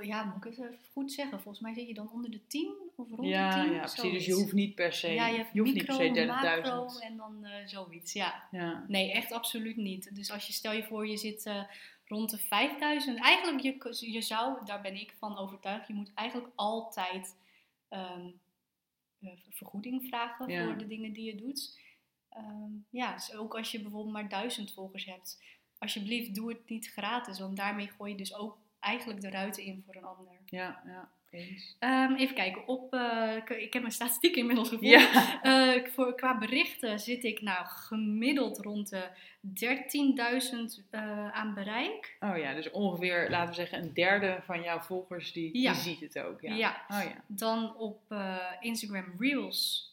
Ja, 0.00 0.24
moet 0.24 0.36
ik 0.36 0.44
het 0.44 0.52
even 0.58 0.78
goed 0.92 1.12
zeggen? 1.12 1.40
Volgens 1.40 1.60
mij 1.62 1.74
zit 1.74 1.86
je 1.86 1.94
dan 1.94 2.10
onder 2.12 2.30
de 2.30 2.46
10 2.46 2.74
of 2.96 3.08
rond 3.10 3.28
Ja, 3.28 3.56
de 3.56 3.62
10. 3.68 3.72
ja, 3.72 3.80
precies. 3.80 4.12
Dus 4.12 4.26
je 4.26 4.32
hoeft 4.32 4.52
niet 4.52 4.74
per 4.74 4.92
se, 4.92 5.08
ja, 5.12 5.26
je 5.26 5.38
hoeft 5.38 5.52
niet 5.52 5.74
micro, 5.74 5.96
per 5.96 6.14
se 6.14 6.24
macro 6.24 6.88
30.000. 6.88 7.02
en 7.02 7.16
dan 7.16 7.44
eh, 7.44 7.66
zoiets. 7.66 8.12
Ja. 8.12 8.48
Ja. 8.50 8.84
Nee, 8.88 9.12
echt 9.12 9.32
absoluut 9.32 9.76
niet. 9.76 10.14
Dus 10.16 10.30
als 10.30 10.46
je 10.46 10.52
stel 10.52 10.72
je 10.72 10.84
voor, 10.84 11.06
je 11.06 11.16
zit 11.16 11.46
eh, 11.46 11.62
rond 12.04 12.30
de 12.30 12.38
5000. 12.38 13.18
Eigenlijk, 13.18 13.60
je, 13.62 14.12
je 14.12 14.20
zou, 14.20 14.64
daar 14.64 14.80
ben 14.80 14.94
ik 15.00 15.14
van 15.18 15.38
overtuigd, 15.38 15.88
je 15.88 15.94
moet 15.94 16.10
eigenlijk 16.14 16.50
altijd 16.54 17.36
ehm, 17.88 18.26
eh, 19.20 19.30
vergoeding 19.50 20.06
vragen 20.08 20.48
Ja. 20.50 20.64
voor 20.64 20.78
de 20.78 20.86
dingen 20.86 21.12
die 21.12 21.24
je 21.24 21.34
doet. 21.36 21.80
Ehm, 22.28 22.70
ja, 22.90 23.14
dus 23.14 23.34
ook 23.34 23.56
als 23.56 23.70
je 23.70 23.80
bijvoorbeeld 23.82 24.12
maar 24.14 24.28
1000 24.28 24.72
volgers 24.72 25.04
hebt. 25.04 25.42
alsjeblieft 25.78 26.34
doe 26.34 26.48
het 26.48 26.68
niet 26.68 26.86
gratis. 26.90 27.38
Want 27.38 27.56
daarmee 27.56 27.88
gooi 27.88 28.10
je 28.12 28.16
dus 28.18 28.34
ook 28.34 28.58
eigenlijk 28.82 29.20
de 29.20 29.30
ruiten 29.30 29.62
in 29.62 29.82
voor 29.86 29.94
een 29.96 30.04
ander. 30.04 30.32
Ja, 30.46 30.82
ja. 30.86 31.08
Eens. 31.30 31.76
Ehm, 31.78 32.14
even 32.14 32.34
kijken, 32.34 32.66
op, 32.68 32.94
eh, 32.94 33.36
ik- 33.36 33.72
heb 33.72 33.82
mijn 33.82 33.92
statistiek 33.94 34.36
inmiddels 34.36 34.68
gevonden. 34.68 35.00
Ja. 35.00 35.42
Eh, 35.42 35.86
voor, 35.86 36.14
qua 36.14 36.38
berichten 36.38 37.00
zit 37.00 37.24
ik 37.24 37.40
nou 37.40 37.66
gemiddeld 37.66 38.58
rond 38.58 38.88
de 38.88 39.08
13.000 39.40 40.84
eh, 40.90 41.28
aan 41.30 41.54
bereik. 41.54 42.16
Oh 42.20 42.36
ja, 42.38 42.54
dus 42.54 42.70
ongeveer, 42.70 43.30
laten 43.30 43.48
we 43.48 43.54
zeggen, 43.54 43.78
een 43.82 43.94
derde 43.94 44.38
van 44.44 44.62
jouw 44.62 44.80
volgers 44.80 45.32
die, 45.32 45.58
Ja. 45.60 45.72
die 45.72 45.80
ziet 45.80 46.00
het 46.00 46.18
ook. 46.18 46.40
Ja. 46.40 46.54
Ja. 46.54 46.84
Oh 46.88 47.02
ja. 47.02 47.24
Dan 47.26 47.76
op 47.76 48.14
Instagram 48.60 49.14
Reels 49.18 49.91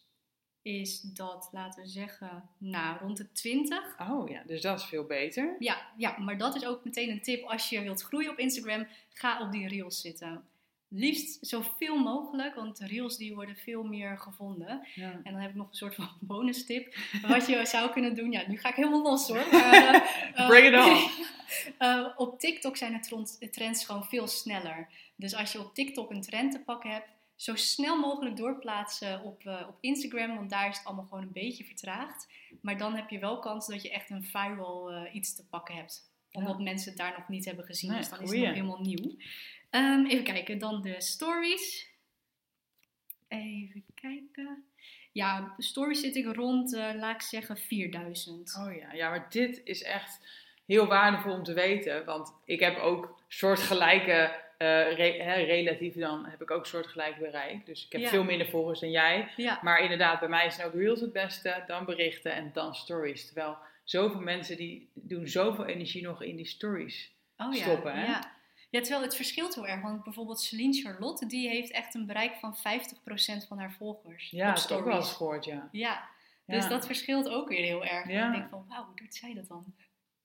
is 0.62 1.00
dat, 1.00 1.48
laten 1.52 1.82
we 1.82 1.88
zeggen, 1.88 2.48
nou 2.58 2.98
rond 2.98 3.16
de 3.16 3.32
20. 3.32 4.00
Oh 4.00 4.28
ja, 4.28 4.42
dus 4.46 4.60
dat 4.60 4.78
is 4.78 4.84
veel 4.84 5.04
beter. 5.04 5.56
Ja, 5.58 5.86
ja, 5.96 6.18
maar 6.18 6.38
dat 6.38 6.56
is 6.56 6.66
ook 6.66 6.84
meteen 6.84 7.10
een 7.10 7.22
tip. 7.22 7.44
Als 7.44 7.68
je 7.68 7.82
wilt 7.82 8.02
groeien 8.02 8.30
op 8.30 8.38
Instagram, 8.38 8.86
ga 9.08 9.40
op 9.40 9.52
die 9.52 9.68
Reels 9.68 10.00
zitten. 10.00 10.44
Liefst 10.88 11.38
zoveel 11.40 11.98
mogelijk, 11.98 12.54
want 12.54 12.78
de 12.78 12.86
Reels 12.86 13.16
die 13.16 13.34
worden 13.34 13.56
veel 13.56 13.82
meer 13.82 14.18
gevonden. 14.18 14.86
Ja. 14.94 15.20
En 15.22 15.32
dan 15.32 15.40
heb 15.40 15.50
ik 15.50 15.56
nog 15.56 15.68
een 15.68 15.76
soort 15.76 15.94
van 15.94 16.08
bonus 16.20 16.66
tip. 16.66 16.96
Wat 17.28 17.46
je 17.46 17.66
zou 17.66 17.90
kunnen 17.90 18.14
doen. 18.14 18.32
Ja, 18.32 18.48
nu 18.48 18.58
ga 18.58 18.68
ik 18.68 18.74
helemaal 18.74 19.02
los 19.02 19.28
hoor. 19.28 19.38
Eh, 19.50 19.94
eh, 20.34 20.48
Bring 20.48 20.66
it 20.66 20.84
on. 20.84 21.10
eh, 21.88 22.06
op 22.16 22.40
TikTok 22.40 22.76
zijn 22.76 23.02
de 23.38 23.50
trends 23.50 23.84
gewoon 23.84 24.04
veel 24.04 24.26
sneller. 24.26 24.88
Dus 25.16 25.34
als 25.34 25.52
je 25.52 25.60
op 25.60 25.74
TikTok 25.74 26.10
een 26.10 26.22
trend 26.22 26.52
te 26.52 26.60
pakken 26.60 26.90
hebt, 26.90 27.08
zo 27.40 27.54
snel 27.56 27.98
mogelijk 28.00 28.36
doorplaatsen 28.36 29.22
op, 29.22 29.46
eh, 29.46 29.64
op 29.68 29.76
Instagram. 29.80 30.34
Want 30.34 30.50
daar 30.50 30.68
is 30.68 30.76
het 30.76 30.86
allemaal 30.86 31.04
gewoon 31.04 31.22
een 31.22 31.32
beetje 31.32 31.64
vertraagd. 31.64 32.28
Maar 32.60 32.78
dan 32.78 32.94
heb 32.94 33.10
je 33.10 33.18
wel 33.18 33.38
kans 33.38 33.66
dat 33.66 33.82
je 33.82 33.90
echt 33.90 34.10
een 34.10 34.24
viral 34.24 34.92
eh, 34.92 35.14
iets 35.14 35.36
te 35.36 35.46
pakken 35.46 35.74
hebt. 35.74 36.12
Omdat 36.32 36.60
mensen 36.60 36.88
het 36.88 36.98
daar 36.98 37.14
nog 37.18 37.28
niet 37.28 37.44
hebben 37.44 37.64
gezien. 37.64 37.90
Nee, 37.90 37.98
dus 37.98 38.08
dan 38.08 38.20
is 38.22 38.30
het 38.30 38.40
nog 38.40 38.52
helemaal 38.52 38.80
nieuw. 38.80 39.16
Ehm, 39.70 40.04
even 40.06 40.24
kijken, 40.24 40.58
dan 40.58 40.82
de 40.82 41.00
stories. 41.00 41.88
Even 43.28 43.84
kijken. 43.94 44.64
Ja, 45.12 45.54
de 45.56 45.62
stories 45.62 46.00
zit 46.00 46.16
ik 46.16 46.34
rond, 46.34 46.74
eh, 46.74 46.90
laat 46.94 47.14
ik 47.14 47.22
zeggen, 47.22 47.56
4000. 47.56 48.56
Oh 48.58 48.74
ja, 48.76 48.92
ja, 48.92 49.08
maar 49.10 49.30
dit 49.30 49.60
is 49.64 49.82
echt 49.82 50.20
heel 50.66 50.86
waardevol 50.86 51.32
om 51.32 51.42
te 51.42 51.52
weten. 51.52 52.04
Want 52.04 52.32
ik 52.44 52.60
heb 52.60 52.78
ook 52.78 53.22
soortgelijke, 53.28 54.48
eh 54.60 54.92
re- 54.96 55.22
hè, 55.22 55.34
relatief 55.34 55.94
dan, 55.94 56.26
heb 56.26 56.42
ik 56.42 56.50
ook 56.50 56.66
soortgelijk 56.66 57.18
bereik. 57.18 57.66
Dus 57.66 57.84
ik 57.86 57.92
heb 57.92 58.00
Ja. 58.00 58.08
veel 58.08 58.24
minder 58.24 58.48
volgers 58.48 58.80
dan 58.80 58.90
jij. 58.90 59.32
Ja, 59.36 59.58
Maar 59.62 59.80
inderdaad, 59.82 60.20
bij 60.20 60.28
mij 60.28 60.50
zijn 60.50 60.66
ook 60.66 60.74
reels 60.74 61.00
het 61.00 61.12
beste, 61.12 61.64
dan 61.66 61.84
berichten 61.84 62.32
en 62.32 62.50
dan 62.52 62.74
stories. 62.74 63.26
Terwijl 63.26 63.56
zoveel 63.84 64.20
mensen 64.20 64.56
die 64.56 64.90
doen 64.94 65.26
zoveel 65.28 65.64
energie 65.66 66.02
nog 66.02 66.22
in 66.22 66.36
die 66.36 66.46
stories. 66.46 67.12
oh, 67.36 67.54
ja. 67.54 67.62
stoppen, 67.62 67.94
hè? 67.94 68.04
Ja. 68.06 68.32
ja, 68.70 68.80
terwijl 68.80 69.02
het 69.02 69.16
verschilt 69.16 69.54
heel 69.54 69.66
erg. 69.66 69.82
Want 69.82 70.04
bijvoorbeeld 70.04 70.40
Celine 70.40 70.72
Charlotte, 70.72 71.26
die 71.26 71.48
heeft 71.48 71.70
echt 71.70 71.94
een 71.94 72.06
bereik 72.06 72.34
van 72.34 72.56
50% 72.56 73.46
van 73.48 73.58
haar 73.58 73.72
volgers. 73.72 74.30
Ja, 74.30 74.48
op 74.48 74.54
dat 74.54 74.62
heb 74.68 74.72
ik 74.72 74.78
ook 74.78 74.90
wel 74.90 74.96
eens 74.96 75.12
gehoord, 75.12 75.44
ja. 75.44 75.68
Ja, 75.72 76.08
Ja. 76.46 76.54
dus 76.56 76.68
dat 76.68 76.86
verschilt 76.86 77.28
ook 77.28 77.48
weer 77.48 77.64
heel 77.64 77.84
erg. 77.84 78.04
En 78.04 78.10
Ja. 78.12 78.26
ik 78.26 78.32
denk 78.32 78.48
van, 78.48 78.64
wauw, 78.68 78.84
hoe 78.84 78.96
doet 78.96 79.14
zij 79.14 79.34
dat 79.34 79.48
dan? 79.48 79.64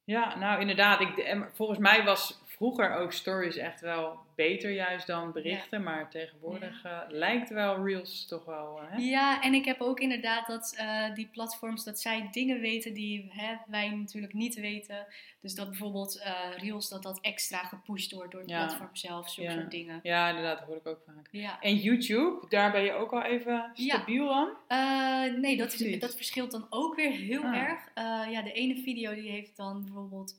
Ja, 0.04 0.38
nou 0.38 0.62
inderdaad. 0.62 1.02
Ik, 1.02 1.18
en 1.18 1.50
volgens 1.54 1.80
mij 1.80 2.04
was 2.04 2.42
vroeger 2.56 2.96
ook 2.96 3.12
stories 3.12 3.58
echt 3.58 3.82
wel 3.82 4.20
beter 4.36 4.72
juist 4.72 5.08
dan 5.08 5.32
berichten. 5.32 5.84
Maar 5.84 6.10
tegenwoordig 6.10 6.84
eh, 6.84 7.00
lijkt 7.08 7.50
wel 7.50 7.86
reels 7.86 8.28
toch 8.28 8.46
wel... 8.46 8.82
hè? 8.82 8.98
Ja, 8.98 9.42
en 9.42 9.54
ik 9.54 9.66
heb 9.66 9.82
ook 9.82 10.00
inderdaad 10.00 10.48
dat 10.48 10.76
eh, 10.78 11.14
die 11.14 11.28
platforms, 11.32 11.84
dat 11.84 12.00
zij 12.00 12.28
dingen 12.32 12.60
weten 12.60 12.94
die 12.94 13.30
hè, 13.30 13.56
wij 13.68 13.90
natuurlijk 13.90 14.34
niet 14.34 14.56
weten. 14.56 15.06
Dus 15.46 15.56
dat 15.56 15.70
bijvoorbeeld 15.70 16.20
eh, 16.20 16.34
Reels, 16.58 16.90
dat 16.90 17.04
dat 17.04 17.20
extra 17.22 17.58
gepusht 17.64 18.12
wordt 18.12 18.32
door 18.32 18.42
het 18.42 18.50
Ja. 18.50 18.66
platform 18.66 18.96
zelf, 18.96 19.30
zulke 19.30 19.50
Ja. 19.52 19.58
soort 19.58 19.72
dingen. 19.72 20.00
Ja, 20.04 20.30
inderdaad, 20.30 20.58
dat 20.60 20.68
hoor 20.68 20.76
ik 20.78 20.88
ook 20.88 21.00
vaak. 21.06 21.28
Ja. 21.32 21.60
En 21.62 21.76
YouTube, 21.76 22.46
daar 22.50 22.72
ben 22.72 22.84
je 22.84 22.92
ook 22.94 23.14
al 23.14 23.24
even 23.24 23.72
stabiel 23.74 24.34
aan? 24.34 24.50
Eh, 24.68 25.38
nee, 25.40 25.58
dat, 25.58 25.74
is, 25.74 26.00
dat 26.00 26.16
verschilt 26.16 26.52
dan 26.52 26.68
ook 26.70 26.96
weer 26.96 27.12
heel 27.12 27.44
Ah. 27.44 27.56
erg. 27.56 27.80
Eh, 27.94 28.04
ja, 28.32 28.42
de 28.42 28.52
ene 28.52 28.76
video 28.82 29.14
die 29.14 29.30
heeft 29.32 29.58
dan 29.58 29.84
bijvoorbeeld 29.84 30.36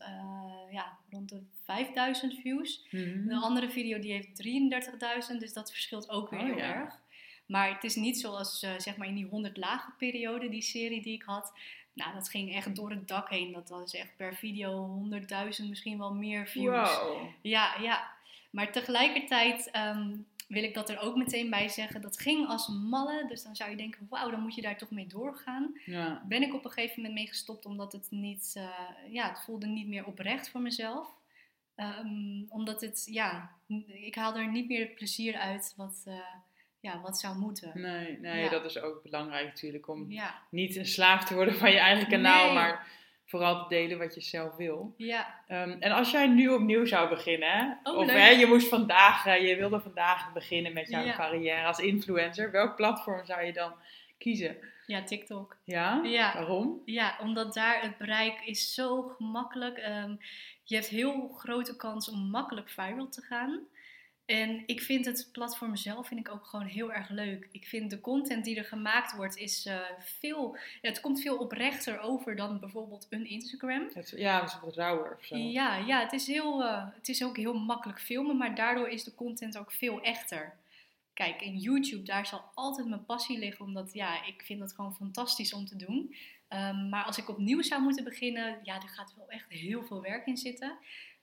ja, 0.70 0.98
rond 1.10 1.28
de 1.28 1.42
5000 1.64 2.34
views. 2.34 2.86
Mhm. 2.90 3.28
De 3.28 3.34
andere 3.34 3.70
video 3.70 3.98
die 3.98 4.12
heeft 4.12 4.36
33.000, 4.36 5.40
dus 5.40 5.52
dat 5.52 5.70
verschilt 5.70 6.08
ook 6.10 6.30
weer 6.30 6.40
Oh, 6.40 6.46
heel 6.46 6.58
erg. 6.58 6.94
Maar 7.46 7.74
het 7.74 7.84
is 7.84 7.94
niet 7.94 8.20
zoals 8.20 8.58
zeg 8.58 8.96
maar 8.96 9.08
in 9.08 9.14
die 9.14 9.26
100 9.26 9.56
lagen 9.56 9.94
periode, 9.98 10.48
die 10.48 10.62
serie 10.62 11.02
die 11.02 11.14
ik 11.14 11.22
had. 11.22 11.52
Nou, 11.96 12.14
dat 12.14 12.28
ging 12.28 12.54
echt 12.54 12.76
door 12.76 12.90
het 12.90 13.08
dak 13.08 13.30
heen. 13.30 13.52
Dat 13.52 13.68
was 13.68 13.94
echt 13.94 14.16
per 14.16 14.34
video 14.34 15.00
100.000, 15.58 15.68
misschien 15.68 15.98
wel 15.98 16.14
meer 16.14 16.46
views. 16.46 16.96
Wow. 16.98 17.26
Ja, 17.40 17.76
ja. 17.80 18.10
Maar 18.50 18.72
tegelijkertijd 18.72 19.70
ehm, 19.70 20.16
wil 20.48 20.62
ik 20.62 20.74
dat 20.74 20.88
er 20.88 20.98
ook 20.98 21.16
meteen 21.16 21.50
bij 21.50 21.68
zeggen. 21.68 22.00
Dat 22.00 22.20
ging 22.20 22.48
als 22.48 22.68
malle. 22.68 23.24
Dus 23.28 23.42
dan 23.42 23.56
zou 23.56 23.70
je 23.70 23.76
denken, 23.76 24.06
wauw, 24.10 24.30
dan 24.30 24.40
moet 24.40 24.54
je 24.54 24.62
daar 24.62 24.78
toch 24.78 24.90
mee 24.90 25.06
doorgaan. 25.06 25.80
Ja. 25.84 26.22
Ben 26.28 26.42
ik 26.42 26.54
op 26.54 26.64
een 26.64 26.70
gegeven 26.70 26.96
moment 26.96 27.14
mee 27.14 27.26
gestopt 27.26 27.66
omdat 27.66 27.92
het 27.92 28.06
niet, 28.10 28.52
eh, 28.56 29.12
ja, 29.12 29.28
het 29.28 29.40
voelde 29.40 29.66
niet 29.66 29.88
meer 29.88 30.06
oprecht 30.06 30.48
voor 30.48 30.60
mezelf. 30.60 31.08
Ehm, 31.74 32.42
omdat 32.48 32.80
het, 32.80 33.06
ja, 33.10 33.50
ik 33.86 34.14
haalde 34.14 34.38
er 34.38 34.50
niet 34.50 34.68
meer 34.68 34.80
het 34.80 34.94
plezier 34.94 35.36
uit 35.36 35.74
wat, 35.76 36.02
eh, 36.04 36.34
ja, 36.80 37.00
wat 37.00 37.18
zou 37.18 37.38
moeten. 37.38 37.70
Nee, 37.74 38.18
nee 38.20 38.42
Ja. 38.42 38.48
dat 38.50 38.64
is 38.64 38.80
ook 38.80 39.02
belangrijk 39.02 39.46
natuurlijk. 39.46 39.88
Om 39.88 40.10
Ja, 40.12 40.34
niet 40.50 40.76
een 40.76 40.86
slaaf 40.86 41.24
te 41.24 41.34
worden 41.34 41.54
van 41.54 41.70
je 41.70 41.78
eigen 41.78 42.08
kanaal, 42.08 42.44
Nee. 42.44 42.54
maar 42.54 42.86
vooral 43.24 43.62
te 43.62 43.68
delen 43.74 43.98
wat 43.98 44.14
je 44.14 44.20
zelf 44.20 44.56
wil. 44.56 44.94
ja. 44.96 45.40
Ehm, 45.46 45.70
en 45.80 45.92
als 45.92 46.10
jij 46.10 46.26
nu 46.26 46.48
opnieuw 46.48 46.84
zou 46.86 47.08
beginnen, 47.08 47.48
hè? 47.50 47.90
Oh, 47.90 47.96
of 47.96 48.10
hè, 48.10 48.28
je 48.28 48.46
moest 48.46 48.68
vandaag, 48.68 49.26
eh, 49.26 49.48
je 49.48 49.56
wilde 49.56 49.80
vandaag 49.80 50.32
beginnen 50.32 50.72
met 50.72 50.88
jouw 50.88 51.04
Ja. 51.04 51.14
carrière 51.16 51.66
als 51.66 51.78
influencer, 51.78 52.50
welk 52.50 52.76
platform 52.76 53.24
zou 53.26 53.42
je 53.44 53.52
dan 53.52 53.72
kiezen? 54.18 54.56
ja, 54.86 55.02
TikTok. 55.02 55.56
Ja? 55.64 56.00
Ja. 56.04 56.32
Waarom? 56.34 56.82
Ja, 56.84 57.16
omdat 57.20 57.54
daar 57.54 57.82
het 57.82 57.98
bereik 57.98 58.40
is 58.44 58.74
zo 58.74 59.02
gemakkelijk. 59.02 59.78
Ehm, 59.78 60.14
je 60.64 60.74
hebt 60.74 60.88
heel 60.88 61.28
grote 61.28 61.76
kans 61.76 62.08
om 62.10 62.30
makkelijk 62.30 62.68
viral 62.70 63.08
te 63.08 63.20
gaan. 63.22 63.60
En 64.26 64.62
ik 64.66 64.80
vind 64.80 65.04
het 65.04 65.28
platform 65.32 65.76
zelf 65.76 66.06
vind 66.06 66.20
ik 66.20 66.32
ook 66.32 66.46
gewoon 66.46 66.66
heel 66.66 66.92
erg 66.92 67.08
leuk. 67.08 67.48
Ik 67.52 67.66
vind 67.66 67.90
de 67.90 68.00
content 68.00 68.44
die 68.44 68.56
er 68.56 68.64
gemaakt 68.64 69.16
wordt, 69.16 69.36
is 69.36 69.66
eh, 69.66 69.80
veel, 69.98 70.56
het 70.80 71.00
komt 71.00 71.20
veel 71.20 71.36
oprechter 71.36 72.00
over 72.00 72.36
dan 72.36 72.60
bijvoorbeeld 72.60 73.06
een 73.10 73.26
Instagram. 73.26 73.88
Het, 73.92 74.12
ja, 74.16 74.40
het 74.40 74.48
is 74.48 74.60
wat 74.60 74.76
rauwer 74.76 75.16
of 75.18 75.24
zo. 75.24 75.36
Ja, 75.36 75.76
ja 75.76 76.00
het, 76.00 76.12
is 76.12 76.26
heel, 76.26 76.64
eh, 76.64 76.86
het 76.94 77.08
is 77.08 77.24
ook 77.24 77.36
heel 77.36 77.54
makkelijk 77.54 78.00
filmen, 78.00 78.36
maar 78.36 78.54
daardoor 78.54 78.88
is 78.88 79.04
de 79.04 79.14
content 79.14 79.58
ook 79.58 79.72
veel 79.72 80.00
echter. 80.00 80.56
Kijk, 81.14 81.42
in 81.42 81.56
YouTube, 81.56 82.02
daar 82.02 82.26
zal 82.26 82.44
altijd 82.54 82.88
mijn 82.88 83.04
passie 83.04 83.38
liggen, 83.38 83.64
omdat 83.64 83.92
ja, 83.92 84.24
ik 84.24 84.42
vind 84.44 84.60
dat 84.60 84.72
gewoon 84.72 84.94
fantastisch 84.94 85.52
om 85.52 85.66
te 85.66 85.76
doen. 85.76 86.14
Ehm, 86.48 86.88
maar 86.88 87.04
als 87.04 87.18
ik 87.18 87.28
opnieuw 87.28 87.62
zou 87.62 87.82
moeten 87.82 88.04
beginnen, 88.04 88.58
ja, 88.62 88.74
er 88.74 88.88
gaat 88.88 89.14
wel 89.16 89.28
echt 89.28 89.48
heel 89.48 89.84
veel 89.84 90.02
werk 90.02 90.26
in 90.26 90.36
zitten. 90.36 90.78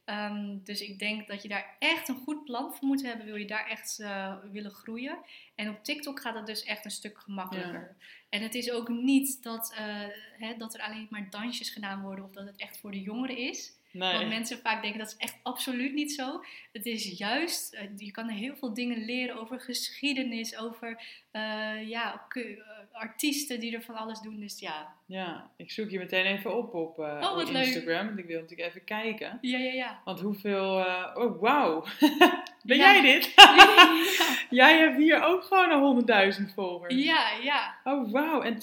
Ehm, 0.05 0.57
dus 0.63 0.81
ik 0.81 0.99
denk 0.99 1.27
dat 1.27 1.41
je 1.41 1.47
daar 1.47 1.75
echt 1.79 2.07
een 2.07 2.21
goed 2.23 2.43
plan 2.43 2.73
voor 2.73 2.87
moet 2.87 3.03
hebben, 3.03 3.25
wil 3.25 3.35
je 3.35 3.45
daar 3.45 3.67
echt 3.67 3.99
eh, 3.99 4.35
willen 4.51 4.71
groeien. 4.71 5.17
En 5.55 5.69
op 5.69 5.83
TikTok 5.83 6.19
gaat 6.19 6.35
het 6.35 6.45
dus 6.45 6.63
echt 6.63 6.85
een 6.85 6.91
stuk 6.91 7.19
gemakkelijker. 7.19 7.95
En 8.29 8.41
het 8.41 8.55
is 8.55 8.71
ook 8.71 8.89
niet 8.89 9.43
dat, 9.43 9.73
eh, 9.77 10.07
hè, 10.37 10.57
dat 10.57 10.73
er 10.73 10.81
alleen 10.81 11.07
maar 11.09 11.29
dansjes 11.29 11.69
gedaan 11.69 12.01
worden 12.01 12.25
of 12.25 12.31
dat 12.31 12.45
het 12.45 12.59
echt 12.59 12.77
voor 12.77 12.91
de 12.91 13.01
jongeren 13.01 13.37
is. 13.37 13.73
Nee. 13.93 14.13
Want 14.13 14.27
mensen 14.27 14.59
vaak 14.59 14.81
denken 14.81 14.99
dat 14.99 15.07
is 15.07 15.17
echt 15.17 15.35
absoluut 15.43 15.93
niet 15.93 16.11
zo. 16.11 16.43
Het 16.71 16.85
is 16.85 17.17
juist, 17.17 17.73
eh, 17.73 17.87
je 17.97 18.11
kan 18.11 18.29
er 18.29 18.35
heel 18.35 18.55
veel 18.55 18.73
dingen 18.73 19.05
leren 19.05 19.39
over 19.39 19.59
geschiedenis, 19.59 20.57
over 20.57 21.03
eh, 21.31 21.89
ja, 21.89 22.25
artiesten 22.93 23.59
die 23.59 23.75
er 23.75 23.81
van 23.81 23.95
alles 23.95 24.19
doen. 24.19 24.39
Dus 24.39 24.59
ja, 24.59 24.93
Ja, 25.05 25.49
ik 25.57 25.71
zoek 25.71 25.89
je 25.89 25.97
meteen 25.99 26.25
even 26.25 26.57
op 26.57 26.73
op, 26.73 26.99
eh, 26.99 27.29
Oh, 27.31 27.37
leuk. 27.37 27.65
Instagram, 27.65 28.05
want 28.05 28.19
ik 28.19 28.25
wil 28.25 28.39
natuurlijk 28.41 28.69
even 28.69 28.83
kijken. 28.83 29.37
ja, 29.41 29.57
ja, 29.57 29.71
ja. 29.73 30.01
Want 30.05 30.19
hoeveel... 30.19 30.79
eh, 30.85 31.11
oh, 31.15 31.41
wauw. 31.41 31.83
ben 32.63 32.77
Ja. 32.77 32.91
jij 32.93 33.01
dit? 33.01 33.33
jij 34.49 34.77
hebt 34.77 34.97
hier 34.97 35.21
ook 35.23 35.43
gewoon 35.43 35.71
een 35.71 36.33
100.000 36.47 36.53
volgers. 36.55 36.93
ja, 37.03 37.29
ja, 37.43 37.75
Oh, 37.83 38.11
wauw. 38.11 38.41
En 38.41 38.55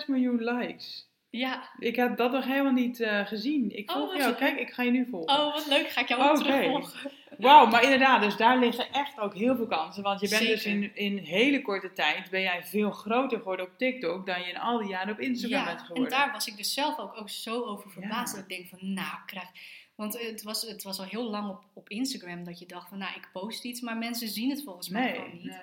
2,6 0.00 0.06
miljoen 0.06 0.44
likes. 0.44 1.08
ja. 1.30 1.68
Ik 1.78 1.96
heb 1.96 2.16
dat 2.16 2.32
nog 2.32 2.44
helemaal 2.44 2.72
niet 2.72 3.00
eh, 3.00 3.26
gezien. 3.26 3.76
Ik 3.76 3.90
Oh, 3.90 3.96
volg 3.96 4.16
jou. 4.16 4.28
leuk. 4.28 4.36
Kijk, 4.38 4.58
ik 4.58 4.70
ga 4.70 4.82
je 4.82 4.90
nu 4.90 5.06
volgen. 5.10 5.38
Oh, 5.38 5.54
wat 5.54 5.66
leuk. 5.66 5.88
Ga 5.88 6.00
ik 6.00 6.08
jou 6.08 6.22
ook 6.22 6.30
Oké. 6.38 6.42
terugvolgen. 6.44 7.10
Wauw, 7.40 7.66
maar 7.66 7.82
inderdaad, 7.82 8.22
dus 8.22 8.36
daar 8.36 8.58
liggen 8.58 8.92
echt 8.92 9.18
ook 9.18 9.34
heel 9.34 9.56
veel 9.56 9.66
kansen. 9.66 10.02
Want 10.02 10.20
je 10.20 10.28
bent 10.28 10.46
dus 10.46 10.64
in, 10.64 10.96
in 10.96 11.18
hele 11.18 11.62
korte 11.62 11.92
tijd 11.92 12.30
ben 12.30 12.40
jij 12.40 12.64
veel 12.64 12.90
groter 12.90 13.38
geworden 13.38 13.66
op 13.66 13.78
TikTok 13.78 14.26
dan 14.26 14.40
je 14.40 14.46
in 14.48 14.58
al 14.58 14.78
die 14.78 14.88
jaren 14.88 15.12
op 15.12 15.20
Instagram 15.20 15.64
bent 15.64 15.78
Ja, 15.80 15.84
geworden. 15.84 16.12
en 16.12 16.18
daar 16.18 16.32
was 16.32 16.46
ik 16.46 16.56
dus 16.56 16.74
zelf 16.74 16.98
ook, 16.98 17.16
ook 17.16 17.30
zo 17.30 17.64
over 17.64 17.90
verbaasd. 17.90 18.34
Ja. 18.34 18.40
Dat 18.40 18.50
ik 18.50 18.56
denk 18.56 18.68
van, 18.68 18.92
nou, 18.92 19.16
krijg... 19.26 19.48
Want 19.94 20.20
het 20.20 20.42
was, 20.42 20.62
het 20.62 20.82
was 20.82 20.98
al 20.98 21.04
heel 21.04 21.30
lang 21.30 21.48
op, 21.50 21.64
op 21.72 21.88
Instagram 21.88 22.44
dat 22.44 22.58
je 22.58 22.66
dacht 22.66 22.88
van, 22.88 22.98
nou, 22.98 23.14
ik 23.14 23.28
post 23.32 23.64
iets, 23.64 23.80
maar 23.80 23.96
mensen 23.96 24.28
zien 24.28 24.50
het 24.50 24.62
volgens 24.62 24.88
mij 24.88 25.02
nee, 25.02 25.14
gewoon 25.14 25.32
niet. 25.32 25.44
nee. 25.44 25.58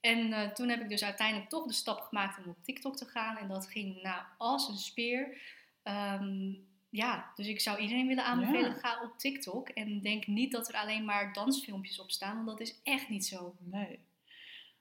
En 0.00 0.32
eh, 0.32 0.48
toen 0.48 0.68
heb 0.68 0.80
ik 0.80 0.88
dus 0.88 1.04
uiteindelijk 1.04 1.48
toch 1.48 1.66
de 1.66 1.72
stap 1.72 2.00
gemaakt 2.00 2.38
om 2.38 2.50
op 2.50 2.64
TikTok 2.64 2.96
te 2.96 3.04
gaan. 3.04 3.36
En 3.36 3.48
dat 3.48 3.66
ging 3.66 4.02
nou 4.02 4.22
als 4.38 4.68
een 4.68 4.76
speer. 4.76 5.36
Ehm, 5.82 6.52
ja, 6.90 7.32
dus 7.34 7.46
ik 7.46 7.60
zou 7.60 7.78
iedereen 7.78 8.06
willen 8.06 8.24
aanbevelen, 8.24 8.70
Ja. 8.70 8.78
ga 8.78 9.00
op 9.02 9.18
TikTok. 9.18 9.68
En 9.68 10.00
denk 10.00 10.26
niet 10.26 10.52
dat 10.52 10.68
er 10.68 10.74
alleen 10.74 11.04
maar 11.04 11.32
dansfilmpjes 11.32 12.00
op 12.00 12.10
staan, 12.10 12.36
want 12.44 12.58
dat 12.58 12.60
is 12.68 12.80
echt 12.82 13.08
niet 13.08 13.26
zo. 13.26 13.54
Nee. 13.58 13.98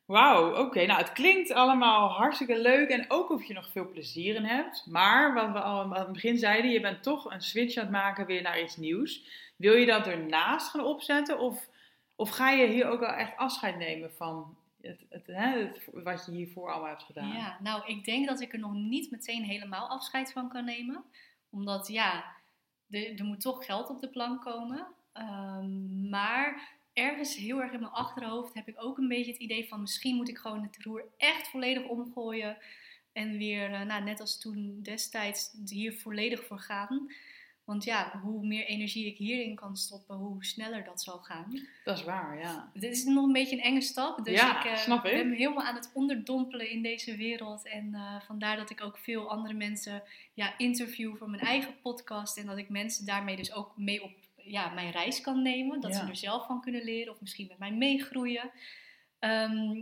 Wauw, 0.05 0.55
oké. 0.65 0.85
Nou, 0.85 0.99
het 0.99 1.11
klinkt 1.11 1.51
allemaal 1.51 2.09
hartstikke 2.09 2.61
leuk 2.61 2.89
en 2.89 3.05
ook 3.07 3.29
of 3.29 3.43
je 3.43 3.53
nog 3.53 3.71
veel 3.71 3.89
plezier 3.89 4.35
in 4.35 4.43
hebt. 4.43 4.85
Maar 4.87 5.33
wat 5.33 5.51
we 5.51 5.59
al 5.61 5.81
aan 5.81 5.93
het 5.93 6.11
begin 6.11 6.37
zeiden, 6.37 6.71
je 6.71 6.79
bent 6.81 7.03
toch 7.03 7.31
een 7.31 7.41
switch 7.41 7.75
aan 7.77 7.83
het 7.83 7.91
maken 7.91 8.25
weer 8.25 8.41
naar 8.41 8.61
iets 8.61 8.77
nieuws. 8.77 9.27
Wil 9.55 9.73
je 9.73 9.85
dat 9.85 10.07
ernaast 10.07 10.69
gaan 10.69 10.83
opzetten 10.85 11.39
of, 11.39 11.67
of 12.15 12.29
ga 12.29 12.49
je 12.49 12.67
hier 12.67 12.87
ook 12.89 12.99
wel 12.99 13.09
echt 13.13 13.37
afscheid 13.37 13.77
nemen 13.77 14.11
van 14.13 14.57
het, 14.81 15.05
het, 15.09 15.27
hè, 15.27 15.57
het- 15.59 15.87
wat 15.93 16.25
je 16.25 16.31
hiervoor 16.31 16.71
allemaal 16.71 16.89
hebt 16.89 17.03
gedaan? 17.03 17.31
Ja, 17.33 17.57
nou, 17.61 17.83
ik 17.85 18.05
denk 18.05 18.27
dat 18.27 18.41
ik 18.41 18.53
er 18.53 18.59
nog 18.59 18.73
niet 18.73 19.11
meteen 19.11 19.43
helemaal 19.43 19.87
afscheid 19.89 20.31
van 20.31 20.49
kan 20.49 20.65
nemen. 20.65 21.03
Omdat, 21.49 21.87
ja, 21.87 22.35
er, 22.89 23.25
moet 23.25 23.41
toch 23.41 23.65
geld 23.65 23.89
op 23.89 23.99
de 23.99 24.09
plank 24.09 24.41
komen. 24.41 24.87
Ehm, 25.13 26.09
maar 26.09 26.77
ergens 26.93 27.35
heel 27.35 27.61
erg 27.61 27.71
in 27.71 27.79
mijn 27.79 27.91
achterhoofd 27.91 28.53
heb 28.53 28.67
ik 28.67 28.83
ook 28.83 28.97
een 28.97 29.07
beetje 29.07 29.31
het 29.31 29.41
idee 29.41 29.67
van... 29.67 29.81
misschien 29.81 30.15
moet 30.15 30.29
ik 30.29 30.37
gewoon 30.37 30.63
het 30.63 30.83
roer 30.83 31.05
echt 31.17 31.47
volledig 31.47 31.87
omgooien. 31.87 32.57
En 33.11 33.37
weer, 33.37 33.73
eh, 33.73 33.81
nou, 33.81 34.03
net 34.03 34.19
als 34.19 34.39
toen 34.39 34.79
destijds, 34.81 35.51
hier 35.65 35.93
volledig 35.93 36.45
voor 36.45 36.59
gaan. 36.59 37.11
Want 37.69 37.83
ja, 37.83 38.19
hoe 38.23 38.45
meer 38.47 38.65
energie 38.65 39.05
ik 39.05 39.17
hierin 39.17 39.55
kan 39.55 39.77
stoppen, 39.77 40.15
hoe 40.15 40.45
sneller 40.45 40.83
dat 40.83 41.01
zal 41.01 41.17
gaan. 41.17 41.59
Dat 41.83 41.97
is 41.97 42.03
waar, 42.03 42.39
ja. 42.39 42.71
Dit 42.73 42.91
is 42.91 43.03
nog 43.03 43.25
een 43.25 43.31
beetje 43.31 43.55
een 43.55 43.61
enge 43.63 43.81
stap. 43.81 44.25
Dus 44.25 44.33
Ja, 44.39 44.59
ik 44.59 44.65
eh, 44.71 44.75
snap 44.77 45.05
ik. 45.05 45.11
ben 45.13 45.31
helemaal 45.31 45.63
aan 45.65 45.75
het 45.75 45.91
onderdompelen 45.93 46.69
in 46.69 46.81
deze 46.81 47.15
wereld. 47.15 47.65
En 47.67 47.93
eh, 47.93 48.21
vandaar 48.21 48.57
dat 48.57 48.69
ik 48.69 48.81
ook 48.83 48.97
veel 48.97 49.29
andere 49.29 49.53
mensen 49.53 50.03
ja, 50.33 50.57
interview 50.57 51.15
voor 51.17 51.29
mijn 51.29 51.41
eigen 51.43 51.79
podcast. 51.81 52.37
En 52.37 52.45
dat 52.45 52.57
ik 52.57 52.69
mensen 52.69 53.05
daarmee 53.05 53.35
dus 53.35 53.53
ook 53.53 53.77
mee 53.77 54.03
op 54.03 54.11
ja, 54.35 54.69
mijn 54.69 54.91
reis 54.91 55.21
kan 55.21 55.41
nemen. 55.41 55.81
Dat 55.81 55.91
Ja. 55.93 55.99
ze 56.03 56.09
er 56.09 56.15
zelf 56.15 56.45
van 56.45 56.61
kunnen 56.61 56.83
leren 56.83 57.13
of 57.13 57.21
misschien 57.21 57.47
met 57.47 57.57
mij 57.59 57.71
meegroeien. 57.73 58.51
Ehm, 59.19 59.81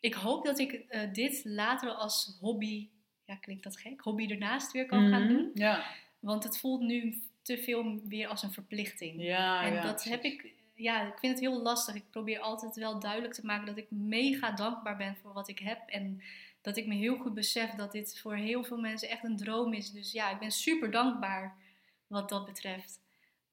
ik 0.00 0.14
hoop 0.14 0.44
dat 0.44 0.58
ik 0.58 0.72
eh, 0.72 1.12
dit 1.12 1.42
later 1.44 1.90
als 1.90 2.36
hobby, 2.40 2.88
ja 3.24 3.34
klinkt 3.36 3.62
dat 3.64 3.76
gek, 3.78 4.00
hobby 4.00 4.26
ernaast 4.30 4.72
weer 4.72 4.86
kan 4.86 5.08
gaan 5.08 5.22
Mhm, 5.24 5.32
doen. 5.32 5.50
Ja, 5.54 5.84
Want 6.24 6.44
het 6.44 6.58
voelt 6.58 6.80
nu 6.80 7.22
te 7.42 7.58
veel 7.58 8.00
weer 8.04 8.28
als 8.28 8.42
een 8.42 8.52
verplichting. 8.52 9.22
ja, 9.22 9.62
En 9.62 9.72
ja, 9.74 9.82
dat 9.82 9.92
precies. 9.94 10.10
heb 10.10 10.22
ik, 10.22 10.52
ja, 10.74 11.06
ik 11.06 11.18
vind 11.18 11.32
het 11.32 11.40
heel 11.40 11.62
lastig. 11.62 11.94
Ik 11.94 12.10
probeer 12.10 12.38
altijd 12.38 12.76
wel 12.76 12.98
duidelijk 12.98 13.34
te 13.34 13.46
maken 13.46 13.66
dat 13.66 13.76
ik 13.76 13.90
mega 13.90 14.50
dankbaar 14.50 14.96
ben 14.96 15.16
voor 15.16 15.32
wat 15.32 15.48
ik 15.48 15.58
heb. 15.58 15.88
En 15.88 16.22
dat 16.60 16.76
ik 16.76 16.86
me 16.86 16.94
heel 16.94 17.16
goed 17.16 17.34
besef 17.34 17.70
dat 17.70 17.92
dit 17.92 18.18
voor 18.18 18.34
heel 18.34 18.64
veel 18.64 18.78
mensen 18.78 19.08
echt 19.08 19.24
een 19.24 19.36
droom 19.36 19.72
is. 19.72 19.90
Dus 19.90 20.12
ja, 20.12 20.30
ik 20.30 20.38
ben 20.38 20.50
super 20.50 20.90
dankbaar 20.90 21.56
wat 22.06 22.28
dat 22.28 22.44
betreft. 22.44 23.00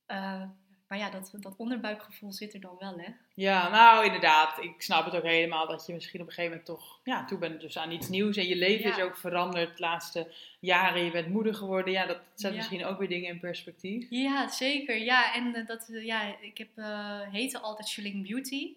Eh, 0.06 0.44
maar 0.92 1.00
ja, 1.00 1.10
dat, 1.10 1.34
dat 1.40 1.56
onderbuikgevoel 1.58 2.32
zit 2.34 2.54
er 2.54 2.60
dan 2.60 2.76
wel, 2.80 2.98
hè? 2.98 3.08
Ja, 3.34 3.70
nou 3.70 4.06
inderdaad. 4.06 4.58
Ik 4.64 4.82
snap 4.82 5.06
het 5.06 5.16
ook 5.16 5.24
helemaal 5.24 5.68
dat 5.68 5.86
je 5.88 5.94
misschien 5.94 6.22
op 6.22 6.28
een 6.28 6.34
gegeven 6.34 6.58
moment 6.58 6.80
toch 6.80 7.00
ja, 7.04 7.26
toe 7.26 7.38
bent 7.38 7.62
dus 7.62 7.78
aan 7.78 7.92
iets 7.92 8.10
nieuws. 8.10 8.38
En 8.38 8.48
je 8.48 8.56
leven 8.56 8.90
Ja. 8.90 8.96
is 8.98 9.04
ook 9.04 9.18
veranderd 9.18 9.78
de 9.78 9.84
laatste 9.84 10.34
jaren. 10.60 11.04
Je 11.04 11.12
bent 11.12 11.28
moeder 11.28 11.56
geworden. 11.56 11.94
Ja, 11.94 12.06
dat 12.06 12.20
zet 12.36 12.52
Ja. 12.52 12.58
misschien 12.58 12.86
ook 12.86 13.00
weer 13.00 13.08
dingen 13.08 13.30
in 13.30 13.40
perspectief. 13.40 14.08
Ja, 14.10 14.48
zeker. 14.48 14.98
Ja, 14.98 15.34
en 15.36 15.56
eh, 15.56 15.66
dat, 15.68 15.90
eh, 15.90 16.06
ja, 16.06 16.36
ik 16.42 16.58
heb, 16.58 16.70
eh, 16.76 17.22
heette 17.32 17.60
altijd 17.60 17.88
Shilling 17.88 18.28
Beauty. 18.28 18.76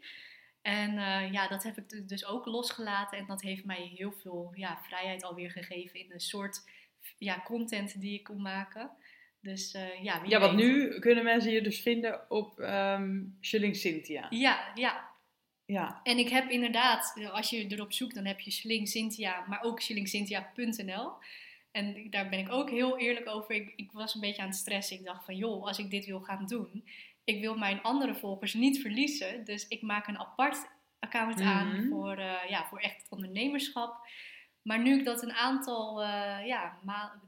En 0.62 0.92
ja, 1.32 1.48
dat 1.48 1.62
heb 1.62 1.78
ik 1.78 1.88
du- 1.88 2.06
dus 2.06 2.26
ook 2.26 2.46
losgelaten. 2.46 3.18
En 3.18 3.26
dat 3.26 3.42
heeft 3.42 3.64
mij 3.64 3.92
heel 3.96 4.12
veel 4.12 4.52
ja, 4.54 4.78
vrijheid 4.82 5.24
alweer 5.24 5.50
gegeven 5.50 6.00
in 6.00 6.08
de 6.08 6.20
soort 6.20 6.60
ja, 7.18 7.40
content 7.44 8.00
die 8.00 8.14
ik 8.18 8.24
kon 8.24 8.42
maken. 8.42 8.90
Dus 9.44 9.72
eh, 9.74 10.02
ja, 10.02 10.20
wie 10.20 10.30
Ja, 10.30 10.40
want 10.40 10.54
weet. 10.54 10.64
nu 10.66 10.98
kunnen 10.98 11.24
mensen 11.24 11.52
je 11.52 11.60
dus 11.62 11.80
vinden 11.80 12.30
op 12.30 12.60
ehm 12.60 13.20
Shilling 13.42 13.76
Cynthia. 13.76 14.26
Ja, 14.30 14.70
ja. 14.74 15.12
Ja, 15.66 16.00
En 16.02 16.18
ik 16.18 16.28
heb 16.28 16.50
inderdaad, 16.50 17.28
als 17.32 17.50
je 17.50 17.66
erop 17.68 17.92
zoekt, 17.92 18.14
dan 18.14 18.24
heb 18.24 18.40
je 18.40 18.50
Shilling 18.50 18.88
Cynthia, 18.88 19.44
maar 19.48 19.62
ook 19.62 19.82
shillingcynthia.nl. 19.82 21.12
En 21.72 22.10
daar 22.10 22.28
ben 22.28 22.38
ik 22.38 22.52
ook 22.52 22.70
heel 22.70 22.98
eerlijk 22.98 23.28
over. 23.28 23.54
Ik, 23.54 23.72
ik 23.76 23.92
was 23.92 24.14
een 24.14 24.20
beetje 24.20 24.42
aan 24.42 24.48
het 24.48 24.56
stressen. 24.56 24.96
Ik 24.98 25.04
dacht 25.04 25.24
van, 25.24 25.36
joh, 25.36 25.66
als 25.66 25.78
ik 25.78 25.90
dit 25.90 26.06
wil 26.06 26.20
gaan 26.20 26.46
doen, 26.46 26.84
ik 27.24 27.40
wil 27.40 27.56
mijn 27.56 27.82
andere 27.82 28.14
volgers 28.14 28.54
niet 28.54 28.80
verliezen. 28.80 29.44
Dus 29.44 29.68
ik 29.68 29.82
maak 29.82 30.06
een 30.06 30.18
apart 30.18 30.56
account 30.98 31.40
aan 31.40 31.68
Mhm. 31.68 31.88
voor, 31.88 32.16
eh, 32.16 32.32
ja, 32.48 32.66
voor 32.66 32.78
echt 32.78 33.06
ondernemerschap. 33.10 34.06
Maar 34.64 34.82
nu 34.82 34.98
ik 34.98 35.04
dat 35.04 35.22
een 35.22 35.32
aantal 35.32 36.02
eh, 36.02 36.46
ja, 36.46 36.76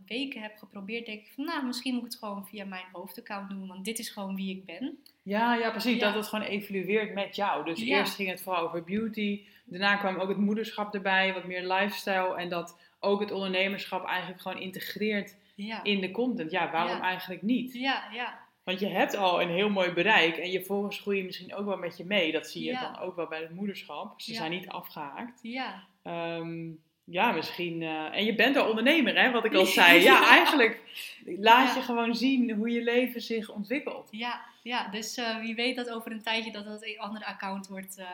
weken 0.06 0.42
heb 0.42 0.56
geprobeerd, 0.56 1.06
denk 1.06 1.20
ik 1.20 1.32
van, 1.34 1.44
nou, 1.44 1.66
misschien 1.66 1.94
moet 1.94 2.04
ik 2.04 2.10
het 2.10 2.18
gewoon 2.18 2.46
via 2.46 2.64
mijn 2.64 2.84
hoofdaccount 2.92 3.48
doen. 3.50 3.66
Want 3.68 3.84
dit 3.84 3.98
is 3.98 4.08
gewoon 4.08 4.36
wie 4.36 4.56
ik 4.56 4.64
ben. 4.64 4.98
ja, 5.22 5.54
ja 5.54 5.70
precies. 5.70 5.94
Ja. 6.00 6.06
Dat 6.06 6.14
het 6.14 6.26
gewoon 6.26 6.44
evolueert 6.44 7.14
met 7.14 7.36
jou. 7.36 7.64
Dus 7.64 7.80
Ja. 7.80 7.96
eerst 7.98 8.14
ging 8.14 8.28
het 8.28 8.42
vooral 8.42 8.62
over 8.68 8.84
beauty. 8.84 9.42
Daarna 9.64 9.96
kwam 9.96 10.16
ook 10.16 10.28
het 10.28 10.36
moederschap 10.38 10.94
erbij. 10.94 11.32
Wat 11.34 11.44
meer 11.44 11.66
lifestyle. 11.72 12.36
En 12.36 12.48
dat 12.48 12.78
ook 13.00 13.20
het 13.20 13.30
ondernemerschap 13.30 14.06
eigenlijk 14.06 14.40
gewoon 14.40 14.58
integreert 14.60 15.36
Ja, 15.54 15.82
in 15.82 16.00
de 16.00 16.10
content. 16.10 16.50
Ja, 16.50 16.70
waarom 16.70 17.00
eigenlijk 17.00 17.42
niet? 17.42 17.72
ja, 17.72 18.08
ja. 18.12 18.38
Want 18.64 18.80
je 18.80 18.86
hebt 18.88 19.16
al 19.16 19.42
een 19.42 19.48
heel 19.50 19.68
mooi 19.70 19.90
bereik 19.92 20.36
en 20.36 20.50
je 20.50 20.64
volgers 20.64 20.98
groeien 21.00 21.24
misschien 21.24 21.54
ook 21.54 21.66
wel 21.66 21.76
met 21.76 21.96
je 21.96 22.04
mee. 22.04 22.32
Dat 22.32 22.46
zie 22.50 22.64
je 22.64 22.72
dan 22.72 22.98
ook 22.98 23.16
wel 23.16 23.26
bij 23.26 23.40
het 23.40 23.54
moederschap. 23.54 24.20
Ze 24.20 24.34
zijn 24.34 24.50
niet 24.50 24.68
afgehaakt. 24.68 25.38
ja. 25.42 25.82
Ehm, 26.02 26.68
ja, 27.10 27.32
misschien. 27.32 27.82
eh, 27.82 28.16
en 28.16 28.24
je 28.24 28.34
bent 28.34 28.56
al 28.56 28.68
ondernemer, 28.68 29.20
hè, 29.20 29.30
wat 29.30 29.44
ik 29.44 29.54
al 29.54 29.64
zei. 29.66 30.02
Ja, 30.02 30.12
Ja. 30.20 30.28
eigenlijk 30.36 30.80
laat 31.24 31.68
Ja. 31.68 31.74
je 31.74 31.82
gewoon 31.82 32.14
zien 32.14 32.50
hoe 32.50 32.70
je 32.70 32.82
leven 32.82 33.20
zich 33.20 33.50
ontwikkelt. 33.50 34.08
Ja, 34.10 34.44
ja 34.62 34.88
dus 34.88 35.16
eh, 35.16 35.38
wie 35.40 35.54
weet 35.54 35.76
dat 35.76 35.90
over 35.90 36.12
een 36.12 36.22
tijdje 36.22 36.52
dat 36.52 36.64
dat 36.64 36.82
een 36.84 36.98
andere 36.98 37.26
account 37.26 37.66
wordt 37.68 37.98
eh, 37.98 38.06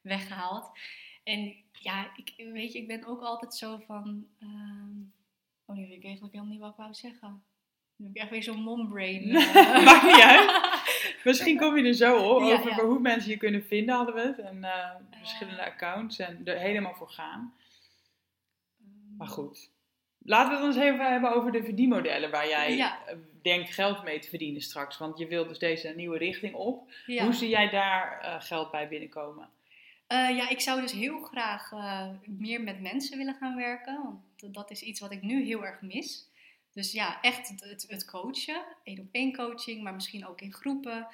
weggehaald. 0.00 0.70
En 1.24 1.54
ja, 1.72 2.10
ik, 2.16 2.32
weet 2.52 2.72
je, 2.72 2.78
ik 2.78 2.86
ben 2.86 3.04
ook 3.06 3.22
altijd 3.22 3.54
zo 3.54 3.80
van... 3.86 4.26
ehm, 4.40 4.98
oh, 5.66 5.76
nu 5.76 5.82
weet 5.88 5.96
ik 5.96 6.04
eigenlijk 6.04 6.34
helemaal 6.34 6.52
niet 6.54 6.62
wat 6.62 6.70
ik 6.70 6.76
wou 6.76 6.94
zeggen. 6.94 7.42
Nu 7.96 8.06
heb 8.06 8.14
ik 8.14 8.22
echt 8.22 8.30
weer 8.30 8.42
zo'n 8.42 8.62
mom-brain. 8.62 9.32
Maakt 9.84 10.02
niet 10.02 10.22
uit. 10.22 10.60
Misschien 11.24 11.58
kom 11.58 11.76
je 11.76 11.84
er 11.84 11.94
zo 11.94 12.16
op, 12.16 12.42
over 12.42 12.70
ja. 12.70 12.84
hoe 12.84 12.98
mensen 12.98 13.30
je 13.30 13.36
kunnen 13.36 13.64
vinden, 13.64 13.94
hadden 13.94 14.14
we 14.14 14.20
het. 14.20 14.38
En 14.38 14.66
verschillende 15.18 15.64
accounts 15.64 16.18
en 16.18 16.40
er 16.44 16.58
helemaal 16.58 16.94
voor 16.94 17.08
gaan. 17.08 17.54
Maar 19.18 19.26
goed. 19.28 19.70
Laten 20.18 20.50
we 20.50 20.66
het 20.66 20.74
eens 20.76 20.84
even 20.84 21.10
hebben 21.10 21.34
over 21.34 21.52
de 21.52 21.64
verdienmodellen 21.64 22.30
waar 22.30 22.48
jij 22.48 22.76
Ja. 22.76 23.06
eh, 23.06 23.16
denkt 23.42 23.74
geld 23.74 24.02
mee 24.04 24.18
te 24.18 24.28
verdienen 24.28 24.60
straks. 24.60 24.98
Want 24.98 25.18
je 25.18 25.26
wilt 25.26 25.48
dus 25.48 25.58
deze 25.58 25.88
nieuwe 25.96 26.18
richting 26.18 26.54
op. 26.54 26.92
Ja. 27.06 27.24
Hoe 27.24 27.32
zie 27.32 27.48
jij 27.48 27.70
daar 27.70 28.20
eh, 28.20 28.40
geld 28.40 28.70
bij 28.70 28.88
binnenkomen? 28.88 29.48
Eh, 30.06 30.36
ja, 30.36 30.48
ik 30.48 30.60
zou 30.60 30.80
dus 30.80 30.92
heel 30.92 31.20
graag 31.20 31.70
meer 32.24 32.60
met 32.62 32.80
mensen 32.80 33.18
willen 33.18 33.34
gaan 33.34 33.56
werken. 33.56 34.20
Want 34.36 34.54
dat 34.54 34.70
is 34.70 34.82
iets 34.82 35.00
wat 35.00 35.12
ik 35.12 35.22
nu 35.22 35.44
heel 35.44 35.64
erg 35.64 35.80
mis. 35.80 36.28
Dus 36.72 36.92
ja, 36.92 37.20
echt 37.20 37.48
het, 37.48 37.60
het, 37.60 37.86
het 37.88 38.04
coachen. 38.04 38.62
één 38.84 38.98
op 39.00 39.08
één 39.10 39.32
coaching, 39.36 39.82
maar 39.82 39.94
misschien 39.94 40.26
ook 40.26 40.40
in 40.40 40.52
groepen. 40.52 41.06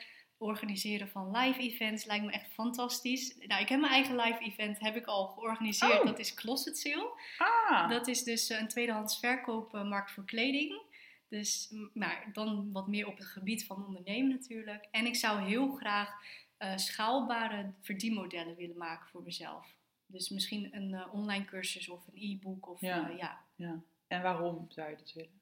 Organiseren 0.43 1.09
van 1.09 1.36
live 1.36 1.61
events 1.61 2.05
lijkt 2.05 2.24
me 2.24 2.32
echt 2.32 2.53
fantastisch. 2.53 3.36
Nou, 3.47 3.62
ik 3.62 3.68
heb 3.68 3.80
mijn 3.80 3.93
eigen 3.93 4.16
live 4.16 4.38
event 4.38 4.80
heb 4.80 4.97
ik 4.97 5.07
al 5.07 5.26
georganiseerd. 5.26 6.01
Oh. 6.01 6.07
Dat 6.07 6.18
is 6.18 6.34
Closet 6.34 6.78
Sale. 6.78 7.11
Ah, 7.38 7.88
Dat 7.90 8.09
is 8.09 8.22
dus 8.24 8.51
eh, 8.51 8.61
een 8.61 8.68
tweedehands 8.68 9.18
verkoopmarkt 9.18 10.11
voor 10.11 10.24
kleding. 10.24 10.80
Dus 11.28 11.72
maar 11.95 12.28
dan 12.32 12.72
wat 12.72 12.86
meer 12.88 13.07
op 13.07 13.16
het 13.18 13.26
gebied 13.26 13.66
van 13.66 13.86
ondernemen 13.86 14.30
natuurlijk. 14.30 14.88
En 14.90 15.07
ik 15.07 15.16
zou 15.16 15.40
heel 15.40 15.72
graag 15.72 16.11
eh, 16.57 16.76
schaalbare 16.76 17.72
verdienmodellen 17.80 18.57
willen 18.57 18.76
maken 18.76 19.09
voor 19.09 19.22
mezelf. 19.22 19.66
Dus 20.07 20.28
misschien 20.28 20.68
een 20.76 20.95
eh, 20.95 21.14
online 21.14 21.45
cursus 21.45 21.88
of 21.88 22.07
een 22.07 22.22
e-book. 22.22 22.68
Of, 22.68 22.80
Ja. 22.80 23.09
ja. 23.18 23.45
ja. 23.55 23.80
En 24.07 24.22
waarom 24.22 24.66
zou 24.68 24.90
je 24.90 24.97
dat 24.97 25.12
willen? 25.12 25.40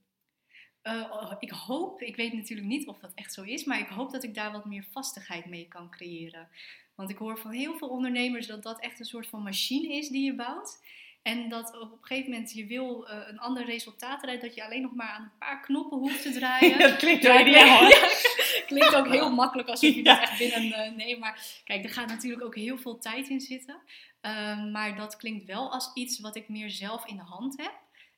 Eh, 0.83 1.11
oh, 1.13 1.33
ik 1.39 1.51
hoop, 1.51 2.03
ik 2.03 2.17
weet 2.17 2.33
natuurlijk 2.33 2.69
niet 2.69 2.87
of 2.87 2.99
dat 2.99 3.13
echt 3.15 3.33
zo 3.33 3.43
is, 3.43 3.65
maar 3.65 3.79
ik 3.79 3.89
hoop 3.89 4.11
dat 4.11 4.25
ik 4.25 4.35
daar 4.35 4.53
wat 4.53 4.65
meer 4.65 4.85
vastigheid 4.91 5.47
mee 5.47 5.69
kan 5.69 5.91
creëren. 5.91 6.49
Want 6.95 7.11
ik 7.11 7.19
hoor 7.19 7.39
van 7.39 7.51
heel 7.51 7.79
veel 7.79 7.89
ondernemers 7.89 8.47
dat 8.47 8.63
dat 8.63 8.81
echt 8.81 8.99
een 8.99 9.05
soort 9.05 9.27
van 9.27 9.43
machine 9.43 9.93
is 9.93 10.09
die 10.09 10.25
je 10.25 10.35
bouwt. 10.35 10.79
En 11.23 11.49
dat 11.49 11.81
op 11.81 11.93
een 11.93 11.99
gegeven 12.01 12.31
moment 12.31 12.53
je 12.53 12.67
wil 12.67 13.09
eh, 13.09 13.19
een 13.29 13.39
ander 13.39 13.65
resultaat 13.65 14.23
eruit, 14.23 14.41
dat 14.41 14.55
je 14.55 14.65
alleen 14.65 14.83
nog 14.83 14.95
maar 14.95 15.09
aan 15.09 15.23
een 15.23 15.39
paar 15.39 15.61
knoppen 15.61 15.99
hoeft 15.99 16.23
te 16.23 16.33
draaien. 16.33 16.79
dat 16.89 16.97
klinkt 16.97 17.25
ideaal. 17.25 17.89
ja, 17.89 18.09
klinkt 18.67 18.95
ook 18.95 19.09
heel 19.09 19.33
makkelijk 19.33 19.69
alsof 19.69 19.95
je 19.95 20.03
dat 20.13 20.19
echt 20.19 20.39
binnen... 20.39 20.73
eh, 20.73 20.93
nee, 20.93 21.19
maar 21.19 21.61
kijk, 21.65 21.85
er 21.85 21.91
gaat 21.91 22.09
natuurlijk 22.09 22.43
ook 22.43 22.55
heel 22.55 22.79
veel 22.79 22.99
tijd 22.99 23.29
in 23.29 23.41
zitten. 23.41 23.81
Ehm, 24.21 24.71
maar 24.71 24.97
dat 24.97 25.17
klinkt 25.17 25.45
wel 25.45 25.73
als 25.73 25.91
iets 25.95 26.21
wat 26.21 26.37
ik 26.37 26.49
meer 26.49 26.71
zelf 26.71 27.07
in 27.07 27.17
de 27.17 27.23
hand 27.23 27.57
heb. 27.57 27.73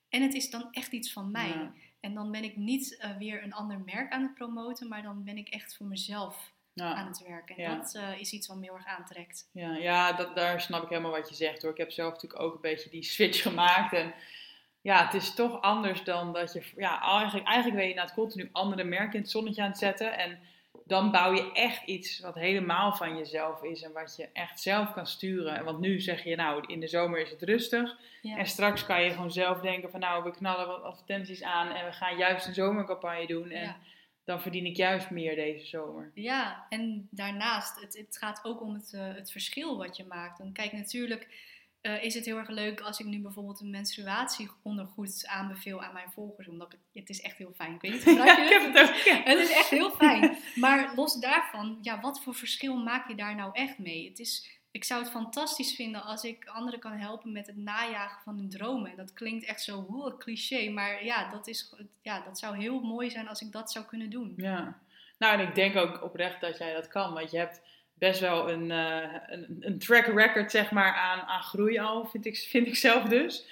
En 0.08 0.22
het 0.22 0.34
is 0.34 0.50
dan 0.50 0.68
echt 0.70 0.92
iets 0.92 1.12
van 1.12 1.30
mij. 1.30 1.48
Ja. 1.48 1.72
En 2.02 2.14
dan 2.14 2.30
ben 2.30 2.44
ik 2.44 2.56
niet 2.56 2.96
eh, 2.98 3.16
weer 3.18 3.42
een 3.42 3.52
ander 3.54 3.78
merk 3.80 4.12
aan 4.12 4.22
het 4.22 4.34
promoten, 4.34 4.88
maar 4.88 5.02
dan 5.02 5.24
ben 5.24 5.36
ik 5.36 5.48
echt 5.48 5.76
voor 5.76 5.86
mezelf 5.86 6.52
aan 6.74 7.06
het 7.06 7.22
werken. 7.26 7.56
En 7.56 7.62
Ja. 7.62 7.76
dat 7.76 7.94
eh, 7.94 8.20
is 8.20 8.32
iets 8.32 8.46
wat 8.46 8.56
me 8.56 8.64
heel 8.64 8.74
erg 8.74 8.86
aantrekt. 8.86 9.48
ja, 9.52 9.76
ja 9.76 10.12
dat, 10.12 10.36
daar 10.36 10.60
snap 10.60 10.82
ik 10.82 10.88
helemaal 10.88 11.10
wat 11.10 11.28
je 11.28 11.34
zegt 11.34 11.62
hoor. 11.62 11.70
Ik 11.70 11.76
heb 11.76 11.90
zelf 11.90 12.12
natuurlijk 12.12 12.42
ook 12.42 12.54
een 12.54 12.60
beetje 12.60 12.90
die 12.90 13.02
switch 13.02 13.42
gemaakt. 13.48 13.92
En 13.92 14.14
ja, 14.80 15.04
het 15.04 15.14
is 15.14 15.34
toch 15.34 15.60
anders 15.60 16.04
dan 16.04 16.32
dat 16.32 16.52
je, 16.52 16.62
ja, 16.76 17.02
eigenlijk, 17.18 17.46
eigenlijk 17.46 17.76
ben 17.76 17.88
je 17.88 17.94
na 17.94 18.02
het 18.02 18.14
continu 18.14 18.48
andere 18.52 18.84
merken 18.84 19.14
in 19.14 19.20
het 19.20 19.30
zonnetje 19.30 19.62
aan 19.62 19.68
het 19.68 19.78
zetten. 19.78 20.18
En 20.18 20.38
dan 20.92 21.10
bouw 21.10 21.32
je 21.34 21.52
echt 21.52 21.82
iets 21.86 22.20
wat 22.20 22.34
helemaal 22.34 22.92
van 22.92 23.16
jezelf 23.16 23.62
is 23.62 23.82
en 23.82 23.92
wat 23.92 24.16
je 24.16 24.28
echt 24.32 24.60
zelf 24.60 24.92
kan 24.92 25.06
sturen. 25.06 25.64
Want 25.64 25.78
nu 25.80 26.00
zeg 26.00 26.24
je, 26.24 26.36
nou, 26.36 26.64
in 26.66 26.80
de 26.80 26.88
zomer 26.88 27.20
is 27.20 27.30
het 27.30 27.42
rustig. 27.42 27.96
Ja. 28.22 28.36
En 28.36 28.46
straks 28.46 28.86
kan 28.86 29.02
je 29.02 29.10
gewoon 29.10 29.30
zelf 29.32 29.60
denken 29.60 29.90
van, 29.90 30.00
nou, 30.00 30.24
we 30.24 30.30
knallen 30.30 30.66
wat 30.66 30.82
advertenties 30.82 31.42
aan 31.42 31.70
en 31.70 31.84
we 31.86 31.92
gaan 31.92 32.16
juist 32.16 32.46
een 32.46 32.54
zomercampagne 32.54 33.26
doen. 33.26 33.50
En 33.50 33.62
Ja. 33.62 33.76
dan 34.24 34.40
verdien 34.40 34.66
ik 34.66 34.76
juist 34.76 35.10
meer 35.10 35.34
deze 35.34 35.66
zomer. 35.66 36.10
Ja, 36.14 36.66
en 36.68 37.08
daarnaast, 37.10 37.80
het, 37.80 37.96
het 37.96 38.16
gaat 38.18 38.40
ook 38.42 38.60
om 38.60 38.74
het, 38.74 38.92
eh, 38.92 39.14
het 39.14 39.30
verschil 39.32 39.76
wat 39.78 39.96
je 39.96 40.04
maakt. 40.08 40.38
Dan 40.38 40.52
kijk, 40.52 40.72
natuurlijk 40.72 41.28
eh, 41.82 42.04
is 42.04 42.14
het 42.14 42.24
heel 42.24 42.36
erg 42.36 42.48
leuk 42.48 42.80
als 42.80 43.00
ik 43.00 43.06
nu 43.06 43.20
bijvoorbeeld 43.20 43.60
een 43.60 43.70
menstruatieondergoed 43.70 45.26
aanbeveel 45.26 45.82
aan 45.82 45.92
mijn 45.92 46.10
volgers. 46.10 46.48
Omdat 46.48 46.72
ik, 46.72 46.78
het 46.92 47.08
is 47.08 47.20
echt 47.20 47.36
heel 47.38 47.52
fijn. 47.54 47.74
Ik 47.74 47.80
weet 47.80 47.92
niet, 47.92 48.02
gebruik 48.08 48.36
je 48.36 48.44
ik 48.44 48.50
heb 48.50 48.62
het? 48.62 48.78
het 48.78 48.88
ook. 48.88 48.96
ja. 48.96 49.22
Het 49.22 49.38
is 49.38 49.50
echt 49.50 49.68
heel 49.68 49.90
fijn. 49.90 50.36
Maar 50.54 50.92
los 50.94 51.20
daarvan, 51.20 51.78
ja, 51.80 52.00
wat 52.00 52.22
voor 52.22 52.34
verschil 52.34 52.76
maak 52.76 53.08
je 53.08 53.14
daar 53.14 53.34
nou 53.34 53.50
echt 53.52 53.78
mee? 53.78 54.08
Het 54.08 54.18
is, 54.18 54.60
ik 54.70 54.84
zou 54.84 55.02
het 55.02 55.10
fantastisch 55.10 55.74
vinden 55.74 56.02
als 56.02 56.24
ik 56.24 56.46
anderen 56.46 56.80
kan 56.80 56.92
helpen 56.92 57.32
met 57.32 57.46
het 57.46 57.56
najagen 57.56 58.22
van 58.22 58.36
hun 58.36 58.48
dromen. 58.50 58.90
En 58.90 58.96
dat 58.96 59.12
klinkt 59.12 59.44
echt 59.44 59.62
zo 59.62 59.80
hoe 59.80 60.16
cliché, 60.16 60.70
maar 60.70 61.04
ja 61.04 61.30
dat, 61.30 61.46
is, 61.46 61.74
ja, 62.02 62.20
dat 62.20 62.38
zou 62.38 62.56
heel 62.56 62.80
mooi 62.80 63.10
zijn 63.10 63.28
als 63.28 63.40
ik 63.40 63.52
dat 63.52 63.72
zou 63.72 63.84
kunnen 63.84 64.10
doen. 64.10 64.32
Ja, 64.36 64.78
nou 65.18 65.38
en 65.38 65.48
ik 65.48 65.54
denk 65.54 65.76
ook 65.76 66.02
oprecht 66.02 66.40
dat 66.40 66.58
jij 66.58 66.74
dat 66.74 66.88
kan, 66.88 67.12
want 67.14 67.30
je 67.30 67.38
hebt 67.38 67.60
best 68.02 68.20
wel 68.20 68.50
een, 68.50 68.70
eh, 68.70 69.14
een, 69.26 69.56
een 69.60 69.78
track 69.78 70.06
record 70.06 70.50
zeg 70.50 70.70
maar 70.70 70.94
aan, 70.94 71.20
aan 71.20 71.42
groei 71.42 71.78
al, 71.78 72.04
vind 72.04 72.26
ik, 72.26 72.36
vind 72.36 72.66
ik 72.66 72.76
zelf 72.76 73.04
dus. 73.04 73.46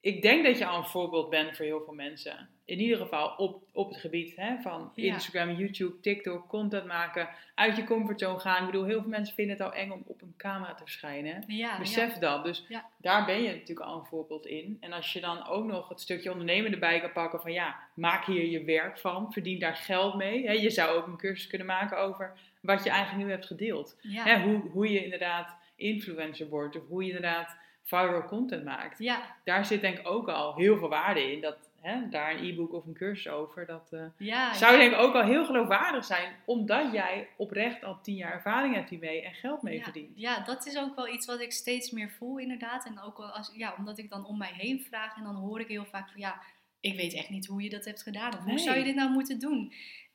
Ik 0.00 0.22
denk 0.22 0.44
dat 0.44 0.58
je 0.58 0.66
al 0.66 0.78
een 0.78 0.84
voorbeeld 0.84 1.30
bent 1.30 1.56
voor 1.56 1.64
heel 1.64 1.82
veel 1.84 1.94
mensen. 1.94 2.48
In 2.64 2.80
ieder 2.80 2.98
geval 2.98 3.34
op, 3.36 3.62
op 3.72 3.88
het 3.88 4.00
gebied 4.00 4.36
hè, 4.36 4.56
van 4.62 4.92
Ja. 4.94 5.12
Instagram, 5.12 5.50
YouTube, 5.50 6.00
TikTok, 6.00 6.48
content 6.48 6.84
maken, 6.86 7.28
uit 7.54 7.76
je 7.76 7.84
comfortzone 7.84 8.38
gaan. 8.38 8.60
Ik 8.60 8.66
bedoel, 8.66 8.84
heel 8.84 9.00
veel 9.00 9.10
mensen 9.10 9.34
vinden 9.34 9.56
het 9.56 9.64
al 9.66 9.72
eng 9.72 9.90
om 9.90 10.02
op 10.06 10.22
een 10.22 10.34
camera 10.36 10.74
te 10.74 10.82
verschijnen. 10.82 11.44
Ja, 11.46 11.78
Besef 11.78 12.14
ja. 12.14 12.20
dat. 12.20 12.44
Dus 12.44 12.66
daar 12.96 13.24
ben 13.24 13.42
je 13.42 13.48
natuurlijk 13.48 13.86
al 13.86 13.98
een 13.98 14.06
voorbeeld 14.06 14.46
in. 14.46 14.76
En 14.80 14.92
als 14.92 15.12
je 15.12 15.20
dan 15.20 15.46
ook 15.46 15.64
nog 15.64 15.88
het 15.88 16.00
stukje 16.00 16.30
ondernemen 16.30 16.72
erbij 16.72 17.00
kan 17.00 17.12
pakken 17.12 17.40
van 17.40 17.52
ja, 17.52 17.78
maak 17.94 18.24
hier 18.24 18.46
je 18.46 18.64
werk 18.64 18.98
van, 18.98 19.32
verdien 19.32 19.58
daar 19.58 19.76
geld 19.76 20.14
mee. 20.14 20.46
Hè, 20.46 20.52
je 20.52 20.70
zou 20.70 20.96
ook 20.96 21.06
een 21.06 21.16
cursus 21.16 21.46
kunnen 21.46 21.66
maken 21.66 21.98
over 21.98 22.32
wat 22.64 22.84
je 22.84 22.90
eigenlijk 22.90 23.24
nu 23.24 23.30
hebt 23.30 23.46
gedeeld. 23.46 23.96
Ja. 24.00 24.24
Hè, 24.24 24.42
hoe, 24.42 24.70
hoe 24.70 24.92
je 24.92 25.04
inderdaad 25.04 25.56
influencer 25.76 26.48
wordt 26.48 26.76
of 26.76 26.86
hoe 26.88 27.02
je 27.02 27.08
inderdaad 27.08 27.56
viral 27.82 28.24
content 28.24 28.64
maakt. 28.64 28.98
Ja, 28.98 29.36
Daar 29.44 29.66
zit 29.66 29.80
denk 29.80 29.98
ik 29.98 30.08
ook 30.08 30.28
al 30.28 30.54
heel 30.54 30.78
veel 30.78 30.88
waarde 30.88 31.32
in. 31.32 31.40
Dat, 31.40 31.70
hè, 31.80 32.08
daar 32.08 32.30
een 32.30 32.44
e-book 32.44 32.72
of 32.72 32.86
een 32.86 32.94
cursus 32.94 33.32
over, 33.32 33.66
dat 33.66 33.92
eh, 33.92 34.04
ja, 34.18 34.54
zou 34.54 34.72
ja. 34.72 34.78
denk 34.78 34.92
ik 34.92 34.98
ook 34.98 35.14
al 35.14 35.22
heel 35.22 35.44
geloofwaardig 35.44 36.04
zijn. 36.04 36.32
Omdat 36.44 36.92
jij 36.92 37.28
oprecht 37.36 37.84
al 37.84 38.00
tien 38.02 38.16
jaar 38.16 38.32
ervaring 38.32 38.74
hebt 38.74 38.90
hiermee 38.90 39.22
en 39.22 39.34
geld 39.34 39.62
mee 39.62 39.76
ja. 39.76 39.82
verdient. 39.82 40.12
Ja, 40.14 40.40
dat 40.44 40.66
is 40.66 40.78
ook 40.78 40.96
wel 40.96 41.08
iets 41.08 41.26
wat 41.26 41.40
ik 41.40 41.52
steeds 41.52 41.90
meer 41.90 42.10
voel 42.10 42.38
inderdaad. 42.38 42.86
En 42.86 43.00
ook 43.00 43.18
wel 43.18 43.30
als, 43.30 43.52
ja, 43.56 43.74
omdat 43.78 43.98
ik 43.98 44.10
dan 44.10 44.26
om 44.26 44.38
mij 44.38 44.52
heen 44.52 44.80
vraag 44.80 45.16
en 45.16 45.24
dan 45.24 45.34
hoor 45.34 45.60
ik 45.60 45.68
heel 45.68 45.84
vaak 45.84 46.10
van 46.10 46.20
ja, 46.20 46.40
ik 46.80 46.96
weet 46.96 47.14
echt 47.14 47.30
niet 47.30 47.46
hoe 47.46 47.62
je 47.62 47.70
dat 47.70 47.84
hebt 47.84 48.02
gedaan. 48.02 48.32
Of 48.34 48.44
hoe 48.44 48.58
zou 48.58 48.78
je 48.78 48.84
dit 48.84 48.94
nou 48.94 49.10
moeten 49.10 49.38
doen? 49.38 49.72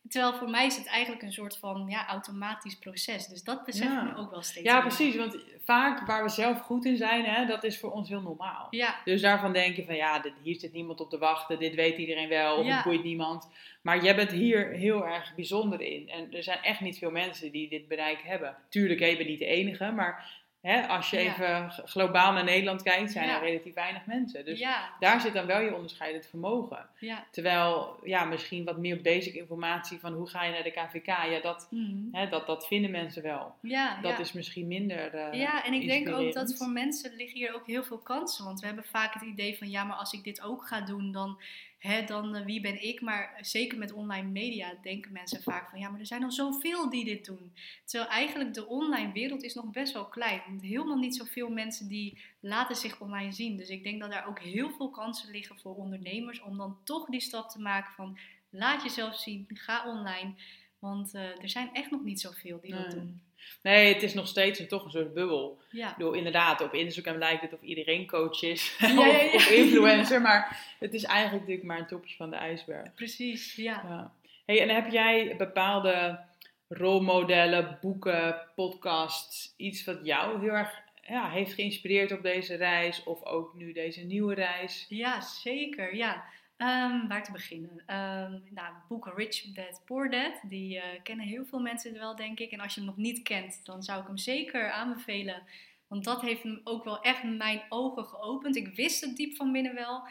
Terwijl 0.07 0.33
voor 0.33 0.49
mij 0.49 0.65
is 0.65 0.77
het 0.77 0.87
eigenlijk 0.87 1.23
een 1.23 1.33
soort 1.33 1.57
van 1.57 1.85
ja, 1.89 2.07
automatisch 2.07 2.75
proces. 2.79 3.27
Dus 3.27 3.43
dat 3.43 3.65
besef 3.65 3.83
Ja. 3.87 4.13
ook 4.17 4.31
wel 4.31 4.41
steeds 4.41 4.65
Ja, 4.65 4.73
meer. 4.73 4.81
precies. 4.81 5.15
Want 5.15 5.37
vaak 5.63 6.07
waar 6.07 6.23
we 6.23 6.29
zelf 6.29 6.59
goed 6.61 6.85
in 6.85 6.97
zijn, 6.97 7.25
hè, 7.25 7.45
dat 7.45 7.63
is 7.63 7.79
voor 7.79 7.91
ons 7.91 8.09
heel 8.09 8.21
normaal. 8.21 8.67
Ja, 8.69 8.95
Dus 9.05 9.21
daarvan 9.21 9.53
denk 9.53 9.75
je 9.75 9.85
van 9.85 9.95
ja, 9.95 10.19
dit, 10.19 10.33
hier 10.43 10.55
zit 10.59 10.73
niemand 10.73 10.99
op 11.01 11.09
te 11.09 11.17
wachten, 11.17 11.59
dit 11.59 11.75
weet 11.75 11.97
iedereen 11.97 12.29
wel, 12.29 12.57
of 12.57 12.65
Ja. 12.65 12.75
het 12.75 12.83
boeit 12.83 13.03
niemand. 13.03 13.49
Maar 13.81 14.03
jij 14.03 14.15
bent 14.15 14.31
hier 14.31 14.67
heel 14.69 15.07
erg 15.07 15.35
bijzonder 15.35 15.81
in. 15.81 16.09
En 16.09 16.33
er 16.33 16.43
zijn 16.43 16.59
echt 16.61 16.79
niet 16.81 16.97
veel 16.97 17.11
mensen 17.11 17.51
die 17.51 17.69
dit 17.69 17.87
bereik 17.87 18.21
hebben. 18.23 18.55
Tuurlijk, 18.69 18.99
je 18.99 19.15
bent 19.17 19.29
niet 19.29 19.39
de 19.39 19.45
enige, 19.45 19.91
maar 19.91 20.38
hè, 20.61 20.87
als 20.87 21.09
je 21.09 21.19
Ja. 21.19 21.31
even 21.33 21.71
globaal 21.87 22.33
naar 22.33 22.43
Nederland 22.43 22.81
kijkt, 22.83 23.11
zijn 23.11 23.27
Ja. 23.27 23.35
er 23.35 23.41
relatief 23.41 23.73
weinig 23.73 24.05
mensen. 24.05 24.45
Dus 24.45 24.59
ja, 24.59 24.89
daar 24.99 25.21
zit 25.21 25.33
dan 25.33 25.45
wel 25.45 25.59
je 25.61 25.75
onderscheidend 25.75 26.25
vermogen. 26.25 26.89
Terwijl, 27.31 27.99
ja, 28.03 28.23
misschien 28.25 28.65
wat 28.65 28.77
meer 28.77 29.01
basic 29.01 29.33
informatie 29.33 29.99
van 29.99 30.13
hoe 30.13 30.27
ga 30.29 30.43
je 30.43 30.51
naar 30.51 30.63
de 30.63 30.71
KVK, 30.71 31.05
ja, 31.05 31.39
dat, 31.41 31.67
Mhm. 31.71 32.15
hè, 32.15 32.27
dat, 32.29 32.45
dat 32.47 32.67
vinden 32.67 32.91
mensen 32.91 33.23
wel. 33.23 33.55
ja, 33.61 34.01
Dat 34.01 34.19
is 34.19 34.33
misschien 34.33 34.67
minder. 34.67 35.13
eh, 35.13 35.39
Ja, 35.39 35.63
en 35.65 35.73
ik 35.73 35.87
denk 35.87 36.09
ook 36.09 36.33
dat 36.33 36.55
voor 36.57 36.69
mensen 36.69 37.15
liggen 37.15 37.37
hier 37.37 37.55
ook 37.55 37.67
heel 37.67 37.83
veel 37.83 37.97
kansen. 37.99 38.45
Want 38.45 38.59
we 38.59 38.65
hebben 38.65 38.83
vaak 38.85 39.13
het 39.13 39.23
idee 39.23 39.57
van 39.57 39.69
ja, 39.69 39.83
maar 39.83 39.97
als 39.97 40.13
ik 40.13 40.23
dit 40.23 40.41
ook 40.41 40.67
ga 40.67 40.81
doen, 40.81 41.11
dan, 41.11 41.41
hè, 41.79 42.03
dan 42.03 42.35
eh, 42.35 42.45
wie 42.45 42.61
ben 42.61 42.83
ik? 42.83 43.01
Maar 43.01 43.37
zeker 43.41 43.77
met 43.77 43.91
online 43.91 44.27
media 44.27 44.73
denken 44.81 45.11
mensen 45.11 45.41
vaak 45.41 45.69
van 45.69 45.79
ja, 45.79 45.89
maar 45.89 45.99
er 45.99 46.05
zijn 46.05 46.23
al 46.23 46.31
zoveel 46.31 46.89
die 46.89 47.05
dit 47.05 47.25
doen. 47.25 47.53
Terwijl 47.85 48.09
eigenlijk 48.11 48.53
de 48.53 48.67
online 48.67 49.11
wereld 49.11 49.43
is 49.43 49.53
nog 49.53 49.71
best 49.71 49.93
wel 49.93 50.05
klein. 50.05 50.41
Want 50.47 50.61
helemaal 50.61 50.97
niet 50.97 51.15
zoveel 51.15 51.49
mensen 51.49 51.87
die 51.87 52.17
laten 52.39 52.75
zich 52.75 52.99
online 52.99 53.31
zien. 53.31 53.57
Dus 53.57 53.69
ik 53.69 53.83
denk 53.83 53.99
dat 54.01 54.11
daar 54.11 54.27
ook 54.27 54.39
heel 54.39 54.69
veel 54.69 54.89
kansen 54.89 55.31
liggen 55.31 55.59
voor 55.59 55.75
ondernemers 55.75 56.41
om 56.41 56.57
dan 56.57 56.77
toch 56.83 57.05
die 57.05 57.21
stap 57.21 57.49
te 57.49 57.61
maken 57.61 57.93
van 57.93 58.17
laat 58.49 58.83
jezelf 58.83 59.19
zien, 59.19 59.45
ga 59.53 59.89
online. 59.89 60.33
Want 60.79 61.13
eh, 61.13 61.41
er 61.41 61.49
zijn 61.49 61.69
echt 61.73 61.91
nog 61.91 62.03
niet 62.03 62.21
zoveel 62.21 62.59
die 62.61 62.71
dat 62.71 62.87
Nee. 62.87 62.95
doen. 62.95 63.21
Nee, 63.61 63.93
het 63.93 64.03
is 64.03 64.13
nog 64.13 64.27
steeds 64.27 64.59
een, 64.59 64.67
toch 64.67 64.83
een 64.85 64.91
soort 64.91 65.13
bubbel. 65.13 65.59
Ja. 65.71 65.97
Inderdaad, 65.97 66.61
op 66.61 66.73
Instagram 66.73 67.17
lijkt 67.17 67.41
het 67.41 67.53
of 67.53 67.61
iedereen 67.61 68.07
coach 68.07 68.41
is. 68.41 68.75
Ja, 68.79 68.87
of, 68.99 69.05
ja, 69.05 69.23
ja. 69.23 69.33
of 69.33 69.49
influencer. 69.49 70.21
Maar 70.21 70.75
het 70.79 70.93
is 70.93 71.03
eigenlijk 71.03 71.39
natuurlijk 71.39 71.67
maar 71.67 71.79
een 71.79 71.87
topje 71.87 72.15
van 72.15 72.29
de 72.29 72.35
ijsberg. 72.35 72.93
Precies, 72.93 73.55
ja. 73.55 73.83
Ja. 73.87 74.13
Hey, 74.45 74.61
en 74.61 74.69
heb 74.69 74.91
jij 74.91 75.35
bepaalde 75.37 76.19
rolmodellen, 76.67 77.77
boeken, 77.81 78.35
podcasts, 78.55 79.53
iets 79.57 79.83
wat 79.83 79.99
jou 80.03 80.39
heel 80.41 80.53
erg 80.53 80.81
ja, 81.07 81.29
heeft 81.29 81.53
geïnspireerd 81.53 82.11
op 82.11 82.21
deze 82.21 82.55
reis? 82.55 83.03
Of 83.03 83.23
ook 83.23 83.53
nu 83.53 83.73
deze 83.73 84.01
nieuwe 84.01 84.33
reis? 84.33 84.85
Ja, 84.89 85.21
zeker. 85.21 85.95
Ja. 85.95 86.23
Ehm, 86.59 87.07
waar 87.07 87.23
te 87.23 87.31
beginnen? 87.31 87.83
Ehm 87.85 88.31
nou, 88.49 88.73
het 88.89 89.13
Rich 89.15 89.41
Dad 89.41 89.81
Poor 89.85 90.09
Dad, 90.09 90.39
die 90.43 90.79
eh, 90.79 91.01
kennen 91.03 91.25
heel 91.25 91.45
veel 91.45 91.59
mensen 91.59 91.93
wel, 91.93 92.15
denk 92.15 92.39
ik. 92.39 92.51
En 92.51 92.59
als 92.59 92.73
je 92.73 92.79
hem 92.79 92.89
nog 92.89 92.97
niet 92.97 93.21
kent, 93.21 93.65
dan 93.65 93.83
zou 93.83 94.01
ik 94.01 94.07
hem 94.07 94.17
zeker 94.17 94.71
aanbevelen. 94.71 95.43
Want 95.87 96.03
dat 96.03 96.21
heeft 96.21 96.43
hem 96.43 96.61
ook 96.63 96.83
wel 96.83 97.01
echt 97.01 97.23
mijn 97.23 97.61
ogen 97.69 98.05
geopend. 98.05 98.55
Ik 98.55 98.75
wist 98.75 99.01
het 99.01 99.15
diep 99.15 99.35
van 99.35 99.51
binnen 99.51 99.75
wel, 99.75 100.07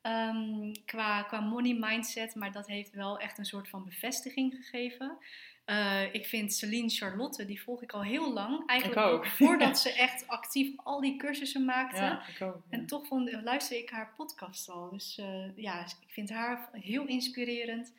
ehm, 0.00 0.72
qua, 0.84 1.22
qua 1.22 1.40
money 1.40 1.74
mindset. 1.74 2.34
Maar 2.34 2.52
dat 2.52 2.66
heeft 2.66 2.94
wel 2.94 3.18
echt 3.18 3.38
een 3.38 3.44
soort 3.44 3.68
van 3.68 3.84
bevestiging 3.84 4.54
gegeven. 4.54 5.18
Eh, 5.64 6.14
ik 6.14 6.26
vind 6.26 6.54
Celine 6.54 6.88
Charlotte, 6.88 7.44
die 7.44 7.62
volg 7.62 7.82
ik 7.82 7.92
al 7.92 8.02
heel 8.02 8.32
lang. 8.32 8.66
Eigenlijk 8.66 9.00
ook. 9.00 9.26
voordat 9.26 9.78
ze 9.84 9.92
echt 9.92 10.28
actief 10.28 10.72
al 10.76 11.00
die 11.00 11.16
cursussen 11.16 11.64
maakte. 11.64 12.00
Ja, 12.00 12.26
ik 12.28 12.42
ook. 12.42 12.62
ja. 12.70 12.76
En 12.76 12.86
toch 12.86 13.06
vond, 13.06 13.32
luister 13.42 13.78
ik 13.78 13.90
haar 13.90 14.12
podcast 14.16 14.68
al. 14.68 14.90
Dus 14.90 15.18
eh, 15.18 15.56
ja, 15.56 15.80
ik 15.80 16.12
vind 16.12 16.30
haar 16.30 16.68
heel 16.72 17.06
inspirerend. 17.06 17.92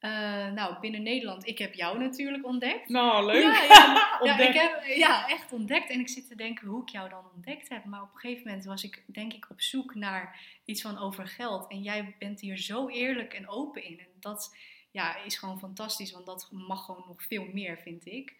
Eh, 0.00 0.10
nou, 0.52 0.80
binnen 0.80 1.02
Nederland, 1.02 1.46
ik 1.46 1.58
heb 1.58 1.74
jou 1.74 1.98
natuurlijk 1.98 2.46
ontdekt. 2.46 2.88
Nou, 2.88 3.26
leuk. 3.26 3.42
Ja, 3.42 4.18
ja, 4.22 4.38
ik 4.38 4.54
heb, 4.54 4.84
ja, 4.84 5.28
echt 5.28 5.52
ontdekt. 5.52 5.90
En 5.90 6.00
ik 6.00 6.08
zit 6.08 6.28
te 6.28 6.36
denken 6.36 6.68
hoe 6.68 6.82
ik 6.82 6.88
jou 6.88 7.08
dan 7.08 7.24
ontdekt 7.34 7.68
heb. 7.68 7.84
Maar 7.84 8.02
op 8.02 8.10
een 8.12 8.20
gegeven 8.20 8.46
moment 8.46 8.64
was 8.64 8.84
ik, 8.84 9.02
denk 9.06 9.32
ik, 9.32 9.46
op 9.50 9.60
zoek 9.60 9.94
naar 9.94 10.40
iets 10.64 10.82
van 10.82 10.98
over 10.98 11.26
geld. 11.26 11.70
En 11.70 11.82
jij 11.82 12.14
bent 12.18 12.40
hier 12.40 12.56
zo 12.56 12.88
eerlijk 12.88 13.34
en 13.34 13.48
open 13.48 13.84
in. 13.84 13.98
En 13.98 14.06
dat 14.20 14.56
ja, 14.90 15.16
is 15.24 15.36
gewoon 15.36 15.58
fantastisch, 15.58 16.12
want 16.12 16.26
dat 16.26 16.48
mag 16.50 16.84
gewoon 16.84 17.04
nog 17.06 17.22
veel 17.22 17.46
meer, 17.52 17.78
vind 17.78 18.06
ik. 18.06 18.34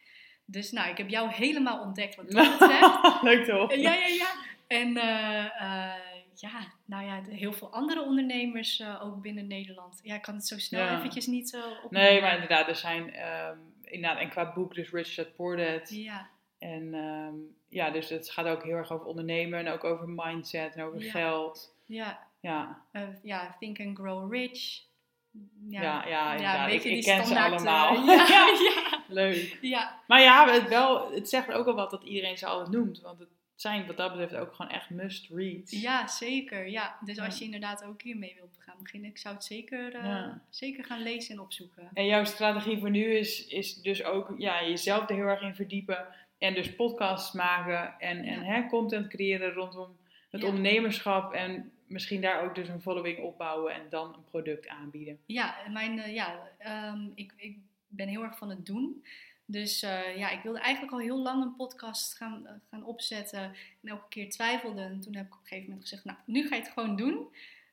Dus 0.45 0.71
nou, 0.73 0.91
ik 0.91 0.97
heb 0.97 1.09
jou 1.09 1.33
helemaal 1.33 1.81
ontdekt 1.81 2.17
wat 2.17 2.31
dat 2.31 2.59
betreft. 2.59 3.23
leuk 3.23 3.47
toch? 3.47 3.75
Ja, 3.75 3.95
ja, 3.95 4.07
ja. 4.07 4.31
En 4.67 4.97
eh, 4.97 5.45
eh, 5.45 6.01
ja, 6.35 6.73
nou 6.85 7.05
ja, 7.05 7.23
heel 7.29 7.53
veel 7.53 7.73
andere 7.73 8.03
ondernemers 8.03 8.81
eh, 8.81 9.05
ook 9.05 9.21
binnen 9.23 9.47
Nederland. 9.47 10.01
Ja, 10.03 10.15
ik 10.15 10.23
kan 10.23 10.35
het 10.35 10.47
zo 10.47 10.59
snel 10.59 10.85
Ja. 10.85 10.99
eventjes 10.99 11.27
niet 11.27 11.53
uh, 11.53 11.65
op. 11.85 11.91
Nee, 11.91 12.21
maar 12.21 12.33
inderdaad, 12.33 12.69
er 12.69 12.77
zijn 12.77 13.15
ehm, 13.15 13.59
inderdaad, 13.85 14.19
en 14.19 14.29
qua 14.31 14.53
boek 14.53 14.75
dus 14.75 14.91
Rich 14.91 15.15
Dad 15.15 15.35
Poor 15.35 15.57
Dad. 15.57 15.91
Ja, 15.91 16.29
En 16.59 16.95
ehm, 16.95 17.35
ja, 17.69 17.91
dus 17.91 18.09
het 18.09 18.31
gaat 18.31 18.47
ook 18.47 18.63
heel 18.65 18.77
erg 18.77 18.93
over 18.93 19.07
ondernemen 19.07 19.59
en 19.59 19.73
ook 19.73 19.85
over 19.85 20.09
mindset 20.09 20.75
en 20.75 20.83
over 20.85 21.03
Ja. 21.03 21.11
geld. 21.11 21.75
ja, 21.87 22.27
Ja, 22.41 22.83
ja, 23.23 23.57
Think 23.59 23.81
and 23.81 23.99
Grow 23.99 24.33
Rich. 24.33 24.83
Ja, 25.69 26.07
ja. 26.07 26.67
Ik, 26.67 26.81
ken 26.81 27.03
ze 27.03 27.03
standaard, 27.03 27.65
eh, 27.65 27.89
allemaal. 27.89 28.17
ja, 28.29 29.03
Leuk. 29.09 29.59
ja, 29.61 30.01
Maar 30.07 30.21
ja, 30.21 30.53
het, 30.53 30.69
wel, 30.69 31.13
het 31.13 31.29
zegt 31.29 31.53
ook 31.53 31.67
al 31.67 31.75
wat 31.75 31.91
dat 31.91 32.05
iedereen 32.05 32.39
ze 32.39 32.47
altijd 32.47 32.71
noemt. 32.71 33.01
Want 33.01 33.19
het 33.19 33.29
zijn 33.55 33.87
wat 33.87 33.97
dat 33.97 34.11
betreft 34.11 34.35
ook 34.35 34.55
gewoon 34.55 34.71
echt 34.71 34.91
must-reads. 34.91 35.81
ja, 35.81 36.07
zeker. 36.07 36.69
Ja. 36.69 36.99
Dus 37.05 37.19
als 37.19 37.39
je 37.39 37.45
inderdaad 37.45 37.85
ook 37.85 38.03
hiermee 38.03 38.35
wilt 38.35 38.57
gaan 38.59 38.77
beginnen, 38.83 39.11
ik 39.11 39.19
zou 39.19 39.35
het 39.35 39.45
zeker, 39.45 39.95
eh, 39.95 40.27
zeker 40.51 40.85
gaan 40.85 41.03
lezen 41.03 41.35
en 41.35 41.41
opzoeken. 41.41 41.91
En 41.95 42.07
jouw 42.07 42.25
strategie 42.25 42.79
voor 42.79 42.91
nu 42.91 43.15
is, 43.15 43.47
is 43.47 43.75
dus 43.75 44.05
ook 44.05 44.35
ja, 44.39 44.65
jezelf 44.65 45.09
er 45.09 45.15
heel 45.15 45.27
erg 45.27 45.43
in 45.43 45.55
verdiepen. 45.55 46.07
En 46.39 46.55
dus 46.55 46.75
podcasts 46.75 47.33
maken 47.33 47.95
en, 47.99 48.25
en 48.25 48.43
hè, 48.43 48.67
content 48.67 49.09
creëren 49.09 49.53
rondom 49.53 49.97
het 50.31 50.45
ondernemerschap. 50.45 51.33
En 51.33 51.73
misschien 51.91 52.21
daar 52.21 52.43
ook 52.45 52.55
dus 52.55 52.69
een 52.69 52.81
following 52.81 53.19
opbouwen 53.19 53.75
en 53.75 53.83
dan 53.91 54.15
een 54.15 54.25
product 54.25 54.69
aanbieden. 54.69 55.19
Ja, 55.27 55.57
mijn, 55.71 55.99
uh, 55.99 56.15
ja 56.15 56.49
ehm, 56.59 57.09
ik, 57.15 57.33
ik 57.37 57.59
ben 57.87 58.09
heel 58.09 58.23
erg 58.23 58.39
van 58.39 58.51
het 58.51 58.67
doen. 58.67 59.05
Dus 59.45 59.83
uh, 59.83 60.17
ja, 60.17 60.31
ik 60.31 60.43
wilde 60.43 60.61
eigenlijk 60.61 60.93
al 60.93 61.01
heel 61.01 61.19
lang 61.19 61.43
een 61.43 61.57
podcast 61.57 62.17
gaan, 62.17 62.43
uh, 62.45 62.51
gaan 62.71 62.85
opzetten. 62.85 63.41
En 63.41 63.89
elke 63.89 64.09
keer 64.09 64.31
twijfelde. 64.31 64.83
En 64.83 65.01
toen 65.01 65.15
heb 65.15 65.27
ik 65.27 65.33
op 65.33 65.41
een 65.41 65.47
gegeven 65.47 65.69
moment 65.69 65.89
gezegd, 65.89 66.05
nou, 66.05 66.19
nu 66.25 66.49
ga 66.49 66.55
je 66.55 66.63
het 66.63 66.73
gewoon 66.73 66.97
doen. 66.97 67.29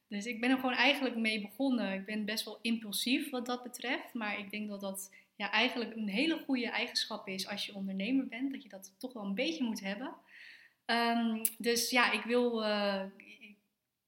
Dus 0.08 0.26
ik 0.26 0.42
ben 0.42 0.50
er 0.50 0.56
gewoon 0.56 0.76
eigenlijk 0.76 1.16
mee 1.16 1.42
begonnen. 1.42 1.94
Ik 1.94 2.06
ben 2.06 2.26
best 2.26 2.46
wel 2.46 2.60
impulsief 2.62 3.30
wat 3.30 3.46
dat 3.46 3.64
betreft. 3.64 4.14
Maar 4.14 4.40
ik 4.40 4.52
denk 4.52 4.70
dat 4.70 4.82
dat 4.82 5.14
ja, 5.36 5.52
eigenlijk 5.52 5.96
een 5.96 6.10
hele 6.10 6.44
goede 6.46 6.70
eigenschap 6.70 7.28
is 7.28 7.48
als 7.48 7.66
je 7.66 7.76
ondernemer 7.76 8.28
bent. 8.28 8.52
Dat 8.52 8.64
je 8.64 8.70
dat 8.70 8.94
toch 8.98 9.14
wel 9.14 9.24
een 9.24 9.36
beetje 9.36 9.64
moet 9.64 9.80
hebben. 9.80 10.14
Um, 10.86 11.42
dus 11.58 11.90
ja, 11.90 12.12
ik 12.12 12.24
wil, 12.24 12.66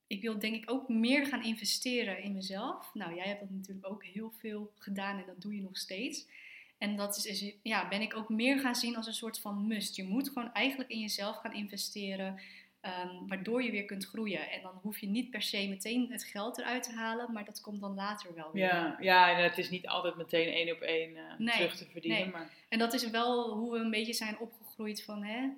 ik, 0.09 0.21
wil 0.21 0.39
denk 0.39 0.55
ik 0.55 0.71
ook 0.71 0.87
meer 0.87 1.25
gaan 1.25 1.43
investeren 1.43 2.23
in 2.23 2.33
mezelf. 2.33 2.93
Nou, 2.93 3.15
jij 3.15 3.27
hebt 3.27 3.39
dat 3.39 3.49
natuurlijk 3.49 3.87
ook 3.87 4.03
heel 4.03 4.31
veel 4.39 4.71
gedaan 4.75 5.19
en 5.19 5.25
dat 5.25 5.41
doe 5.41 5.55
je 5.55 5.61
nog 5.61 5.77
steeds. 5.77 6.27
En 6.77 6.95
dat 6.95 7.17
is, 7.17 7.25
is, 7.25 7.53
ja, 7.63 7.87
ben 7.87 8.01
ik 8.01 8.15
ook 8.15 8.29
meer 8.29 8.59
gaan 8.59 8.75
zien 8.75 8.95
als 8.95 9.07
een 9.07 9.13
soort 9.13 9.39
van 9.39 9.67
must. 9.67 9.95
Je 9.95 10.03
moet 10.03 10.27
gewoon 10.27 10.53
eigenlijk 10.53 10.89
in 10.89 10.99
jezelf 10.99 11.37
gaan 11.37 11.53
investeren. 11.53 12.39
Um, 12.81 13.27
waardoor 13.27 13.63
je 13.63 13.71
weer 13.71 13.85
kunt 13.85 14.05
groeien. 14.05 14.51
En 14.51 14.61
dan 14.61 14.79
hoef 14.81 14.99
je 14.99 15.07
niet 15.07 15.29
per 15.29 15.41
se 15.41 15.67
meteen 15.67 16.11
het 16.11 16.23
geld 16.23 16.57
eruit 16.57 16.83
te 16.83 16.93
halen, 16.93 17.31
maar 17.31 17.45
dat 17.45 17.61
komt 17.61 17.81
dan 17.81 17.95
later 17.95 18.33
wel 18.33 18.51
weer. 18.51 18.63
Ja, 18.63 18.97
ja 18.99 19.37
en 19.37 19.43
het 19.43 19.57
is 19.57 19.69
niet 19.69 19.87
altijd 19.87 20.15
meteen 20.15 20.53
één 20.53 20.75
op 20.75 20.81
één 20.81 21.09
uh, 21.09 21.21
nee, 21.37 21.55
terug 21.55 21.75
te 21.75 21.85
verdienen. 21.85 22.21
Nee. 22.21 22.29
Maar... 22.29 22.49
En 22.69 22.79
dat 22.79 22.93
is 22.93 23.09
wel 23.09 23.53
hoe 23.53 23.71
we 23.71 23.79
een 23.79 23.89
beetje 23.89 24.13
zijn 24.13 24.39
opgegroeid 24.39 25.03
van 25.03 25.23
hè, 25.23 25.49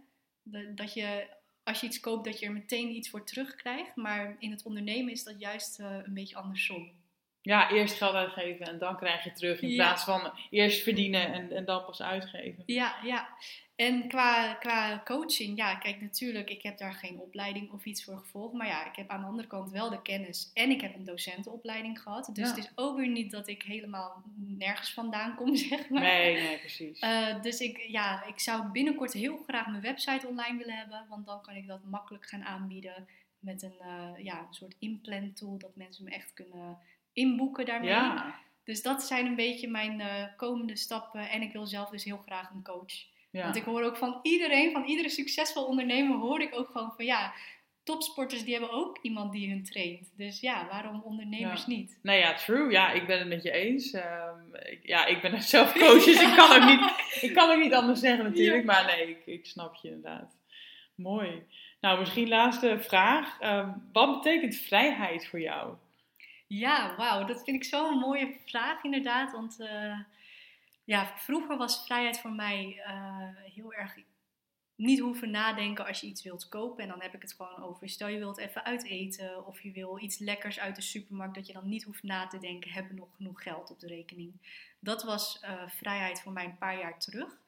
dat 0.75 0.93
je 0.93 1.27
als 1.63 1.79
je 1.79 1.87
iets 1.87 1.99
koopt, 1.99 2.25
dat 2.25 2.39
je 2.39 2.45
er 2.45 2.51
meteen 2.51 2.95
iets 2.95 3.09
voor 3.09 3.25
terugkrijgt. 3.25 3.95
Maar 3.95 4.35
in 4.39 4.51
het 4.51 4.63
ondernemen 4.63 5.11
is 5.11 5.23
dat 5.23 5.39
juist 5.39 5.79
uh, 5.79 5.97
een 6.03 6.13
beetje 6.13 6.35
andersom. 6.35 6.91
Ja, 7.41 7.71
eerst 7.71 7.97
geld 7.97 8.13
uitgeven 8.13 8.65
en 8.65 8.77
dan 8.77 8.97
krijg 8.97 9.23
je 9.23 9.31
terug. 9.31 9.61
In 9.61 9.69
ja. 9.69 9.75
plaats 9.75 10.03
van 10.03 10.31
eerst 10.49 10.83
verdienen 10.83 11.33
en, 11.33 11.51
en 11.51 11.65
dan 11.65 11.85
pas 11.85 12.01
uitgeven. 12.01 12.63
Ja, 12.65 12.95
ja. 13.03 13.29
En 13.75 14.07
qua, 14.07 14.53
qua 14.53 15.01
coaching, 15.05 15.57
ja, 15.57 15.75
kijk, 15.75 16.01
natuurlijk, 16.01 16.49
ik 16.49 16.61
heb 16.61 16.77
daar 16.77 16.93
geen 16.93 17.19
opleiding 17.19 17.71
of 17.71 17.85
iets 17.85 18.03
voor 18.03 18.17
gevolgd. 18.17 18.53
Maar 18.53 18.67
ja, 18.67 18.89
ik 18.89 18.95
heb 18.95 19.09
aan 19.09 19.19
de 19.19 19.27
andere 19.27 19.47
kant 19.47 19.71
wel 19.71 19.89
de 19.89 20.01
kennis 20.01 20.51
en 20.53 20.69
ik 20.69 20.81
heb 20.81 20.95
een 20.95 21.03
docentenopleiding 21.03 22.01
gehad. 22.01 22.29
Dus 22.33 22.49
ja. 22.49 22.55
het 22.55 22.63
is 22.63 22.71
ook 22.75 22.97
weer 22.97 23.07
niet 23.07 23.31
dat 23.31 23.47
ik 23.47 23.63
helemaal 23.63 24.23
nergens 24.35 24.93
vandaan 24.93 25.35
kom, 25.35 25.55
zeg 25.71 25.89
maar. 25.89 26.01
Nee, 26.01 26.41
nee, 26.41 26.59
precies. 26.59 27.01
Uh, 27.01 27.41
dus 27.41 27.59
ik, 27.59 27.77
ja, 27.87 28.25
ik 28.25 28.39
zou 28.39 28.71
binnenkort 28.71 29.13
heel 29.13 29.37
graag 29.47 29.67
mijn 29.67 29.81
website 29.81 30.27
online 30.27 30.57
willen 30.57 30.77
hebben. 30.77 31.05
Want 31.09 31.25
dan 31.25 31.41
kan 31.41 31.55
ik 31.55 31.67
dat 31.67 31.83
makkelijk 31.83 32.25
gaan 32.25 32.43
aanbieden 32.43 33.07
met 33.39 33.61
een, 33.61 33.77
uh, 33.81 34.23
ja, 34.23 34.39
een 34.39 34.53
soort 34.53 34.75
implant 34.79 35.37
tool. 35.37 35.57
Dat 35.57 35.75
mensen 35.75 36.03
me 36.03 36.11
echt 36.11 36.33
kunnen 36.33 36.77
inboeken 37.13 37.65
daarmee. 37.65 37.89
Ja. 37.89 38.39
Dus 38.63 38.81
dat 38.81 39.03
zijn 39.03 39.25
een 39.25 39.35
beetje 39.35 39.67
mijn 39.67 39.99
uh, 39.99 40.23
komende 40.37 40.75
stappen. 40.75 41.29
En 41.29 41.41
ik 41.41 41.51
wil 41.51 41.65
zelf 41.65 41.89
dus 41.89 42.03
heel 42.03 42.21
graag 42.25 42.49
een 42.49 42.63
coach. 42.63 42.93
Ja. 43.31 43.43
Want 43.43 43.55
ik 43.55 43.63
hoor 43.63 43.83
ook 43.83 43.97
van 43.97 44.19
iedereen, 44.21 44.71
van 44.71 44.85
iedere 44.85 45.09
succesvol 45.09 45.65
ondernemer, 45.65 46.17
hoor 46.17 46.41
ik 46.41 46.57
ook 46.57 46.69
gewoon 46.69 46.93
van 46.95 47.05
ja, 47.05 47.33
topsporters 47.83 48.43
die 48.43 48.53
hebben 48.53 48.71
ook 48.71 48.99
iemand 49.01 49.31
die 49.31 49.49
hun 49.49 49.63
traint. 49.63 50.13
Dus 50.17 50.39
ja, 50.39 50.67
waarom 50.67 51.01
ondernemers 51.01 51.65
ja. 51.65 51.67
niet? 51.67 51.99
Nou 52.01 52.17
ja, 52.17 52.33
true. 52.33 52.71
Ja, 52.71 52.91
ik 52.91 53.07
ben 53.07 53.19
het 53.19 53.27
met 53.27 53.43
je 53.43 53.51
eens. 53.51 53.93
Um, 53.93 54.55
ik, 54.63 54.79
ja, 54.83 55.05
ik 55.05 55.21
ben 55.21 55.41
zelf 55.55 55.73
coach, 55.73 56.03
dus 56.03 56.21
ik 56.21 56.35
kan 56.35 56.55
ook 56.55 56.69
niet, 56.69 56.91
ik 57.29 57.33
kan 57.33 57.49
ook 57.51 57.63
niet 57.63 57.73
anders 57.73 57.99
zeggen 57.99 58.23
natuurlijk. 58.23 58.65
Maar 58.65 58.85
nee, 58.85 59.09
ik, 59.09 59.25
ik 59.25 59.45
snap 59.45 59.75
je 59.75 59.87
inderdaad. 59.87 60.35
Mooi. 60.95 61.45
Nou, 61.81 61.99
misschien 61.99 62.27
laatste 62.27 62.77
vraag. 62.79 63.41
Um, 63.41 63.89
wat 63.91 64.23
betekent 64.23 64.55
vrijheid 64.55 65.27
voor 65.27 65.39
jou? 65.39 65.73
Ja, 66.53 66.95
wauw. 66.95 67.25
Dat 67.25 67.43
vind 67.43 67.57
ik 67.57 67.63
zo'n 67.63 67.97
mooie 67.97 68.39
vraag 68.45 68.83
inderdaad. 68.83 69.31
Want 69.31 69.59
uh, 69.59 69.99
ja, 70.83 71.17
vroeger 71.17 71.57
was 71.57 71.85
vrijheid 71.85 72.19
voor 72.19 72.31
mij 72.31 72.83
uh, 72.87 73.53
heel 73.53 73.73
erg 73.73 73.97
niet 74.75 74.99
hoeven 74.99 75.31
nadenken 75.31 75.85
als 75.85 76.01
je 76.01 76.07
iets 76.07 76.23
wilt 76.23 76.49
kopen. 76.49 76.83
En 76.83 76.89
dan 76.89 77.01
heb 77.01 77.13
ik 77.13 77.21
het 77.21 77.33
gewoon 77.33 77.63
over, 77.63 77.89
stel 77.89 78.07
je 78.07 78.17
wilt 78.17 78.37
even 78.37 78.63
uiteten 78.63 79.45
of 79.45 79.61
je 79.61 79.71
wil 79.71 79.99
iets 79.99 80.17
lekkers 80.17 80.59
uit 80.59 80.75
de 80.75 80.81
supermarkt, 80.81 81.35
dat 81.35 81.47
je 81.47 81.53
dan 81.53 81.69
niet 81.69 81.83
hoeft 81.83 82.03
na 82.03 82.27
te 82.27 82.39
denken, 82.39 82.71
hebben 82.71 82.95
nog 82.95 83.15
genoeg 83.15 83.43
geld 83.43 83.71
op 83.71 83.79
de 83.79 83.87
rekening. 83.87 84.33
Dat 84.79 85.03
was 85.03 85.41
uh, 85.43 85.61
vrijheid 85.67 86.21
voor 86.21 86.31
mij 86.31 86.45
een 86.45 86.57
paar 86.57 86.79
jaar 86.79 86.99
terug. 86.99 87.39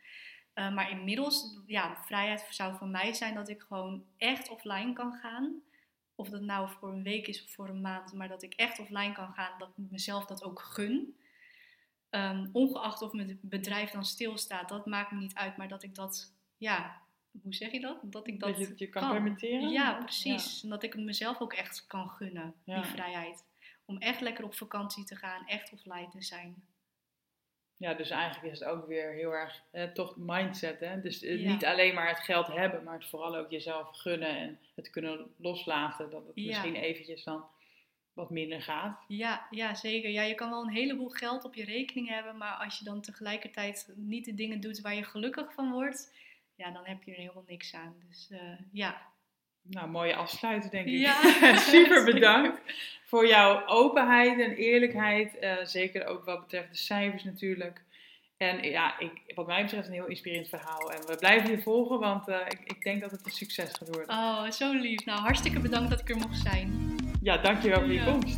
Maar 0.54 0.92
inmiddels, 0.92 1.60
ja, 1.66 2.04
vrijheid 2.06 2.48
zou 2.50 2.78
voor 2.78 2.88
mij 2.88 3.14
zijn 3.14 3.34
dat 3.34 3.50
ik 3.50 3.62
gewoon 3.62 4.04
echt 4.18 4.50
offline 4.50 4.94
kan 4.94 5.14
gaan. 5.14 5.62
Of 6.24 6.30
dat 6.30 6.42
nou 6.42 6.70
voor 6.70 6.92
een 6.92 7.04
week 7.04 7.28
is 7.28 7.44
of 7.44 7.52
voor 7.52 7.70
een 7.70 7.82
maand, 7.82 8.14
maar 8.14 8.28
dat 8.28 8.44
ik 8.44 8.54
echt 8.54 8.80
offline 8.80 9.14
kan 9.14 9.34
gaan, 9.34 9.58
dat 9.58 9.70
ik 9.70 9.92
mezelf 9.92 10.26
dat 10.26 10.44
ook 10.44 10.62
gun. 10.62 11.18
Um, 12.10 12.50
ongeacht 12.52 13.02
of 13.02 13.14
mijn 13.14 13.40
bedrijf 13.42 13.92
dan 13.92 14.06
stilstaat, 14.06 14.70
dat 14.70 14.86
maakt 14.86 15.12
me 15.12 15.20
niet 15.20 15.34
uit, 15.34 15.58
maar 15.58 15.68
dat 15.68 15.84
ik 15.84 15.96
dat, 15.96 16.34
ja, 16.58 17.02
hoe 17.42 17.54
zeg 17.54 17.72
je 17.72 17.80
dat? 17.80 17.98
Dat 18.04 18.28
ik 18.28 18.40
dat, 18.40 18.58
dat 18.58 18.80
je 18.80 18.88
kan, 18.88 19.02
kan, 19.02 19.12
permitteren? 19.12 19.70
Ja, 19.70 19.94
precies. 19.94 20.56
Ja. 20.56 20.64
En 20.64 20.70
dat 20.70 20.84
ik 20.84 20.94
het 20.94 21.04
mezelf 21.04 21.40
ook 21.40 21.54
echt 21.54 21.88
kan 21.88 22.10
gunnen, 22.10 22.54
ja. 22.64 22.82
die 22.82 22.92
vrijheid. 22.92 23.46
Om 23.86 23.98
echt 23.98 24.22
lekker 24.22 24.44
op 24.44 24.56
vakantie 24.56 25.04
te 25.04 25.16
gaan, 25.16 25.46
echt 25.46 25.72
offline 25.74 26.10
te 26.10 26.22
zijn. 26.22 26.64
Ja, 27.78 27.94
dus 27.94 28.10
eigenlijk 28.10 28.54
is 28.54 28.60
het 28.60 28.70
ook 28.70 28.88
weer 28.88 29.12
heel 29.12 29.32
erg 29.32 29.64
eh, 29.72 29.84
toch 29.84 30.18
mindset. 30.18 30.80
Hè? 30.80 31.02
Dus 31.02 31.24
eh, 31.24 31.44
ja. 31.44 31.52
niet 31.52 31.66
alleen 31.66 31.94
maar 31.94 32.08
het 32.08 32.20
geld 32.20 32.48
hebben, 32.48 32.84
maar 32.84 32.94
het 32.94 33.10
vooral 33.10 33.36
ook 33.36 33.52
jezelf 33.52 33.98
gunnen 33.98 34.38
en 34.38 34.60
het 34.76 34.90
kunnen 34.90 35.34
loslaten. 35.38 36.10
Dat 36.10 36.28
het 36.28 36.36
misschien 36.36 36.76
eventjes 36.76 37.24
dan 37.24 37.46
wat 38.14 38.30
minder 38.30 38.62
gaat. 38.62 39.04
Ja, 39.08 39.48
ja, 39.50 39.76
zeker. 39.76 40.10
Ja, 40.10 40.22
je 40.22 40.36
kan 40.36 40.50
wel 40.50 40.64
een 40.64 40.74
heleboel 40.74 41.10
geld 41.10 41.44
op 41.44 41.56
je 41.56 41.66
rekening 41.66 42.10
hebben, 42.10 42.38
maar 42.38 42.54
als 42.54 42.80
je 42.80 42.86
dan 42.86 43.02
tegelijkertijd 43.02 43.94
niet 43.96 44.26
de 44.26 44.34
dingen 44.34 44.60
doet 44.60 44.82
waar 44.82 44.96
je 44.96 45.04
gelukkig 45.04 45.54
van 45.54 45.72
wordt, 45.72 46.16
ja, 46.56 46.72
dan 46.72 46.86
heb 46.86 47.04
je 47.04 47.12
er 47.12 47.18
helemaal 47.18 47.46
niks 47.48 47.74
aan. 47.74 47.96
Dus 48.08 48.30
uh, 48.32 48.40
ja. 48.72 49.13
Nou, 49.64 49.90
mooie 49.90 50.16
afsluiten 50.16 50.70
denk 50.70 50.88
ik. 50.88 50.98
Ja, 51.00 51.22
Super 51.74 52.04
bedankt 52.04 52.62
voor 53.14 53.28
jouw 53.28 53.68
openheid 53.68 54.40
en 54.40 54.56
eerlijkheid. 54.56 55.38
Uh, 55.42 55.52
zeker 55.64 56.06
ook 56.06 56.26
wat 56.26 56.40
betreft 56.40 56.72
de 56.72 56.78
cijfers 56.78 57.24
natuurlijk. 57.24 57.82
En 58.38 58.64
ja, 58.64 59.00
ik, 59.00 59.12
wat 59.36 59.48
mij 59.48 59.62
betreft 59.62 59.88
een 59.88 59.94
heel 59.94 60.08
inspirerend 60.08 60.50
verhaal. 60.50 60.92
En 60.92 61.08
we 61.08 61.16
blijven 61.16 61.52
je 61.52 61.62
volgen, 61.62 62.00
want 62.00 62.30
uh, 62.30 62.38
ik, 62.48 62.60
ik, 62.64 62.82
denk 62.82 63.02
dat 63.02 63.12
het 63.12 63.26
een 63.26 63.32
succes 63.32 63.72
gaat 63.72 63.88
worden. 63.88 64.16
Oh, 64.16 64.52
zo 64.52 64.74
lief. 64.74 65.06
Nou, 65.06 65.20
hartstikke 65.20 65.60
bedankt 65.60 65.90
dat 65.90 66.00
ik 66.00 66.10
er 66.10 66.18
mocht 66.18 66.38
zijn. 66.38 66.96
Ja, 67.22 67.38
dankjewel 67.38 67.80
voor 67.80 67.92
je 67.92 67.94
ja. 67.94 68.12
komst. 68.12 68.38